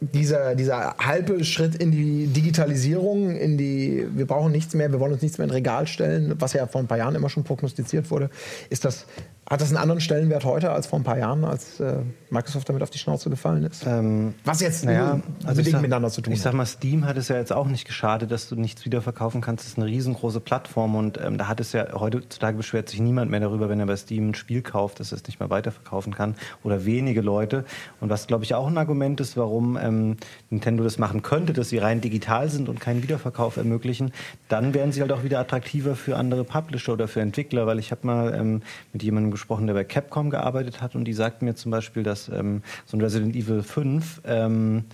[0.00, 5.12] dieser, dieser halbe Schritt in die Digitalisierung, in die, wir brauchen nichts mehr, wir wollen
[5.12, 8.10] uns nichts mehr in Regal stellen, was ja vor ein paar Jahren immer schon prognostiziert
[8.10, 8.30] wurde,
[8.70, 9.06] ist das
[9.48, 11.98] hat das einen anderen Stellenwert heute als vor ein paar Jahren, als äh,
[12.30, 13.86] Microsoft damit auf die Schnauze gefallen ist?
[13.86, 16.44] Ähm, Was jetzt naja, also sag, miteinander zu tun Ich hat.
[16.44, 19.64] sag mal, Steam hat es ja jetzt auch nicht geschadet, dass du nichts wiederverkaufen kannst.
[19.64, 23.30] Das ist eine riesengroße Plattform und ähm, da hat es ja heutzutage beschwert sich niemand
[23.30, 26.14] mehr darüber, wenn er bei Steam ein Spiel kauft, dass er es nicht mehr weiterverkaufen
[26.14, 27.66] kann oder wenige Leute.
[28.00, 30.16] Und was, glaube ich, auch ein Argument ist, warum ähm,
[30.48, 34.12] Nintendo das machen könnte, dass sie rein digital sind und keinen Wiederverkauf ermöglichen,
[34.48, 37.90] dann wären sie halt auch wieder attraktiver für andere Publisher oder für Entwickler, weil ich
[37.90, 38.62] habe mal ähm,
[38.94, 42.28] mit jemandem gesprochen, der bei Capcom gearbeitet hat und die sagten mir zum Beispiel, dass
[42.28, 44.84] ähm, so ein Resident Evil 5, ähm,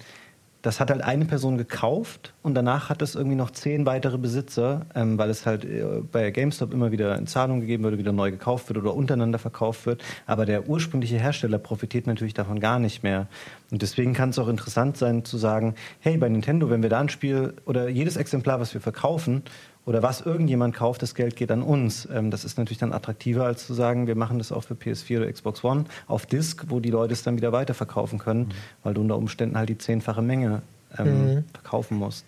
[0.62, 4.86] das hat halt eine Person gekauft und danach hat es irgendwie noch zehn weitere Besitzer,
[4.94, 8.30] ähm, weil es halt äh, bei GameStop immer wieder in Zahlung gegeben wird, wieder neu
[8.30, 10.02] gekauft wird oder untereinander verkauft wird.
[10.26, 13.26] Aber der ursprüngliche Hersteller profitiert natürlich davon gar nicht mehr.
[13.70, 17.00] Und deswegen kann es auch interessant sein zu sagen, hey, bei Nintendo, wenn wir da
[17.00, 19.42] ein Spiel oder jedes Exemplar, was wir verkaufen,
[19.86, 22.08] oder was irgendjemand kauft, das Geld geht an uns.
[22.12, 25.18] Ähm, das ist natürlich dann attraktiver, als zu sagen, wir machen das auch für PS4
[25.18, 28.52] oder Xbox One auf Disk, wo die Leute es dann wieder weiterverkaufen können, mhm.
[28.82, 30.62] weil du unter Umständen halt die zehnfache Menge
[30.98, 31.44] ähm, mhm.
[31.52, 32.24] verkaufen musst.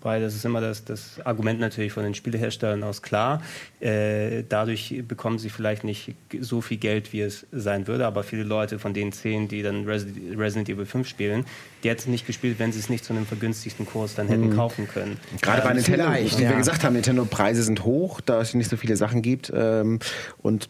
[0.00, 3.42] Wobei, das ist immer das, das Argument natürlich von den Spieleherstellern aus klar.
[3.80, 8.42] Äh, dadurch bekommen sie vielleicht nicht so viel Geld, wie es sein würde, aber viele
[8.42, 11.44] Leute von den zehn, die dann Resident, Resident Evil 5 spielen,
[11.82, 14.48] die hätten es nicht gespielt, wenn sie es nicht zu einem vergünstigten Kurs dann hätten
[14.48, 14.56] mhm.
[14.56, 15.18] kaufen können.
[15.40, 16.50] Gerade ähm, bei Nintendo, wie ja.
[16.50, 20.00] wir gesagt haben, Nintendo-Preise sind hoch, da es nicht so viele Sachen gibt ähm,
[20.42, 20.68] und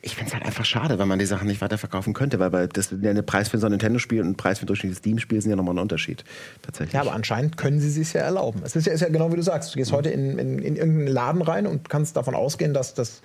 [0.00, 2.66] ich finde es halt einfach schade, wenn man die Sachen nicht weiterverkaufen könnte, weil bei,
[2.68, 5.50] das ein Preis für so ein Nintendo-Spiel und ein Preis für ein durchschnittliches Steam-Spiel sind
[5.50, 6.22] ja nochmal ein Unterschied.
[6.62, 6.94] Tatsächlich.
[6.94, 8.60] Ja, aber anscheinend können sie sich ja erlauben.
[8.64, 9.74] Es ist ja, ist ja genau wie du sagst.
[9.74, 9.96] Du gehst mhm.
[9.96, 13.22] heute in, in, in, irgendeinen Laden rein und kannst davon ausgehen, dass das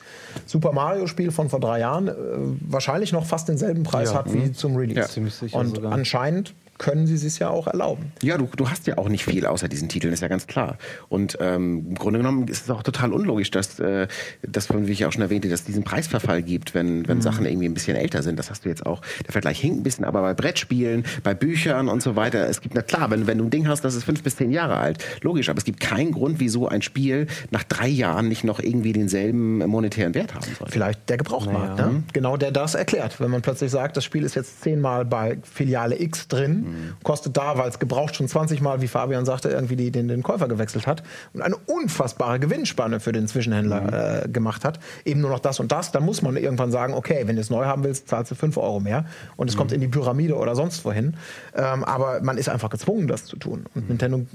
[0.47, 2.13] Super Mario-Spiel von vor drei Jahren äh,
[2.61, 4.17] wahrscheinlich noch fast denselben Preis ja.
[4.17, 4.53] hat wie mhm.
[4.55, 4.99] zum Release.
[4.99, 5.91] Ja, ziemlich sicher und sogar.
[5.91, 8.11] anscheinend können sie es ja auch erlauben.
[8.21, 10.77] Ja, du, du hast ja auch nicht viel außer diesen Titeln, ist ja ganz klar.
[11.09, 14.07] Und ähm, im Grunde genommen ist es auch total unlogisch, dass, äh,
[14.41, 17.21] dass wie ich auch schon erwähnte, dass es diesen Preisverfall gibt, wenn, wenn mhm.
[17.21, 18.39] Sachen irgendwie ein bisschen älter sind.
[18.39, 19.01] Das hast du jetzt auch.
[19.25, 22.75] Der Vergleich hinkt ein bisschen, aber bei Brettspielen, bei Büchern und so weiter, es gibt,
[22.75, 25.03] na klar, wenn, wenn du ein Ding hast, das ist fünf bis zehn Jahre alt,
[25.21, 28.93] logisch, aber es gibt keinen Grund, wieso ein Spiel nach drei Jahren nicht noch irgendwie
[28.93, 30.67] denselben monetären Wert haben soll.
[30.69, 31.91] Vielleicht der Gebrauchtmarkt, naja.
[31.91, 32.03] ne?
[32.13, 33.19] genau der das erklärt.
[33.19, 36.93] Wenn man plötzlich sagt, das Spiel ist jetzt zehnmal bei Filiale X drin, mhm.
[37.03, 40.23] kostet da weil es gebraucht schon 20 Mal, wie Fabian sagte, irgendwie die, den, den
[40.23, 41.03] Käufer gewechselt hat
[41.33, 44.25] und eine unfassbare Gewinnspanne für den Zwischenhändler mhm.
[44.25, 44.79] äh, gemacht hat.
[45.05, 45.91] Eben nur noch das und das.
[45.91, 48.57] Dann muss man irgendwann sagen, okay, wenn du es neu haben willst, zahlst du 5
[48.57, 49.59] Euro mehr und es mhm.
[49.59, 51.15] kommt in die Pyramide oder sonst wohin.
[51.55, 53.65] Ähm, aber man ist einfach gezwungen, das zu tun.
[53.75, 53.87] Und mhm.
[53.89, 54.25] Nintendo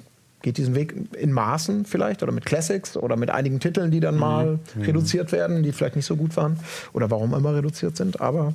[0.42, 4.14] geht diesen Weg in Maßen vielleicht oder mit Classics oder mit einigen Titeln, die dann
[4.14, 4.20] mhm.
[4.20, 4.82] mal mhm.
[4.82, 6.58] reduziert werden, die vielleicht nicht so gut waren
[6.92, 8.20] oder warum immer reduziert sind.
[8.20, 8.54] Aber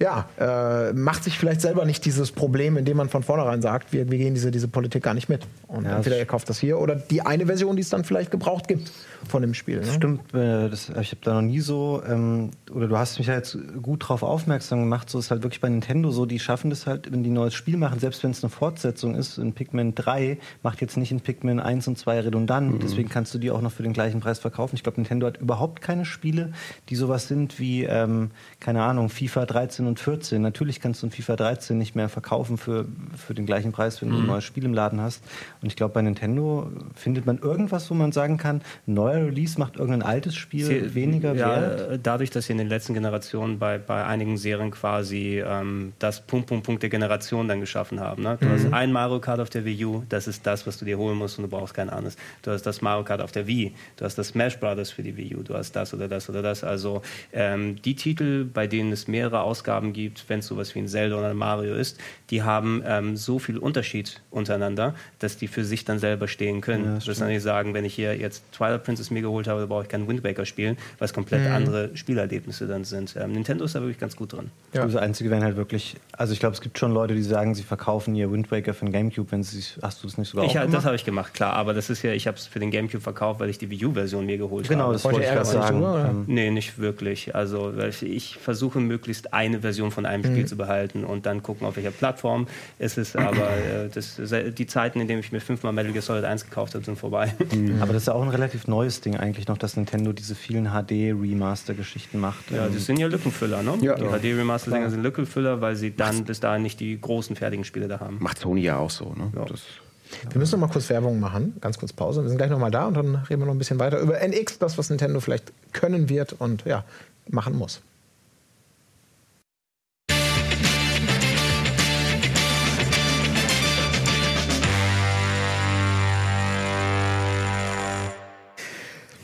[0.00, 4.10] ja, äh, macht sich vielleicht selber nicht dieses Problem, indem man von vornherein sagt, wir,
[4.10, 5.46] wir gehen diese, diese Politik gar nicht mit.
[5.68, 8.30] Und ja, entweder ihr kauft das hier oder die eine Version, die es dann vielleicht
[8.30, 8.90] gebraucht gibt
[9.28, 9.80] von dem Spiel.
[9.80, 9.86] Ne?
[9.86, 13.34] Stimmt, äh, das, ich habe da noch nie so, ähm, oder du hast mich ja
[13.34, 16.86] jetzt gut darauf aufmerksam gemacht, so ist halt wirklich bei Nintendo so, die schaffen das
[16.86, 19.94] halt, wenn die ein neues Spiel machen, selbst wenn es eine Fortsetzung ist, in Pikmin
[19.94, 22.78] 3 macht jetzt nicht in Pikmin 1 und 2 redundant, mhm.
[22.80, 24.76] deswegen kannst du die auch noch für den gleichen Preis verkaufen.
[24.76, 26.52] Ich glaube, Nintendo hat überhaupt keine Spiele,
[26.88, 30.40] die sowas sind wie, ähm, keine Ahnung, FIFA 13 und 14.
[30.40, 32.86] Natürlich kannst du ein FIFA 13 nicht mehr verkaufen für,
[33.16, 34.12] für den gleichen Preis, wenn mhm.
[34.12, 34.28] du ein mhm.
[34.28, 35.22] neues Spiel im Laden hast.
[35.62, 39.58] Und ich glaube, bei Nintendo findet man irgendwas, wo man sagen kann, ein neuer Release
[39.58, 42.00] macht irgendein altes Spiel Sie, weniger ja, wert.
[42.02, 46.46] Dadurch, dass sie in den letzten Generationen bei, bei einigen Serien quasi ähm, das Punkt,
[46.48, 48.22] Punkt, Punkt der Generation dann geschaffen haben.
[48.22, 48.38] Ne?
[48.40, 48.52] Du mhm.
[48.52, 51.16] hast ein Mario Kart auf der Wii U, das ist das, was du dir holen
[51.16, 52.16] musst und du brauchst kein anderes.
[52.42, 55.16] Du hast das Mario Kart auf der Wii, du hast das Smash Brothers für die
[55.16, 56.64] Wii U, du hast das oder das oder das.
[56.64, 60.88] Also ähm, die Titel, bei denen es mehrere Ausgaben gibt, wenn es sowas wie ein
[60.88, 61.98] Zelda oder ein Mario ist,
[62.30, 66.84] die haben ähm, so viel Unterschied untereinander, dass die für sich dann selber stehen können.
[66.84, 69.84] Ja, das nicht sagen, wenn ich hier jetzt Twilight Princess mir geholt habe, da brauche
[69.84, 71.54] ich keinen Wind Waker spielen, weil es komplett mhm.
[71.54, 73.16] andere Spielerlebnisse dann sind.
[73.16, 74.50] Ähm, Nintendo ist da wirklich ganz gut drin.
[74.74, 74.84] Ja.
[74.84, 77.62] Das Einzige wären halt wirklich, also ich glaube, es gibt schon Leute, die sagen, sie
[77.62, 80.50] verkaufen ihr Wind Waker für den Gamecube, wenn sie hast du das nicht sogar ich,
[80.50, 80.74] auch gemacht?
[80.74, 83.02] Das habe ich gemacht, klar, aber das ist ja, ich habe es für den Gamecube
[83.02, 84.90] verkauft, weil ich die Wii U-Version mir geholt genau, habe.
[84.90, 85.82] Genau, das wollte ich gerade sagen.
[85.82, 86.14] Oder?
[86.26, 87.34] Nee, nicht wirklich.
[87.34, 87.72] Also
[88.02, 90.46] ich versuche möglichst eine Version von einem Spiel mhm.
[90.46, 92.46] zu behalten und dann gucken, auf welcher Plattform
[92.78, 93.16] es ist.
[93.16, 94.20] Aber äh, das,
[94.56, 97.34] die Zeiten, in denen ich mir fünfmal Metal Gear Solid 1 gekauft habe, sind vorbei.
[97.54, 97.78] Mhm.
[97.82, 100.70] Aber das ist ja auch ein relativ neues Ding eigentlich noch, dass Nintendo diese vielen
[100.70, 102.50] HD-Remaster-Geschichten macht.
[102.50, 103.78] Ja, das sind ja Lückenfüller, ne?
[103.82, 103.94] Ja.
[103.94, 108.00] Die HD-Remaster-Dinger sind Lückenfüller, weil sie dann bis dahin nicht die großen fertigen Spiele da
[108.00, 108.16] haben.
[108.20, 109.30] Macht Sony ja auch so, ne?
[109.36, 109.44] Ja.
[109.44, 112.22] wir müssen noch mal kurz Werbung machen, ganz kurz Pause.
[112.22, 114.20] Wir sind gleich noch mal da und dann reden wir noch ein bisschen weiter über
[114.20, 116.84] NX, das, was Nintendo vielleicht können wird und ja,
[117.28, 117.82] machen muss.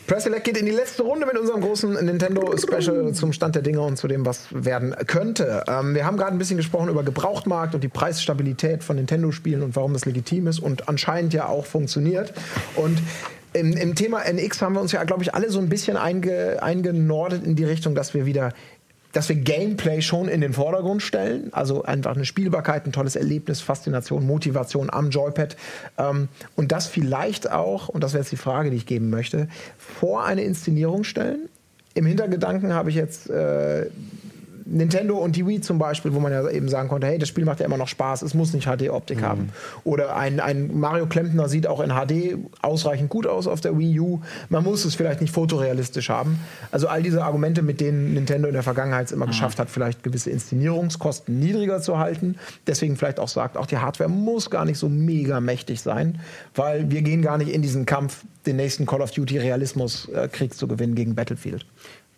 [0.06, 3.62] Press Select geht in die letzte Runde mit unserem großen Nintendo Special zum Stand der
[3.62, 5.64] Dinge und zu dem, was werden könnte.
[5.66, 9.74] Ähm, wir haben gerade ein bisschen gesprochen über Gebrauchtmarkt und die Preisstabilität von Nintendo-Spielen und
[9.74, 12.32] warum das legitim ist und anscheinend ja auch funktioniert.
[12.76, 13.02] Und
[13.52, 16.62] im, im Thema NX haben wir uns ja, glaube ich, alle so ein bisschen einge,
[16.62, 18.52] eingenordet in die Richtung, dass wir wieder
[19.16, 21.48] dass wir Gameplay schon in den Vordergrund stellen.
[21.52, 25.56] Also einfach eine Spielbarkeit, ein tolles Erlebnis, Faszination, Motivation am Joypad.
[25.96, 29.48] Ähm, und das vielleicht auch, und das wäre jetzt die Frage, die ich geben möchte,
[29.78, 31.48] vor eine Inszenierung stellen.
[31.94, 33.86] Im Hintergedanken habe ich jetzt äh,
[34.66, 37.44] Nintendo und die Wii zum Beispiel, wo man ja eben sagen konnte, hey, das Spiel
[37.44, 39.24] macht ja immer noch Spaß, es muss nicht HD-Optik mhm.
[39.24, 39.52] haben.
[39.84, 44.00] Oder ein, ein Mario Klempner sieht auch in HD ausreichend gut aus auf der Wii
[44.00, 44.20] U.
[44.48, 46.40] Man muss es vielleicht nicht fotorealistisch haben.
[46.70, 49.30] Also all diese Argumente, mit denen Nintendo in der Vergangenheit immer mhm.
[49.30, 52.36] geschafft hat, vielleicht gewisse Inszenierungskosten niedriger zu halten.
[52.66, 56.20] Deswegen vielleicht auch sagt, auch die Hardware muss gar nicht so mega mächtig sein,
[56.54, 60.54] weil wir gehen gar nicht in diesen Kampf, den nächsten Call of Duty Realismus-Krieg äh,
[60.54, 61.66] zu gewinnen gegen Battlefield.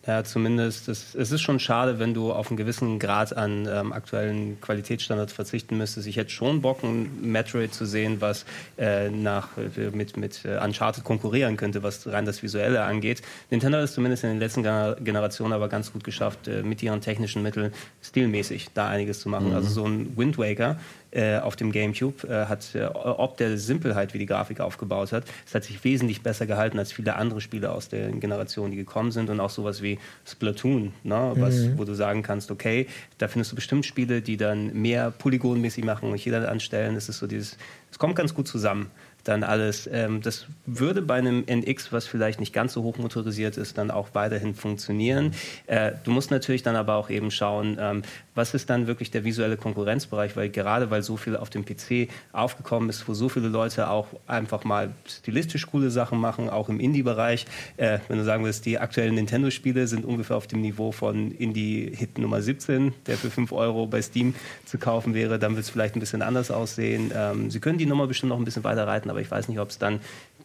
[0.08, 0.88] Ja, zumindest.
[0.88, 5.34] Das, es ist schon schade, wenn du auf einen gewissen Grad an ähm, aktuellen Qualitätsstandards
[5.34, 6.06] verzichten müsstest.
[6.06, 8.46] Ich hätte schon Bock, ein Metroid zu sehen, was
[8.78, 13.20] äh, nach, äh, mit, mit äh, Uncharted konkurrieren könnte, was rein das Visuelle angeht.
[13.50, 17.02] Nintendo hat es zumindest in den letzten Generationen aber ganz gut geschafft, äh, mit ihren
[17.02, 19.50] technischen Mitteln stilmäßig da einiges zu machen.
[19.50, 19.56] Mhm.
[19.56, 20.78] Also so ein Wind Waker
[21.10, 25.24] äh, auf dem GameCube äh, hat, äh, ob der Simpelheit, wie die Grafik aufgebaut hat,
[25.46, 29.10] es hat sich wesentlich besser gehalten als viele andere Spiele aus der Generation, die gekommen
[29.10, 31.78] sind und auch sowas wie Splatoon, ne, was, mhm.
[31.78, 32.86] wo du sagen kannst, okay,
[33.18, 36.96] da findest du bestimmt Spiele, die dann mehr polygonmäßig machen und jeder anstellen.
[36.96, 37.56] Es ist so dieses,
[37.90, 38.90] es kommt ganz gut zusammen
[39.28, 39.88] dann alles.
[39.92, 43.90] Ähm, das würde bei einem NX, was vielleicht nicht ganz so hoch motorisiert ist, dann
[43.90, 45.34] auch weiterhin funktionieren.
[45.66, 48.02] Äh, du musst natürlich dann aber auch eben schauen, ähm,
[48.38, 52.08] was ist dann wirklich der visuelle Konkurrenzbereich, weil gerade weil so viel auf dem PC
[52.32, 56.80] aufgekommen ist, wo so viele Leute auch einfach mal stilistisch coole Sachen machen, auch im
[56.80, 57.46] Indie-Bereich.
[57.76, 62.16] Äh, wenn du sagen willst, die aktuellen Nintendo-Spiele sind ungefähr auf dem Niveau von Indie-Hit
[62.18, 64.34] Nummer 17, der für 5 Euro bei Steam
[64.64, 67.10] zu kaufen wäre, dann wird es vielleicht ein bisschen anders aussehen.
[67.14, 69.58] Ähm, sie können die Nummer bestimmt noch ein bisschen weiter reiten, aber ich weiß nicht,
[69.58, 70.00] ob es dann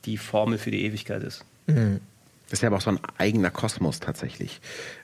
[0.05, 1.45] die Formel für die Ewigkeit ist.
[1.67, 2.01] Mhm.
[2.53, 4.61] Das ist ja aber auch so ein eigener Kosmos tatsächlich.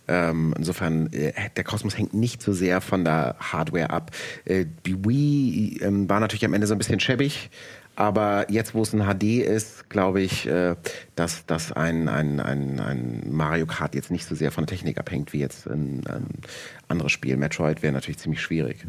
[0.07, 4.11] Ähm, insofern, äh, der Kosmos hängt nicht so sehr von der Hardware ab.
[4.45, 7.49] Äh, die Wii äh, war natürlich am Ende so ein bisschen schäbig,
[7.95, 10.75] aber jetzt, wo es ein HD ist, glaube ich, äh,
[11.15, 14.99] dass, dass ein, ein, ein, ein Mario Kart jetzt nicht so sehr von der Technik
[14.99, 16.27] abhängt wie jetzt ein, ein
[16.87, 17.35] anderes Spiel.
[17.35, 18.85] Metroid wäre natürlich ziemlich schwierig.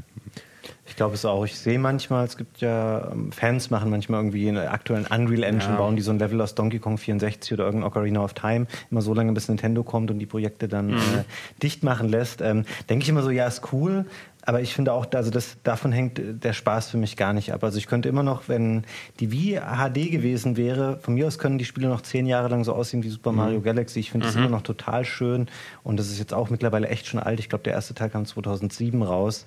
[0.87, 1.45] Ich glaube es auch.
[1.45, 5.45] Ich sehe manchmal, es gibt ja, ähm, Fans machen manchmal irgendwie in der aktuellen Unreal
[5.45, 5.77] Engine, ja.
[5.77, 9.03] bauen die so ein Level aus Donkey Kong 64 oder irgendein Ocarina of Time, immer
[9.03, 10.97] so lange, bis Nintendo kommt und die Projekte dann mhm.
[10.97, 11.24] äh,
[11.62, 12.41] dicht machen lässt.
[12.41, 14.05] Ähm, Denke ich immer so, ja, ist cool,
[14.43, 17.62] aber ich finde auch, also das, davon hängt der Spaß für mich gar nicht ab.
[17.62, 18.85] Also ich könnte immer noch, wenn
[19.20, 22.65] die Wii HD gewesen wäre, von mir aus können die Spiele noch zehn Jahre lang
[22.65, 23.39] so aussehen wie Super mhm.
[23.39, 24.01] Mario Galaxy.
[24.01, 24.43] Ich finde das mhm.
[24.43, 25.47] immer noch total schön
[25.82, 27.39] und das ist jetzt auch mittlerweile echt schon alt.
[27.39, 29.45] Ich glaube, der erste Teil kam 2007 raus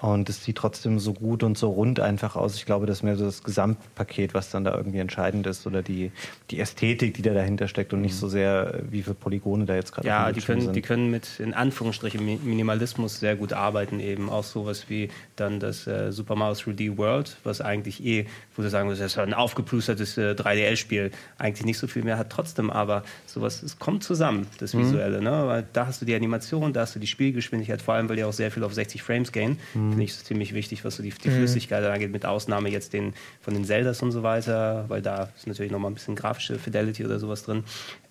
[0.00, 2.56] und es sieht trotzdem so gut und so rund einfach aus.
[2.56, 5.82] Ich glaube, das ist mehr so das Gesamtpaket, was dann da irgendwie entscheidend ist oder
[5.82, 6.10] die,
[6.50, 9.92] die Ästhetik, die da dahinter steckt und nicht so sehr, wie viele Polygone da jetzt
[9.92, 10.76] gerade Ja, die können, sind.
[10.76, 15.86] die können mit in Anführungsstrichen Minimalismus sehr gut arbeiten, eben auch sowas wie dann das
[15.86, 18.26] äh, Super Mario 3D World, was eigentlich eh,
[18.56, 22.18] wo du sagen würdest, das ist ein aufgeplustertes äh, 3DL-Spiel, eigentlich nicht so viel mehr
[22.18, 24.80] hat, trotzdem aber sowas, es kommt zusammen, das mhm.
[24.80, 25.18] Visuelle.
[25.18, 25.24] Mhm.
[25.24, 25.46] Ne?
[25.46, 28.24] Weil da hast du die Animation, da hast du die Spielgeschwindigkeit, vor allem, weil die
[28.24, 29.58] auch sehr viel auf 60 Frames gehen.
[29.72, 31.36] Mhm finde ich ziemlich wichtig, was so die, die mhm.
[31.36, 35.46] Flüssigkeit angeht, mit Ausnahme jetzt den, von den Zeldas und so weiter, weil da ist
[35.46, 37.64] natürlich nochmal ein bisschen grafische Fidelity oder sowas drin.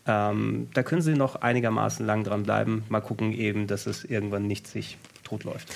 [0.05, 2.83] Ähm, da können sie noch einigermaßen lang dran bleiben.
[2.89, 5.69] Mal gucken eben, dass es irgendwann nicht sich totläuft.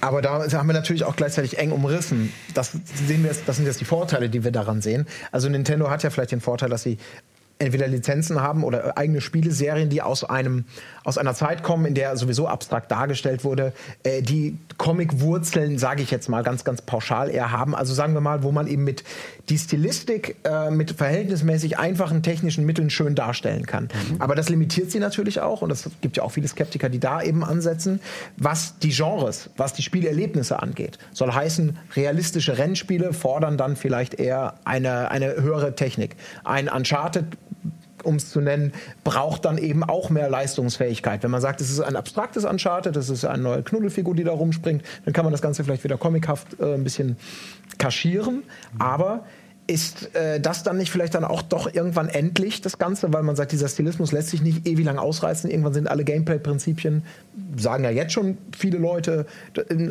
[0.00, 2.32] Aber da haben wir natürlich auch gleichzeitig eng umrissen.
[2.54, 5.06] Das, sehen wir das sind jetzt die Vorteile, die wir daran sehen.
[5.32, 6.98] Also Nintendo hat ja vielleicht den Vorteil, dass sie
[7.58, 10.64] entweder Lizenzen haben oder eigene Spieleserien, die aus einem
[11.04, 13.72] aus einer Zeit kommen, in der sowieso abstrakt dargestellt wurde,
[14.02, 17.74] äh, die Comic-Wurzeln, sage ich jetzt mal ganz ganz pauschal eher haben.
[17.74, 19.04] Also sagen wir mal, wo man eben mit
[19.48, 23.84] die Stilistik äh, mit verhältnismäßig einfachen technischen Mitteln schön darstellen kann.
[23.84, 24.20] Mhm.
[24.20, 27.22] Aber das limitiert sie natürlich auch und es gibt ja auch viele Skeptiker, die da
[27.22, 28.00] eben ansetzen,
[28.36, 30.98] was die Genres, was die Spielerlebnisse angeht.
[31.12, 36.16] Soll heißen, realistische Rennspiele fordern dann vielleicht eher eine, eine höhere Technik.
[36.44, 37.26] Ein Uncharted
[38.04, 38.72] um es zu nennen,
[39.04, 41.22] braucht dann eben auch mehr Leistungsfähigkeit.
[41.22, 44.32] Wenn man sagt, es ist ein abstraktes Uncharted, das ist eine neue Knuddelfigur, die da
[44.32, 47.16] rumspringt, dann kann man das Ganze vielleicht wieder comichaft äh, ein bisschen
[47.78, 48.42] kaschieren.
[48.78, 49.24] Aber
[49.68, 53.12] ist äh, das dann nicht vielleicht dann auch doch irgendwann endlich, das Ganze?
[53.12, 55.50] Weil man sagt, dieser Stilismus lässt sich nicht ewig lang ausreizen.
[55.50, 57.02] Irgendwann sind alle Gameplay-Prinzipien,
[57.56, 59.26] sagen ja jetzt schon viele Leute,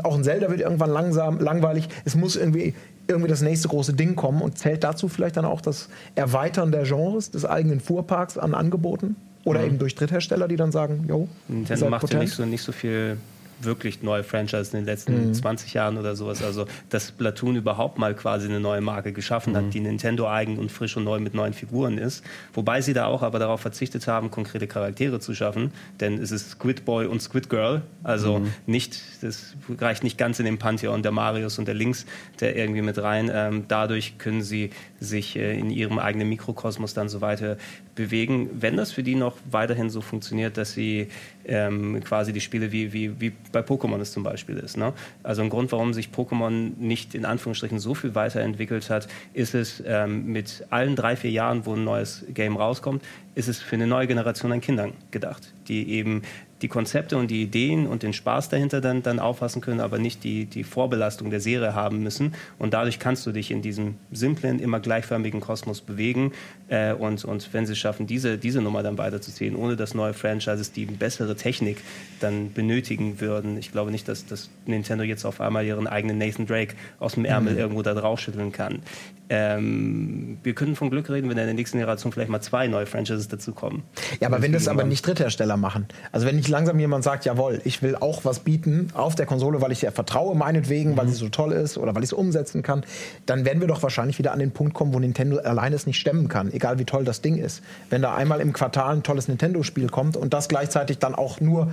[0.04, 1.88] auch ein Zelda wird irgendwann langsam, langweilig.
[2.06, 2.74] Es muss irgendwie
[3.08, 6.84] irgendwie das nächste große Ding kommen und zählt dazu vielleicht dann auch das Erweitern der
[6.84, 9.16] Genres des eigenen Fuhrparks an Angeboten?
[9.46, 9.66] Oder mhm.
[9.68, 13.18] eben durch Dritthersteller, die dann sagen, jo, Nintendo macht ja nicht so, nicht so viel
[13.60, 15.34] wirklich neue Franchise in den letzten mhm.
[15.34, 16.44] 20 Jahren oder sowas.
[16.44, 19.58] Also, dass Splatoon überhaupt mal quasi eine neue Marke geschaffen mhm.
[19.58, 22.24] hat, die Nintendo eigen und frisch und neu mit neuen Figuren ist.
[22.54, 26.52] Wobei sie da auch aber darauf verzichtet haben, konkrete Charaktere zu schaffen, denn es ist
[26.52, 27.82] Squid Boy und Squid Girl.
[28.04, 28.54] Also mhm.
[28.66, 32.06] nicht, das reicht nicht ganz in den Pantheon der Marius und der Links,
[32.40, 33.32] der irgendwie mit rein.
[33.34, 37.58] Ähm, dadurch können sie sich äh, in ihrem eigenen Mikrokosmos dann so weiter
[37.96, 38.50] bewegen.
[38.54, 41.10] Wenn das für die noch weiterhin so funktioniert, dass sie
[41.48, 44.78] ähm, quasi die Spiele wie, wie, wie bei Pokémon es zum Beispiel ist.
[44.78, 44.94] Ne?
[45.24, 49.82] Also ein Grund, warum sich Pokémon nicht in Anführungsstrichen so viel weiterentwickelt hat, ist es
[49.86, 53.04] ähm, mit allen drei, vier Jahren, wo ein neues Game rauskommt,
[53.36, 56.24] ist es für eine neue Generation an Kindern gedacht, die eben
[56.62, 60.24] die Konzepte und die Ideen und den Spaß dahinter dann, dann auffassen können, aber nicht
[60.24, 62.34] die, die Vorbelastung der Serie haben müssen.
[62.58, 66.32] Und dadurch kannst du dich in diesem simplen, immer gleichförmigen Kosmos bewegen.
[66.68, 70.14] Äh, und, und wenn sie es schaffen, diese, diese Nummer dann weiterzuziehen, ohne dass neue
[70.14, 71.78] Franchises die bessere Technik
[72.20, 76.48] dann benötigen würden, ich glaube nicht, dass, dass Nintendo jetzt auf einmal ihren eigenen Nathan
[76.48, 77.60] Drake aus dem Ärmel mhm.
[77.60, 78.82] irgendwo da draufschütteln kann.
[79.30, 82.86] Ähm, wir können von Glück reden, wenn in der nächsten Generation vielleicht mal zwei neue
[82.86, 83.84] Franchises dazukommen.
[84.22, 85.88] Ja, aber wenn das aber nicht Dritthersteller machen.
[86.12, 89.62] Also wenn nicht langsam jemand sagt, jawohl, ich will auch was bieten auf der Konsole,
[89.62, 90.98] weil ich ihr vertraue, meinetwegen, mhm.
[90.98, 92.86] weil sie so toll ist oder weil ich es umsetzen kann,
[93.26, 96.00] dann werden wir doch wahrscheinlich wieder an den Punkt kommen, wo Nintendo alleine es nicht
[96.00, 97.62] stemmen kann, egal wie toll das Ding ist.
[97.90, 101.72] Wenn da einmal im Quartal ein tolles Nintendo-Spiel kommt und das gleichzeitig dann auch nur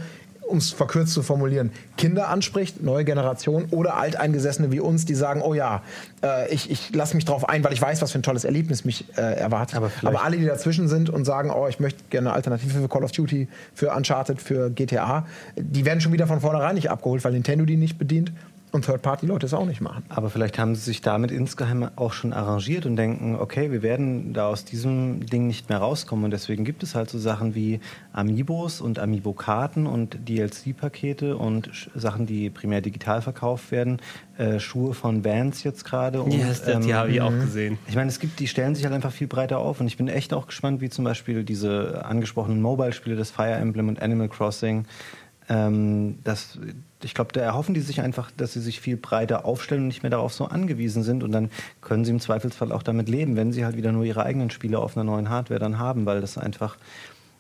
[0.49, 5.43] um es verkürzt zu formulieren, Kinder anspricht, neue Generation oder Alteingesessene wie uns, die sagen,
[5.43, 5.83] oh ja,
[6.23, 8.85] äh, ich, ich lasse mich darauf ein, weil ich weiß, was für ein tolles Erlebnis
[8.85, 9.77] mich äh, erwartet.
[9.77, 12.89] Aber, Aber, alle, die dazwischen sind und sagen, oh, ich möchte gerne eine Alternative für
[12.89, 15.27] Call of Duty, für Uncharted, für GTA,
[15.57, 18.33] die werden schon wieder von vornherein nicht abgeholt, weil Nintendo die nicht bedient
[18.75, 20.03] und Third-Party-Leute es auch nicht machen.
[20.09, 24.33] Aber vielleicht haben sie sich damit insgeheim auch schon arrangiert und denken, okay, wir werden
[24.33, 26.25] da aus diesem Ding nicht mehr rauskommen.
[26.25, 27.79] Und deswegen gibt es halt so Sachen wie
[28.13, 33.99] Amiibos und Amiibo-Karten und DLC-Pakete und Sachen, die primär digital verkauft werden.
[34.39, 36.19] Äh, Schuhe von Vans jetzt gerade.
[36.29, 37.43] Ja, yes, ähm, die habe ich auch mhm.
[37.43, 37.79] gesehen.
[37.87, 39.81] Ich meine, es gibt, die stellen sich halt einfach viel breiter auf.
[39.81, 43.89] Und ich bin echt auch gespannt, wie zum Beispiel diese angesprochenen Mobile-Spiele, das Fire Emblem
[43.89, 44.87] und Animal Crossing,
[45.49, 46.59] ähm, das,
[47.05, 50.02] ich glaube, da erhoffen die sich einfach, dass sie sich viel breiter aufstellen und nicht
[50.02, 51.22] mehr darauf so angewiesen sind.
[51.22, 51.51] Und dann
[51.81, 54.78] können sie im Zweifelsfall auch damit leben, wenn sie halt wieder nur ihre eigenen Spiele
[54.78, 56.76] auf einer neuen Hardware dann haben, weil das einfach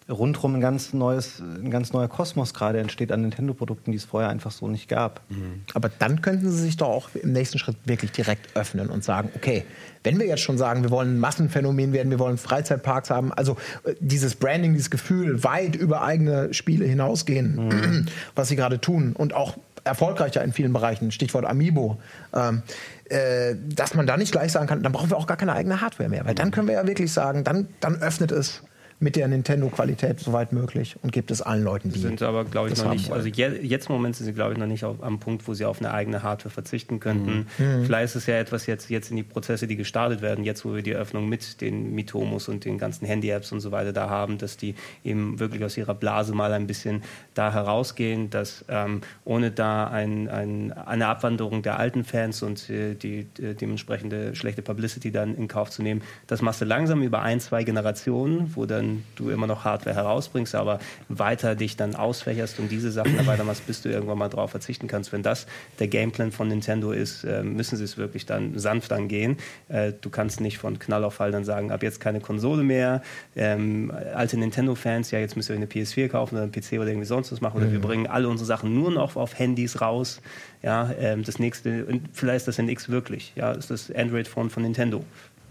[0.08, 4.28] rundherum ein ganz neues, ein ganz neuer Kosmos gerade entsteht an Nintendo-Produkten, die es vorher
[4.28, 5.22] einfach so nicht gab.
[5.30, 5.62] Mhm.
[5.72, 9.30] Aber dann könnten sie sich doch auch im nächsten Schritt wirklich direkt öffnen und sagen,
[9.34, 9.64] okay,
[10.02, 13.56] wenn wir jetzt schon sagen, wir wollen ein Massenphänomen werden, wir wollen Freizeitparks haben, also
[13.84, 18.06] äh, dieses Branding, dieses Gefühl weit über eigene Spiele hinausgehen, mhm.
[18.34, 21.98] was sie gerade tun und auch erfolgreicher in vielen Bereichen, Stichwort Amiibo,
[22.34, 22.62] ähm,
[23.06, 25.80] äh, dass man da nicht gleich sagen kann, dann brauchen wir auch gar keine eigene
[25.80, 28.62] Hardware mehr, weil dann können wir ja wirklich sagen, dann, dann öffnet es
[29.04, 32.82] mit der Nintendo-Qualität soweit möglich und gibt es allen Leuten, die sind aber, glaube ich,
[32.82, 33.12] noch nicht.
[33.12, 35.52] Also je, jetzt im Moment sind sie, glaube ich, noch nicht auf, am Punkt, wo
[35.52, 37.46] sie auf eine eigene Hardware verzichten könnten.
[37.58, 37.66] Mhm.
[37.66, 37.84] mhm.
[37.84, 40.74] Vielleicht ist es ja etwas jetzt, jetzt in die Prozesse, die gestartet werden, jetzt wo
[40.74, 44.38] wir die Öffnung mit den Mitomos und den ganzen Handy-Apps und so weiter da haben,
[44.38, 44.74] dass die
[45.04, 47.02] eben wirklich aus ihrer Blase mal ein bisschen
[47.34, 52.94] da herausgehen, dass ähm, ohne da ein, ein, eine Abwanderung der alten Fans und äh,
[52.94, 57.20] die äh, dementsprechende schlechte Publicity dann in Kauf zu nehmen, das machst du langsam über
[57.20, 62.58] ein, zwei Generationen, wo dann du immer noch Hardware herausbringst, aber weiter dich dann ausfächerst
[62.58, 65.12] und diese Sachen dabei weitermachst, bis du irgendwann mal drauf verzichten kannst.
[65.12, 65.46] Wenn das
[65.78, 69.38] der Gameplan von Nintendo ist, äh, müssen sie es wirklich dann sanft angehen.
[69.68, 73.02] Äh, du kannst nicht von Knall auf Fall dann sagen, ab jetzt keine Konsole mehr.
[73.36, 77.06] Ähm, alte Nintendo-Fans, ja, jetzt müsst ihr eine PS4 kaufen oder einen PC oder irgendwie
[77.06, 77.56] sonst was machen.
[77.58, 77.72] Oder mhm.
[77.72, 80.20] wir bringen alle unsere Sachen nur noch auf Handys raus.
[80.62, 83.32] Ja, ähm, das nächste, vielleicht ist das NX wirklich.
[83.36, 85.04] Ja, ist das Android-Phone von Nintendo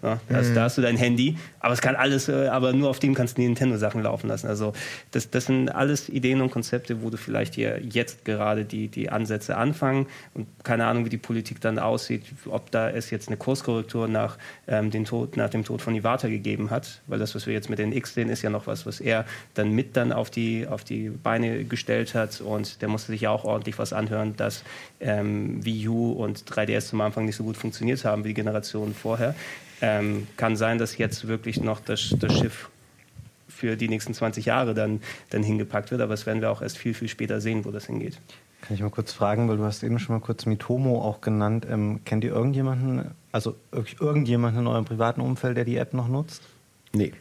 [0.03, 0.19] Ja?
[0.29, 0.55] Also mhm.
[0.55, 3.37] da hast du dein Handy, aber es kann alles, äh, aber nur auf dem kannst
[3.37, 4.47] du die Nintendo-Sachen laufen lassen.
[4.47, 4.73] Also
[5.11, 9.09] das, das sind alles Ideen und Konzepte, wo du vielleicht hier jetzt gerade die, die
[9.09, 13.37] Ansätze anfangen und keine Ahnung, wie die Politik dann aussieht, ob da es jetzt eine
[13.37, 17.47] Kurskorrektur nach, ähm, den Tod, nach dem Tod von Iwata gegeben hat, weil das, was
[17.47, 20.11] wir jetzt mit den X sehen, ist ja noch was, was er dann mit dann
[20.11, 23.93] auf die, auf die Beine gestellt hat und der musste sich ja auch ordentlich was
[23.93, 24.63] anhören, dass
[24.99, 28.93] ähm, Wii U und 3DS zum Anfang nicht so gut funktioniert haben wie die Generationen
[28.93, 29.35] vorher.
[29.85, 32.69] Ähm, kann sein, dass jetzt wirklich noch das, das Schiff
[33.49, 36.77] für die nächsten 20 Jahre dann, dann hingepackt wird, aber das werden wir auch erst
[36.77, 38.17] viel, viel später sehen, wo das hingeht.
[38.61, 41.67] Kann ich mal kurz fragen, weil du hast eben schon mal kurz Mitomo auch genannt.
[41.69, 46.43] Ähm, kennt ihr irgendjemanden, also irgendjemanden in eurem privaten Umfeld, der die App noch nutzt?
[46.93, 47.11] Nee.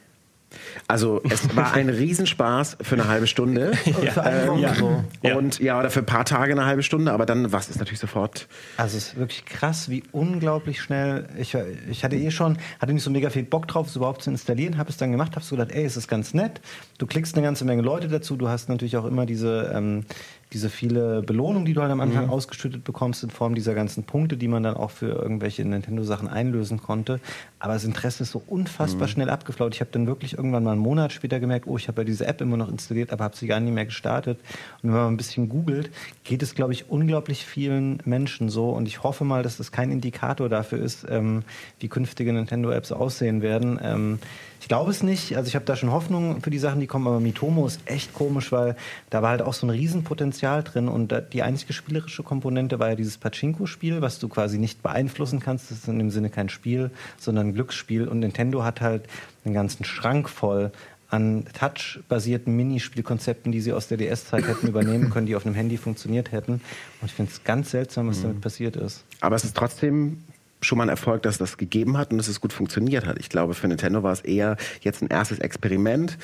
[0.89, 3.73] Also es war ein Riesenspaß für eine halbe Stunde.
[4.03, 4.27] ja.
[4.27, 4.75] Ähm, ja.
[4.75, 5.05] So.
[5.37, 8.01] Und ja, oder für ein paar Tage eine halbe Stunde, aber dann was ist natürlich
[8.01, 8.49] sofort.
[8.77, 11.29] Also es ist wirklich krass, wie unglaublich schnell.
[11.39, 11.57] Ich,
[11.91, 14.79] ich hatte eh schon, hatte nicht so mega viel Bock drauf, es überhaupt zu installieren,
[14.79, 16.61] habe es dann gemacht, habe so gedacht, ey, es ist ganz nett.
[16.99, 20.05] Du klickst eine ganze Menge Leute dazu, du hast natürlich auch immer diese ähm,
[20.53, 22.31] diese viele Belohnung, die du halt am Anfang mhm.
[22.31, 26.81] ausgeschüttet bekommst in Form dieser ganzen Punkte, die man dann auch für irgendwelche Nintendo-Sachen einlösen
[26.81, 27.21] konnte.
[27.59, 29.13] Aber das Interesse ist so unfassbar mhm.
[29.13, 29.75] schnell abgeflaut.
[29.75, 32.27] Ich habe dann wirklich irgendwann mal einen Monat später gemerkt, oh, ich habe ja diese
[32.27, 34.39] App immer noch installiert, aber habe sie gar nicht mehr gestartet.
[34.83, 35.91] Und wenn man ein bisschen googelt,
[36.25, 38.71] geht es, glaube ich, unglaublich vielen Menschen so.
[38.71, 41.43] Und ich hoffe mal, dass das kein Indikator dafür ist, ähm,
[41.81, 43.81] wie künftige Nintendo-Apps aussehen werden.
[43.83, 44.19] Ähm,
[44.63, 45.37] ich glaube es nicht.
[45.37, 48.15] Also ich habe da schon Hoffnung für die Sachen, die kommen, aber Mitomo ist echt
[48.15, 48.77] komisch, weil
[49.11, 52.95] da war halt auch so ein Riesenpotenzial drin und die einzige spielerische Komponente war ja
[52.95, 55.73] dieses Pachinko-Spiel, was du quasi nicht beeinflussen kannst.
[55.73, 58.07] Das ist in dem Sinne kein Spiel, sondern ein Glücksspiel.
[58.07, 59.09] Und Nintendo hat halt
[59.45, 60.71] einen ganzen Schrank voll
[61.09, 65.77] an Touch-basierten Minispielkonzepten, die sie aus der DS-Zeit hätten übernehmen können, die auf einem Handy
[65.77, 66.53] funktioniert hätten.
[66.53, 68.23] Und ich finde es ganz seltsam, was mhm.
[68.23, 69.05] damit passiert ist.
[69.21, 70.23] Aber es ist trotzdem
[70.63, 73.19] schon mal ein Erfolg, dass das gegeben hat und dass es gut funktioniert hat.
[73.19, 76.19] Ich glaube, für Nintendo war es eher jetzt ein erstes Experiment,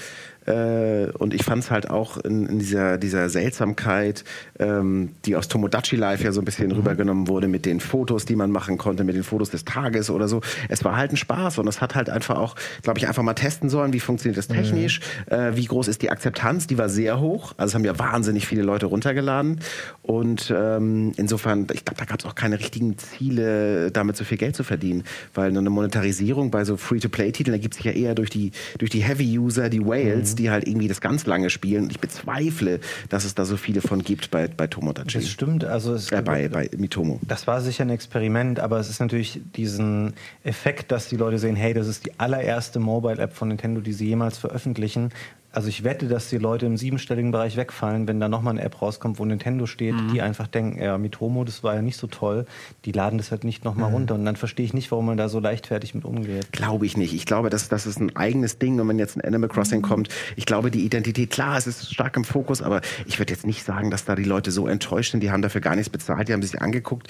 [0.49, 4.25] äh, und ich fand es halt auch in, in, dieser, dieser Seltsamkeit,
[4.59, 6.77] ähm, die aus Tomodachi Live ja so ein bisschen mhm.
[6.77, 10.27] rübergenommen wurde, mit den Fotos, die man machen konnte, mit den Fotos des Tages oder
[10.27, 10.41] so.
[10.71, 13.35] Es war halt ein Spaß und es hat halt einfach auch, glaube ich, einfach mal
[13.35, 15.35] testen sollen, wie funktioniert das technisch, mhm.
[15.35, 17.53] äh, wie groß ist die Akzeptanz, die war sehr hoch.
[17.59, 19.61] Also es haben ja wahnsinnig viele Leute runtergeladen.
[20.03, 24.39] Und ähm, insofern, ich glaube, da gab es auch keine richtigen Ziele, damit so viel
[24.39, 25.05] Geld zu verdienen.
[25.35, 29.69] Weil eine Monetarisierung bei so Free-to-Play-Titeln ergibt sich ja eher durch die, durch die Heavy-User,
[29.69, 31.91] die Whales, mhm die halt irgendwie das ganz lange spielen.
[31.91, 35.19] Ich bezweifle, dass es da so viele von gibt bei, bei Tomodachi.
[35.19, 37.21] Das stimmt, also es äh, bei, bei Mitomo.
[37.23, 41.57] Das war sicher ein Experiment, aber es ist natürlich diesen Effekt, dass die Leute sehen,
[41.57, 45.11] hey, das ist die allererste Mobile-App von Nintendo, die sie jemals veröffentlichen
[45.51, 48.83] also ich wette, dass die Leute im siebenstelligen Bereich wegfallen, wenn da nochmal eine App
[48.83, 50.13] rauskommt, wo Nintendo steht, mhm.
[50.13, 52.45] die einfach denken, ja, Mitomo, das war ja nicht so toll,
[52.85, 53.95] die laden das halt nicht nochmal mhm.
[53.95, 54.15] runter.
[54.15, 56.53] Und dann verstehe ich nicht, warum man da so leichtfertig mit umgeht.
[56.53, 57.15] Glaube ich nicht.
[57.15, 58.79] Ich glaube, das, das ist ein eigenes Ding.
[58.79, 59.85] Und wenn jetzt ein Animal Crossing mhm.
[59.85, 63.47] kommt, ich glaube, die Identität, klar, es ist stark im Fokus, aber ich würde jetzt
[63.47, 65.23] nicht sagen, dass da die Leute so enttäuscht sind.
[65.23, 67.09] Die haben dafür gar nichts bezahlt, die haben sich angeguckt.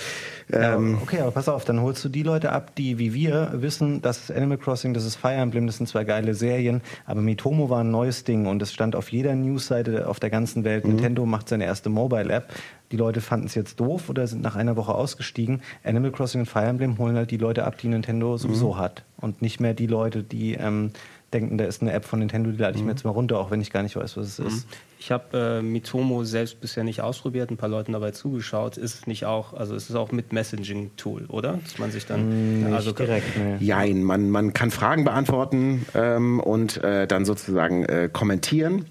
[0.48, 3.50] Ja, ähm, okay, aber pass auf, dann holst du die Leute ab, die wie wir
[3.54, 7.20] wissen, das ist Animal Crossing, das ist Fire Emblem, das sind zwei geile Serien, aber
[7.20, 10.84] Mitomo war ein neues Ding und es stand auf jeder Newsseite auf der ganzen Welt,
[10.84, 10.92] mhm.
[10.92, 12.52] Nintendo macht seine erste Mobile-App.
[12.92, 15.62] Die Leute fanden es jetzt doof oder sind nach einer Woche ausgestiegen.
[15.82, 18.78] Animal Crossing und Fire Emblem holen halt die Leute ab, die Nintendo sowieso mhm.
[18.78, 19.04] hat.
[19.16, 20.92] Und nicht mehr die Leute, die ähm,
[21.32, 22.90] denken, da ist eine App von Nintendo, die lade ich mir mhm.
[22.90, 24.68] jetzt mal runter, auch wenn ich gar nicht weiß, was es ist.
[25.00, 28.76] Ich habe äh, Mitomo selbst bisher nicht ausprobiert, ein paar Leuten dabei zugeschaut.
[28.76, 31.60] Ist es nicht auch, also ist es auch mit Messaging-Tool, oder?
[31.62, 33.36] Dass man sich dann mm, also direkt.
[33.38, 33.64] Nee.
[33.64, 38.86] Jein, man, man kann Fragen beantworten ähm, und äh, dann sozusagen äh, kommentieren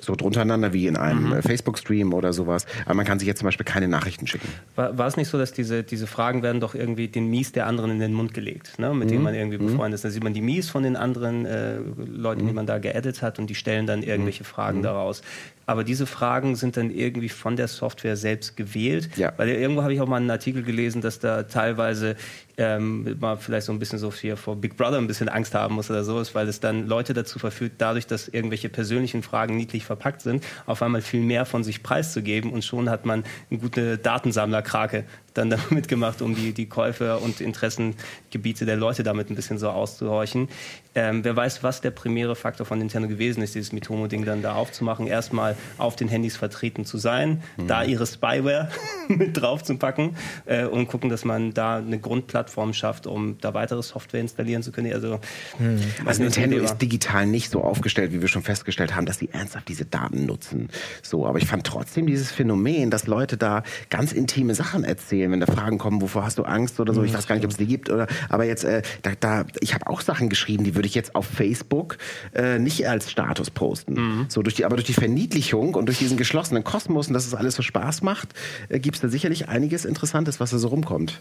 [0.00, 1.32] so druntereinander wie in einem mhm.
[1.34, 2.66] Äh, Facebook-Stream oder sowas.
[2.84, 4.48] Aber man kann sich jetzt zum Beispiel keine Nachrichten schicken.
[4.74, 7.66] War, war, es nicht so, dass diese, diese Fragen werden doch irgendwie den Mies der
[7.66, 8.94] anderen in den Mund gelegt, ne?
[8.94, 9.12] mit mhm.
[9.12, 9.66] denen man irgendwie mhm.
[9.66, 10.04] befreundet ist.
[10.04, 12.54] Da sieht man die Mies von den anderen äh, Leuten, die mhm.
[12.54, 14.48] man da geaddet hat und die stellen dann irgendwelche mhm.
[14.48, 14.82] Fragen mhm.
[14.82, 15.22] daraus.
[15.66, 19.10] Aber diese Fragen sind dann irgendwie von der Software selbst gewählt.
[19.16, 19.32] Ja.
[19.36, 22.16] Weil irgendwo habe ich auch mal einen Artikel gelesen, dass da teilweise
[22.62, 25.74] ähm, man vielleicht so ein bisschen so hier vor Big Brother ein bisschen Angst haben
[25.74, 29.84] muss oder so, weil es dann Leute dazu verführt, dadurch, dass irgendwelche persönlichen Fragen niedlich
[29.84, 33.98] verpackt sind, auf einmal viel mehr von sich preiszugeben und schon hat man eine gute
[33.98, 35.04] Datensammlerkrake
[35.34, 39.70] dann damit gemacht, um die, die Käufe und Interessengebiete der Leute damit ein bisschen so
[39.70, 40.48] auszuhorchen.
[40.94, 44.54] Ähm, wer weiß, was der primäre Faktor von Nintendo gewesen ist, dieses Mitomo-Ding dann da
[44.54, 47.66] aufzumachen, erstmal auf den Handys vertreten zu sein, mhm.
[47.66, 48.68] da ihre Spyware
[49.08, 53.54] mit drauf zu packen äh, und gucken, dass man da eine Grundplattform schafft, um da
[53.54, 54.92] weitere Software installieren zu können.
[54.92, 55.18] Also,
[55.58, 55.80] mhm.
[56.04, 59.68] also Nintendo ist digital nicht so aufgestellt, wie wir schon festgestellt haben, dass sie ernsthaft
[59.68, 60.68] diese Daten nutzen.
[61.02, 65.32] So, aber ich fand trotzdem dieses Phänomen, dass Leute da ganz intime Sachen erzählen, erzählen,
[65.32, 67.02] wenn da Fragen kommen, wovor hast du Angst oder so.
[67.02, 68.06] Ich weiß gar nicht, ob es die gibt oder.
[68.28, 71.26] Aber jetzt, äh, da, da, ich habe auch Sachen geschrieben, die würde ich jetzt auf
[71.26, 71.98] Facebook
[72.34, 73.94] äh, nicht als Status posten.
[73.94, 74.26] Mhm.
[74.28, 77.34] So durch die, aber durch die Verniedlichung und durch diesen geschlossenen Kosmos und dass es
[77.34, 78.30] alles so Spaß macht,
[78.68, 81.20] äh, gibt es da sicherlich einiges Interessantes, was da so rumkommt.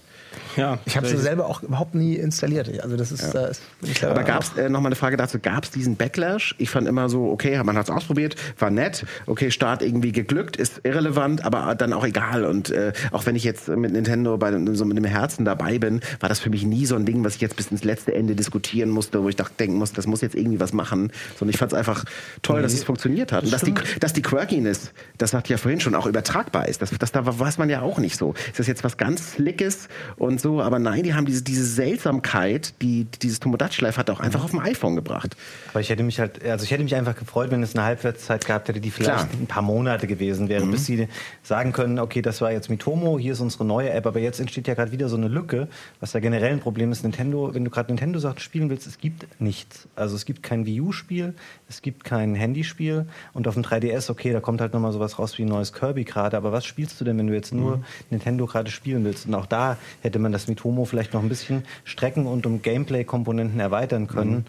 [0.57, 2.69] Ja, Ich habe sie selber auch überhaupt nie installiert.
[2.81, 3.51] Also das ist, äh,
[3.81, 5.39] ich selber Aber gab es äh, noch mal eine Frage dazu?
[5.39, 6.55] Gab es diesen Backlash?
[6.57, 10.57] Ich fand immer so, okay, man hat es ausprobiert, war nett, okay, Start irgendwie geglückt,
[10.57, 12.45] ist irrelevant, aber dann auch egal.
[12.45, 16.01] Und äh, auch wenn ich jetzt mit Nintendo bei so mit dem Herzen dabei bin,
[16.19, 18.35] war das für mich nie so ein Ding, was ich jetzt bis ins letzte Ende
[18.35, 21.11] diskutieren musste, wo ich dachte, denken muss, das muss jetzt irgendwie was machen.
[21.37, 22.05] Sondern ich fand es einfach
[22.41, 23.43] toll, dass es funktioniert hat.
[23.43, 26.81] Und dass die, dass die Quirkiness, das sagt ja vorhin schon, auch übertragbar ist.
[26.81, 28.33] Das, das da weiß man ja auch nicht so.
[28.47, 29.87] Ist das jetzt was ganz Slickes
[30.17, 30.61] und so?
[30.61, 34.51] Aber nein, die haben diese, diese Seltsamkeit, die dieses Tomodachi Life hat, auch einfach auf
[34.51, 35.35] dem iPhone gebracht.
[35.71, 38.45] Aber ich hätte mich halt, also ich hätte mich einfach gefreut, wenn es eine Halbwertszeit
[38.45, 39.29] gehabt hätte, die vielleicht Klar.
[39.39, 41.07] ein paar Monate gewesen wäre, bis sie
[41.43, 44.67] sagen können, okay, das war jetzt Mitomo, hier ist unsere neue App, aber jetzt entsteht
[44.67, 45.67] ja gerade wieder so eine Lücke,
[45.99, 47.03] was ja generell ein Problem ist.
[47.03, 49.87] Nintendo, wenn du gerade Nintendo Sachen spielen willst, es gibt nichts.
[49.95, 51.33] Also es gibt kein Wii U-Spiel,
[51.69, 55.37] es gibt kein Handyspiel und auf dem 3DS, okay, da kommt halt nochmal sowas raus
[55.37, 58.45] wie ein neues Kirby gerade, aber was spielst du denn, wenn du jetzt nur Nintendo
[58.45, 59.27] gerade spielen willst?
[59.27, 63.59] Und auch da hätte man das Mitomo vielleicht noch ein bisschen strecken und um Gameplay-Komponenten
[63.59, 64.45] erweitern können.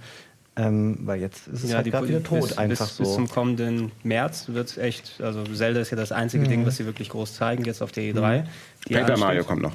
[0.55, 3.05] Ähm, weil jetzt ist es halt gerade wieder tot, bis, einfach bis, so.
[3.05, 6.77] Bis zum kommenden März wird es echt, also Zelda ist ja das einzige Ding, was
[6.77, 8.43] sie wirklich groß zeigen, jetzt auf der E3.
[8.43, 8.49] Die
[8.89, 9.19] Paper ansteht.
[9.19, 9.73] Mario kommt noch.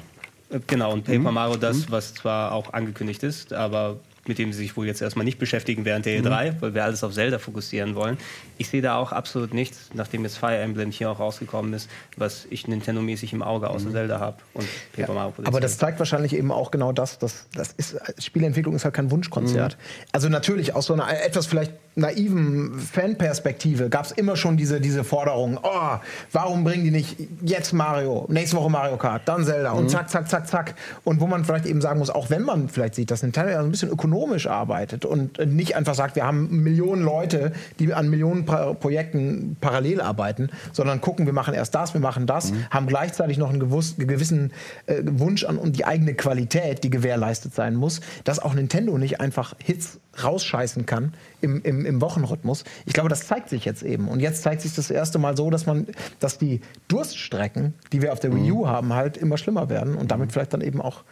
[0.50, 3.98] Äh, Genau, und Paper Mario das, was zwar auch angekündigt ist, aber
[4.28, 7.02] mit dem sie sich wohl jetzt erstmal nicht beschäftigen während der E3, weil wir alles
[7.02, 8.18] auf Zelda fokussieren wollen.
[8.58, 12.46] Ich sehe da auch absolut nichts, nachdem jetzt Fire Emblem hier auch rausgekommen ist, was
[12.50, 15.46] ich Nintendo-mäßig im Auge außer Zelda habe und Paper Mario Mhm.
[15.46, 19.10] Aber das zeigt wahrscheinlich eben auch genau das, dass das ist Spieleentwicklung ist halt kein
[19.10, 19.76] Wunschkonzert.
[20.12, 25.04] Also natürlich aus so einer etwas vielleicht naiven Fanperspektive gab es immer schon diese diese
[25.04, 25.58] Forderung.
[25.62, 25.96] Oh,
[26.32, 30.28] warum bringen die nicht jetzt Mario, nächste Woche Mario Kart, dann Zelda und zack zack
[30.28, 33.22] zack zack und wo man vielleicht eben sagen muss, auch wenn man vielleicht sieht, dass
[33.22, 37.52] Nintendo ja so ein bisschen ökonomisch arbeitet und nicht einfach sagt, wir haben Millionen Leute,
[37.78, 42.26] die an Millionen Pro Projekten parallel arbeiten, sondern gucken, wir machen erst das, wir machen
[42.26, 44.52] das, haben gleichzeitig noch einen gewuss, gewissen
[44.86, 49.20] äh, Wunsch an um die eigene Qualität, die gewährleistet sein muss, dass auch Nintendo nicht
[49.20, 52.64] einfach Hits rausscheißen kann im, im, im Wochenrhythmus.
[52.86, 54.08] Ich glaube, das zeigt sich jetzt eben.
[54.08, 55.86] Und jetzt zeigt sich das erste Mal so, dass man,
[56.20, 60.10] dass die Durststrecken, die wir auf der Wii U haben, halt immer schlimmer werden und
[60.10, 61.04] damit vielleicht dann eben auch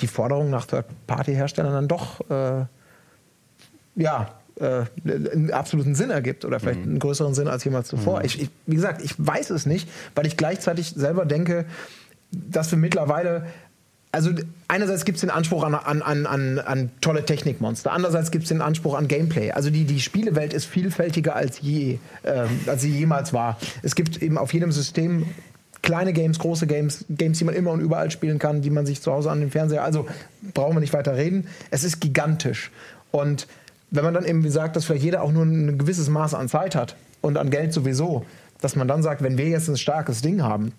[0.00, 2.64] die Forderung nach Third-Party-Herstellern dann doch äh,
[3.96, 8.24] ja, äh, einen absoluten Sinn ergibt oder vielleicht einen größeren Sinn als jemals zuvor.
[8.24, 11.64] Ich, ich, wie gesagt, ich weiß es nicht, weil ich gleichzeitig selber denke,
[12.30, 13.46] dass wir mittlerweile
[14.14, 14.30] also
[14.68, 18.62] einerseits gibt es den Anspruch an, an, an, an, tolle Technikmonster, andererseits gibt es den
[18.62, 19.50] Anspruch an Gameplay.
[19.50, 23.58] Also die, die Spielewelt ist vielfältiger als je, ähm, als sie jemals war.
[23.82, 25.26] Es gibt eben auf jedem System
[25.82, 29.02] kleine Games, große Games, Games, die man immer und überall spielen kann, die man sich
[29.02, 29.82] zu Hause an den Fernseher.
[29.82, 30.06] Also
[30.54, 31.48] brauchen wir nicht weiter reden.
[31.72, 32.70] Es ist gigantisch.
[33.10, 33.48] Und
[33.90, 36.76] wenn man dann eben sagt, dass vielleicht jeder auch nur ein gewisses Maß an Zeit
[36.76, 38.24] hat und an Geld sowieso,
[38.60, 40.72] dass man dann sagt, wenn wir jetzt ein starkes Ding haben,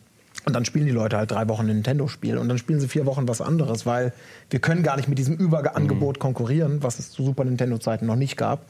[0.46, 3.06] und dann spielen die Leute halt drei Wochen ein Nintendo-Spiel und dann spielen sie vier
[3.06, 4.14] Wochen was anderes, weil
[4.50, 8.38] wir können gar nicht mit diesem Überangebot konkurrieren, was es zu Super Nintendo-Zeiten noch nicht
[8.38, 8.66] gab.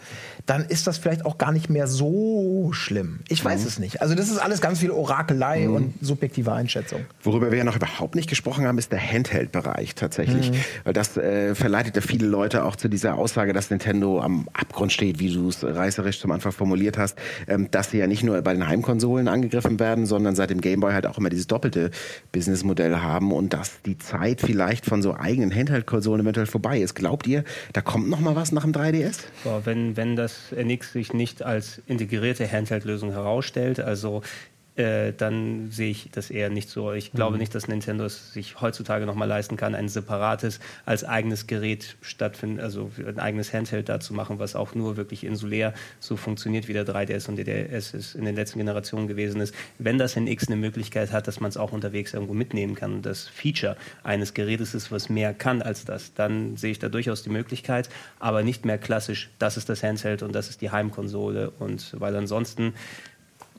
[0.46, 3.20] Dann ist das vielleicht auch gar nicht mehr so schlimm.
[3.28, 4.02] Ich weiß es nicht.
[4.02, 7.02] Also das ist alles ganz viel Orakelei und subjektive Einschätzung.
[7.24, 10.52] Worüber wir ja noch überhaupt nicht gesprochen haben, ist der Handheld-Bereich tatsächlich.
[10.84, 14.94] Weil das äh, verleitet ja viele Leute auch zu dieser Aussage, dass Nintendo am Abgrund
[14.94, 18.42] steht, wie du es reißerisch zum Anfang formuliert hast, ähm, dass sie ja nicht nur
[18.42, 21.92] bei den Heimkonsolen angegriffen werden, sondern seit dem Gameboy halt auch immer dieses doppelte
[22.32, 26.94] Businessmodell haben und dass die Zeit vielleicht von so eigenen Handheld-Konsolen eventuell vorbei ist.
[26.96, 27.44] Glaubt ihr,
[27.74, 29.20] da kommt noch mal was nach dem 3DS?
[29.44, 34.22] So, wenn, wenn das NX sich nicht als integrierte Handheld-Lösung herausstellt, also
[34.76, 36.92] äh, dann sehe ich das eher nicht so.
[36.92, 41.06] Ich glaube nicht, dass Nintendo es sich heutzutage noch mal leisten kann, ein separates als
[41.06, 45.74] eigenes Gerät stattfinden, also ein eigenes Handheld da zu machen, was auch nur wirklich insulär
[46.00, 49.56] so funktioniert, wie der 3DS und der DS in den letzten Generationen gewesen ist.
[49.80, 53.06] Wenn das NX eine Möglichkeit hat, dass man es auch unterwegs irgendwo mitnehmen kann und
[53.06, 57.24] das Feature eines Gerätes ist, was mehr kann als das, dann sehe ich da durchaus
[57.24, 57.90] die Möglichkeit,
[58.20, 62.16] aber nicht mehr klassisch, das ist das Handheld und das ist die Heimkonsole und weil
[62.16, 62.74] ansonsten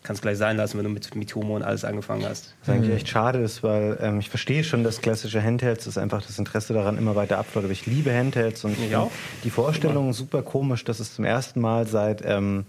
[0.07, 2.55] kann es gleich sein lassen, wenn du mit Mitomo und alles angefangen hast.
[2.65, 6.23] Was eigentlich echt schade ist, weil ähm, ich verstehe schon, dass klassische Handhelds ist einfach
[6.25, 7.65] das Interesse daran immer weiter abflaut.
[7.65, 9.11] Aber ich liebe Handhelds und Ich auch.
[9.43, 12.67] die Vorstellung super komisch, dass es zum ersten Mal seit ähm,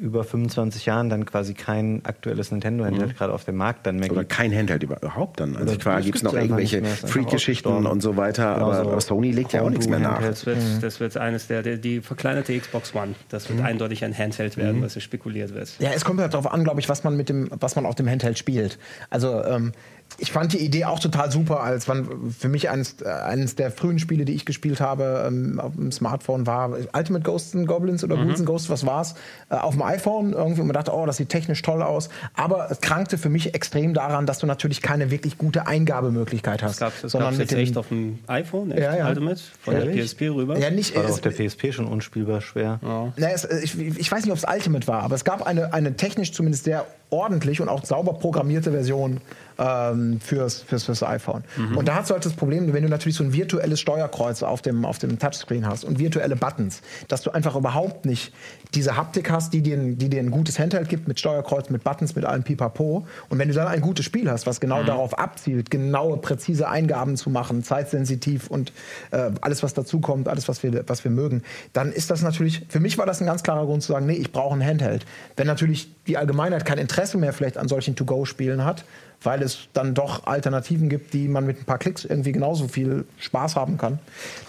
[0.00, 4.20] über 25 Jahren dann quasi kein aktuelles Nintendo-Handheld gerade auf dem Markt dann mehr Oder
[4.20, 4.32] gibt.
[4.32, 5.56] kein Handheld überhaupt dann?
[5.56, 9.00] Also Oder klar gibt es noch irgendwelche Freak-Geschichten und so weiter, Genau aber, so aber
[9.00, 10.22] Sony legt ja auch nichts mehr nach.
[10.22, 13.14] Das wird, das wird eines der, der, die verkleinerte Xbox One.
[13.28, 15.70] Das wird eindeutig ein Handheld werden, was hier spekuliert wird.
[15.78, 17.94] Ja, es kommt halt darauf an, glaube ich, was man mit dem, was man auf
[17.94, 18.78] dem Handheld spielt.
[19.10, 19.72] Also ähm,
[20.18, 23.70] ich fand die Idee auch total super, als man für mich eines, äh, eines der
[23.70, 28.04] frühen Spiele, die ich gespielt habe ähm, auf dem Smartphone war Ultimate Ghosts and Goblins
[28.04, 28.26] oder mhm.
[28.26, 29.14] Ghouls and Ghosts, was war's?
[29.48, 32.70] Äh, auf dem iPhone irgendwie und man dachte, oh, das sieht technisch toll aus, aber
[32.70, 36.80] es krankte für mich extrem daran, dass du natürlich keine wirklich gute Eingabemöglichkeit hast.
[36.80, 39.08] Das gab es sondern mit echt auf dem iPhone, echt ja, ja.
[39.08, 39.96] Ultimate, von Ehrlich?
[39.96, 40.58] der PSP rüber.
[40.58, 42.78] Ja, nicht, war auf der PSP schon unspielbar schwer.
[42.82, 43.12] Ja.
[43.16, 45.96] Na, es, ich, ich, weiß nicht, ob es Ultimate war, aber es gab eine, eine
[45.96, 49.20] technisch zumindest sehr ordentlich und auch sauber programmierte Version
[49.60, 51.44] ähm, fürs, fürs, fürs iPhone.
[51.56, 51.76] Mhm.
[51.76, 54.62] Und da hast du halt das Problem, wenn du natürlich so ein virtuelles Steuerkreuz auf
[54.62, 58.32] dem, auf dem Touchscreen hast und virtuelle Buttons, dass du einfach überhaupt nicht
[58.74, 62.16] diese Haptik hast, die dir, die dir ein gutes Handheld gibt mit Steuerkreuz, mit Buttons,
[62.16, 63.06] mit allem Pipapo.
[63.28, 64.86] Und wenn du dann ein gutes Spiel hast, was genau mhm.
[64.86, 68.72] darauf abzielt, genaue, präzise Eingaben zu machen, zeitsensitiv und
[69.10, 71.42] äh, alles, was dazukommt, alles, was wir, was wir mögen,
[71.74, 74.14] dann ist das natürlich, für mich war das ein ganz klarer Grund zu sagen, nee,
[74.14, 75.04] ich brauche ein Handheld.
[75.36, 78.84] Wenn natürlich die Allgemeinheit kein Interesse mehr vielleicht an solchen To-Go-Spielen hat,
[79.22, 83.04] weil es dann doch Alternativen gibt, die man mit ein paar Klicks irgendwie genauso viel
[83.18, 83.98] Spaß haben kann,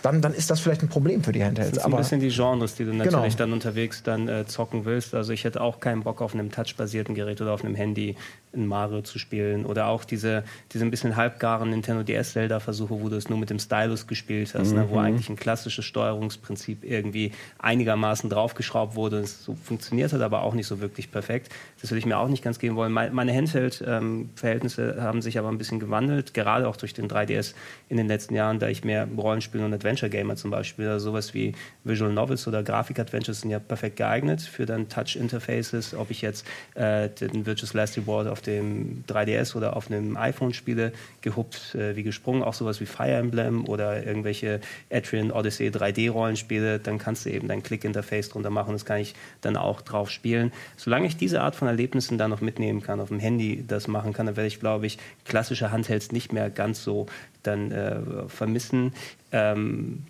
[0.02, 1.72] dann, dann ist das vielleicht ein Problem für die Handhelds.
[1.76, 3.38] Das sind ein bisschen die Genres, die du natürlich genau.
[3.38, 5.14] dann unterwegs dann äh, zocken willst.
[5.14, 8.16] Also ich hätte auch keinen Bock auf einem touchbasierten Gerät oder auf einem Handy
[8.54, 13.02] in Mario zu spielen oder auch diese, diese ein bisschen halbgaren Nintendo DS Zelda Versuche,
[13.02, 14.78] wo du es nur mit dem Stylus gespielt hast, mhm.
[14.78, 15.06] ne, wo mhm.
[15.06, 20.54] eigentlich ein klassisches Steuerungsprinzip irgendwie einigermaßen draufgeschraubt wurde und es so funktioniert hat, aber auch
[20.54, 21.50] nicht so wirklich perfekt.
[21.82, 22.92] Das würde ich mir auch nicht ganz geben wollen.
[22.92, 27.54] Meine Handheld-Verhältnisse ähm, haben sich aber ein bisschen gewandelt, gerade auch durch den 3DS
[27.92, 31.54] in den letzten Jahren, da ich mehr Rollenspiel und Adventure-Gamer zum Beispiel, also sowas wie
[31.84, 37.10] Visual Novels oder Grafik-Adventures sind ja perfekt geeignet für dann Touch-Interfaces, ob ich jetzt äh,
[37.10, 42.04] den Virtuous Last Reward auf dem 3DS oder auf einem iPhone spiele, gehuppt äh, wie
[42.04, 47.50] gesprungen, auch sowas wie Fire Emblem oder irgendwelche Etrian Odyssey 3D-Rollenspiele, dann kannst du eben
[47.50, 50.54] dein Click-Interface drunter machen, das kann ich dann auch drauf spielen.
[50.78, 54.14] Solange ich diese Art von Erlebnissen da noch mitnehmen kann, auf dem Handy das machen
[54.14, 57.08] kann, dann werde ich, glaube ich, klassische Handhelds nicht mehr ganz so
[57.44, 58.94] dann äh, vermissen.
[59.32, 60.04] Ähm,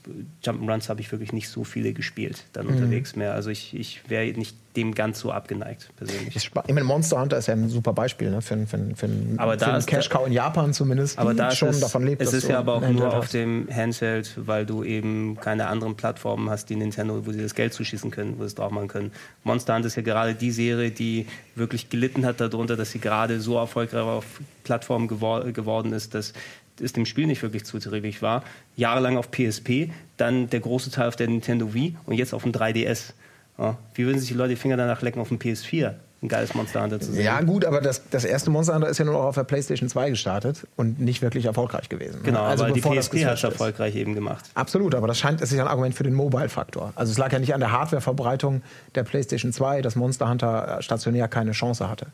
[0.44, 2.76] Jump'n'Runs habe ich wirklich nicht so viele gespielt dann mhm.
[2.76, 3.34] unterwegs mehr.
[3.34, 6.36] Also ich, ich wäre nicht dem ganz so abgeneigt persönlich.
[6.36, 8.42] Ich meine, Monster Hunter ist ja ein super Beispiel ne?
[8.42, 11.82] für, für, für, aber für einen Cash Cow in Japan zumindest, aber da schon es,
[11.82, 12.22] davon lebt.
[12.22, 16.50] Es ist ja aber auch nur auf dem Handheld, weil du eben keine anderen Plattformen
[16.50, 19.12] hast, die Nintendo, wo sie das Geld zuschießen können, wo sie es drauf machen können.
[19.44, 23.42] Monster Hunter ist ja gerade die Serie, die wirklich gelitten hat darunter, dass sie gerade
[23.42, 24.26] so erfolgreich auf
[24.64, 26.34] Plattformen gewor geworden ist, dass
[26.82, 28.44] es dem Spiel nicht wirklich zuträglich war.
[28.76, 32.52] Jahrelang auf PSP, dann der große Teil auf der Nintendo Wii und jetzt auf dem
[32.52, 33.14] 3DS.
[33.58, 35.94] Ja, wie würden sich die Leute die Finger danach lecken auf dem PS4?
[36.24, 37.26] Ein geiles Monster Hunter zu sehen.
[37.26, 39.90] Ja, gut, aber das, das erste Monster Hunter ist ja nur auch auf der PlayStation
[39.90, 42.18] 2 gestartet und nicht wirklich erfolgreich gewesen.
[42.18, 42.26] Ne?
[42.26, 44.46] Genau, also aber die PSP hat es erfolgreich eben gemacht.
[44.54, 46.94] Absolut, aber das scheint, es ist ja ein Argument für den Mobile-Faktor.
[46.96, 48.62] Also es lag ja nicht an der Hardware-Verbreitung
[48.94, 52.06] der PlayStation 2, dass Monster Hunter stationär keine Chance hatte.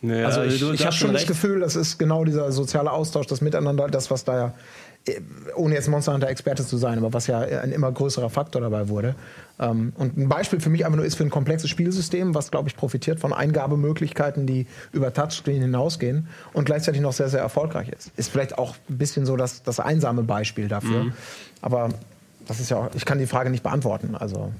[0.00, 1.22] Nee, also ich, ich habe schon recht.
[1.22, 4.54] das Gefühl, das ist genau dieser soziale Austausch, das Miteinander, das, was da ja,
[5.06, 5.20] äh,
[5.56, 8.88] ohne jetzt Monster Hunter Experte zu sein, aber was ja ein immer größerer Faktor dabei
[8.88, 9.16] wurde.
[9.58, 12.68] Ähm, und ein Beispiel für mich einfach nur ist für ein komplexes Spielsystem, was, glaube
[12.68, 18.12] ich, profitiert von Eingabemöglichkeiten, die über Touchscreen hinausgehen und gleichzeitig noch sehr, sehr erfolgreich ist.
[18.16, 21.04] Ist vielleicht auch ein bisschen so das, das einsame Beispiel dafür.
[21.04, 21.12] Mhm.
[21.60, 21.88] Aber
[22.46, 24.14] das ist ja auch, ich kann die Frage nicht beantworten.
[24.14, 24.52] Also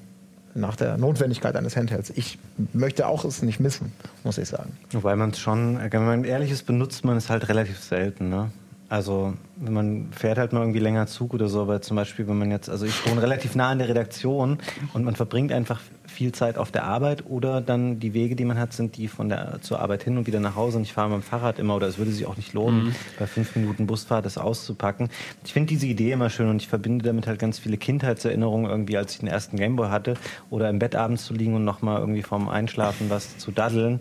[0.58, 2.10] nach der Notwendigkeit eines Handhelds.
[2.14, 2.38] Ich
[2.72, 3.92] möchte auch es nicht missen,
[4.24, 4.76] muss ich sagen.
[4.92, 8.28] Wobei man es schon, wenn man ehrlich ist, benutzt man es halt relativ selten.
[8.28, 8.50] Ne?
[8.88, 12.38] Also wenn man fährt halt mal irgendwie länger Zug oder so, aber zum Beispiel, wenn
[12.38, 14.58] man jetzt, also ich wohne relativ nah an der Redaktion
[14.94, 18.58] und man verbringt einfach viel Zeit auf der Arbeit oder dann die Wege, die man
[18.58, 21.10] hat, sind die von der zur Arbeit hin und wieder nach Hause und ich fahre
[21.10, 22.94] mit dem Fahrrad immer oder es würde sich auch nicht lohnen, mhm.
[23.18, 25.10] bei fünf Minuten Busfahrt das auszupacken.
[25.44, 28.96] Ich finde diese Idee immer schön und ich verbinde damit halt ganz viele Kindheitserinnerungen irgendwie,
[28.96, 30.14] als ich den ersten Gameboy hatte
[30.50, 34.00] oder im Bett abends zu liegen und nochmal irgendwie vorm Einschlafen was zu daddeln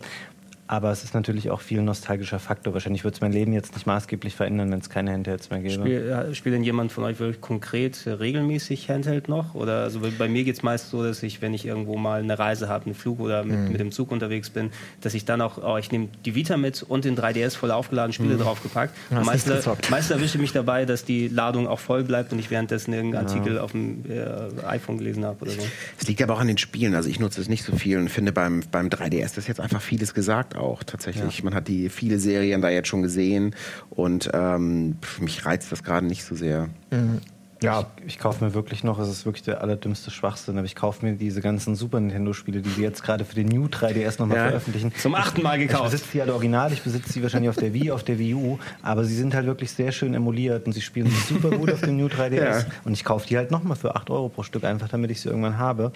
[0.68, 2.74] aber es ist natürlich auch viel nostalgischer Faktor.
[2.74, 5.72] Wahrscheinlich würde es mein Leben jetzt nicht maßgeblich verändern, wenn es keine Handhelds mehr gäbe.
[5.72, 9.54] Spiel, ja, spielt denn jemand von euch wirklich konkret äh, regelmäßig Handheld noch?
[9.54, 12.38] Oder also bei mir geht es meist so, dass ich, wenn ich irgendwo mal eine
[12.38, 13.68] Reise habe, einen Flug oder mit, mhm.
[13.68, 14.70] mit, dem Zug unterwegs bin,
[15.00, 18.12] dass ich dann auch, oh, ich nehme die Vita mit und den 3DS voll aufgeladen,
[18.12, 18.40] Spiele mhm.
[18.40, 18.94] draufgepackt.
[19.10, 19.50] Meist,
[19.90, 23.26] meist erwische ich mich dabei, dass die Ladung auch voll bleibt und ich währenddessen irgendeinen
[23.26, 23.34] ja.
[23.34, 25.62] Artikel auf dem äh, iPhone gelesen habe oder so.
[25.98, 26.94] Es liegt aber auch an den Spielen.
[26.94, 29.80] Also ich nutze es nicht so viel und finde beim, beim 3DS ist jetzt einfach
[29.80, 31.38] vieles gesagt auch tatsächlich.
[31.38, 31.44] Ja.
[31.44, 33.54] Man hat die viele Serien da jetzt schon gesehen
[33.90, 36.68] und ähm, mich reizt das gerade nicht so sehr.
[36.90, 37.20] Mhm.
[37.60, 40.76] Ja, ich, ich kaufe mir wirklich noch, es ist wirklich der allerdümmste Schwachsinn, aber ich
[40.76, 44.36] kaufe mir diese ganzen Super Nintendo-Spiele, die sie jetzt gerade für den New 3DS nochmal
[44.36, 44.46] ja.
[44.48, 44.92] veröffentlichen.
[44.94, 45.86] Zum achten Mal gekauft.
[45.86, 48.34] Ich besitze die halt original, ich besitze sie wahrscheinlich auf der Wii, auf der Wii
[48.34, 51.80] U, aber sie sind halt wirklich sehr schön emuliert und sie spielen super gut auf
[51.80, 52.38] dem New 3DS.
[52.38, 52.64] Ja.
[52.84, 55.28] Und ich kaufe die halt nochmal für 8 Euro pro Stück, einfach damit ich sie
[55.28, 55.92] irgendwann habe.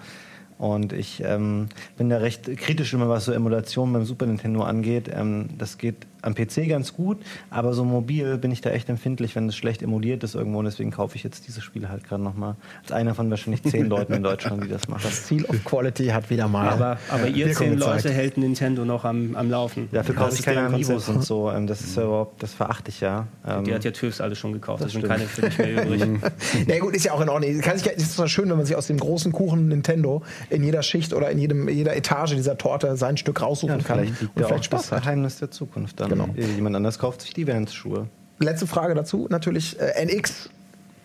[0.58, 5.10] Und ich ähm, bin da recht kritisch immer, was so Emulation beim Super Nintendo angeht.
[5.12, 7.18] Ähm, das geht am PC ganz gut,
[7.50, 10.58] aber so mobil bin ich da echt empfindlich, wenn es schlecht emuliert ist irgendwo.
[10.60, 12.56] Und deswegen kaufe ich jetzt dieses Spiel halt gerade nochmal.
[12.82, 15.02] Als einer von wahrscheinlich zehn Leuten in Deutschland, die das machen.
[15.04, 16.68] Das Seal of Quality hat wieder mal.
[16.68, 18.04] Aber, aber ihr Wirkung zehn gezeigt.
[18.04, 19.88] Leute hält Nintendo noch am, am Laufen.
[19.92, 21.50] Dafür kaufe Das ich keine Amiibos und so.
[21.50, 23.26] Ähm, Das ist ja überhaupt, das verachte ich ja.
[23.46, 25.18] Ähm, Die hat ja TÜVs alle schon gekauft, Das da sind stimmt.
[25.18, 26.02] keine für dich mehr übrig.
[26.66, 27.60] Na gut, ist ja auch in Ordnung.
[27.60, 30.82] Kann es ist doch schön, wenn man sich aus dem großen Kuchen Nintendo in jeder
[30.82, 34.30] Schicht oder in jedem, jeder Etage dieser Torte sein Stück raussuchen ja, kann vielleicht und
[34.34, 35.02] vielleicht das Spaß hat.
[35.02, 36.11] Geheimnis der Zukunft dann.
[36.12, 36.28] Genau.
[36.36, 38.08] Jemand anders kauft sich die Vans-Schuhe.
[38.38, 39.78] Letzte Frage dazu natürlich.
[39.80, 40.50] Äh, NX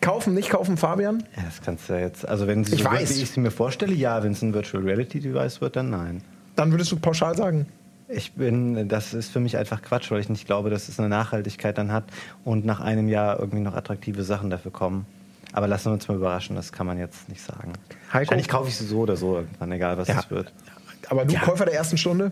[0.02, 1.24] kaufen, nicht kaufen, Fabian?
[1.36, 2.28] Ja, das kannst du ja jetzt.
[2.28, 3.18] Also, wenn sie Ich so wird, weiß.
[3.18, 4.24] wie ich sie mir vorstelle, ja.
[4.24, 6.22] Wenn es ein Virtual Reality Device wird, dann nein.
[6.56, 7.66] Dann würdest du pauschal sagen.
[8.10, 11.10] Ich bin, das ist für mich einfach Quatsch, weil ich nicht glaube, dass es eine
[11.10, 12.06] Nachhaltigkeit dann hat
[12.46, 15.06] und nach einem Jahr irgendwie noch attraktive Sachen dafür kommen.
[15.52, 17.74] Aber lassen wir uns mal überraschen, das kann man jetzt nicht sagen.
[18.14, 18.28] Heiko?
[18.32, 20.20] Wahrscheinlich kaufe ich sie so oder so irgendwann, egal was Ja.
[20.20, 20.54] es wird.
[21.10, 22.32] Aber du, Käufer der ersten Stunde?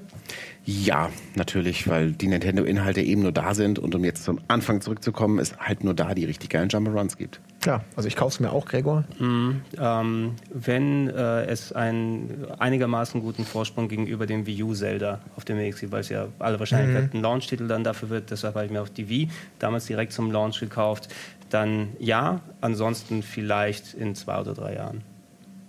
[0.66, 5.40] Ja, natürlich, weil die Nintendo-Inhalte eben nur da sind und um jetzt zum Anfang zurückzukommen,
[5.40, 7.40] es halt nur da die richtig geilen Jump-Runs gibt.
[7.66, 9.06] Ja, also ich kaufe es mir auch, Gregor.
[9.20, 15.60] Ähm, wenn äh, es einen einigermaßen guten Vorsprung gegenüber dem Wii U Zelda auf dem
[15.60, 18.72] X gibt, weil es ja alle Wahrscheinlichkeit ein Launch-Titel dann dafür wird, deshalb habe ich
[18.72, 19.30] mir auf die Wii
[19.60, 21.10] damals direkt zum Launch gekauft,
[21.50, 25.04] dann ja, ansonsten vielleicht in zwei oder drei Jahren.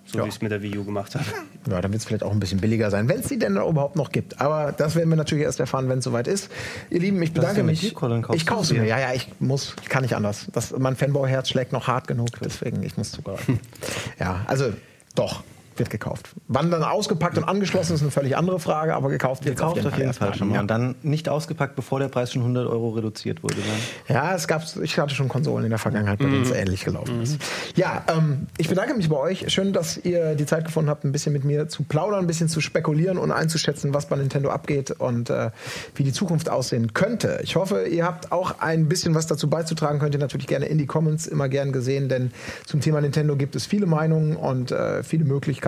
[0.06, 0.24] So Ja.
[0.24, 1.24] wie ich es mit der Wii U gemacht habe.
[1.68, 3.96] Ja, dann wird es vielleicht auch ein bisschen billiger sein, wenn es die denn überhaupt
[3.96, 4.40] noch gibt.
[4.40, 6.48] Aber das werden wir natürlich erst erfahren, wenn es soweit ist.
[6.90, 7.92] Ihr Lieben, ich bedanke mich.
[7.92, 8.24] Colin?
[8.34, 8.74] Ich kaufe sie?
[8.74, 8.84] mir.
[8.86, 10.46] Ja, ja, ich muss, ich kann nicht anders.
[10.52, 13.58] Das, mein Fanboy-Herz schlägt noch hart genug, deswegen ich muss zugreifen.
[14.20, 14.72] ja, also
[15.16, 15.42] doch,
[15.78, 16.30] wird gekauft.
[16.48, 19.98] Wann dann ausgepackt und angeschlossen ist eine völlig andere Frage, aber gekauft wird Gekauft auf
[19.98, 20.54] jeden Fall schon mal.
[20.54, 20.60] Ja.
[20.60, 23.56] Und dann nicht ausgepackt, bevor der Preis schon 100 Euro reduziert wurde.
[23.56, 24.14] Dann.
[24.16, 27.22] Ja, es gab, ich hatte schon Konsolen in der Vergangenheit, bei denen es ähnlich gelaufen
[27.22, 27.40] ist.
[27.74, 29.50] Ja, ähm, ich bedanke mich bei euch.
[29.52, 32.48] Schön, dass ihr die Zeit gefunden habt, ein bisschen mit mir zu plaudern, ein bisschen
[32.48, 35.50] zu spekulieren und einzuschätzen, was bei Nintendo abgeht und äh,
[35.94, 37.40] wie die Zukunft aussehen könnte.
[37.42, 39.98] Ich hoffe, ihr habt auch ein bisschen was dazu beizutragen.
[39.98, 42.32] Könnt ihr natürlich gerne in die Comments immer gern gesehen, denn
[42.64, 45.65] zum Thema Nintendo gibt es viele Meinungen und äh, viele Möglichkeiten,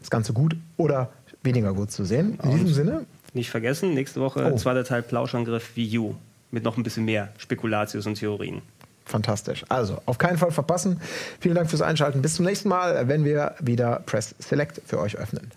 [0.00, 1.10] das Ganze gut oder
[1.42, 2.38] weniger gut zu sehen.
[2.42, 4.56] In diesem Sinne, Nicht vergessen, nächste Woche Oh.
[4.56, 6.14] zweiter Teil Plauschangriff Wii U
[6.50, 8.62] mit noch ein bisschen mehr Spekulatius und Theorien.
[9.04, 9.64] Fantastisch.
[9.68, 11.00] Also, auf keinen Fall verpassen.
[11.38, 12.22] Vielen Dank fürs Einschalten.
[12.22, 15.50] Bis zum nächsten Mal, wenn wir wieder Press Select für euch öffnen.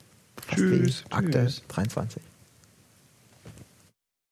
[0.46, 1.04] Fast Tschüss.
[1.10, 1.64] Akte Tschüss.
[1.70, 2.22] 23.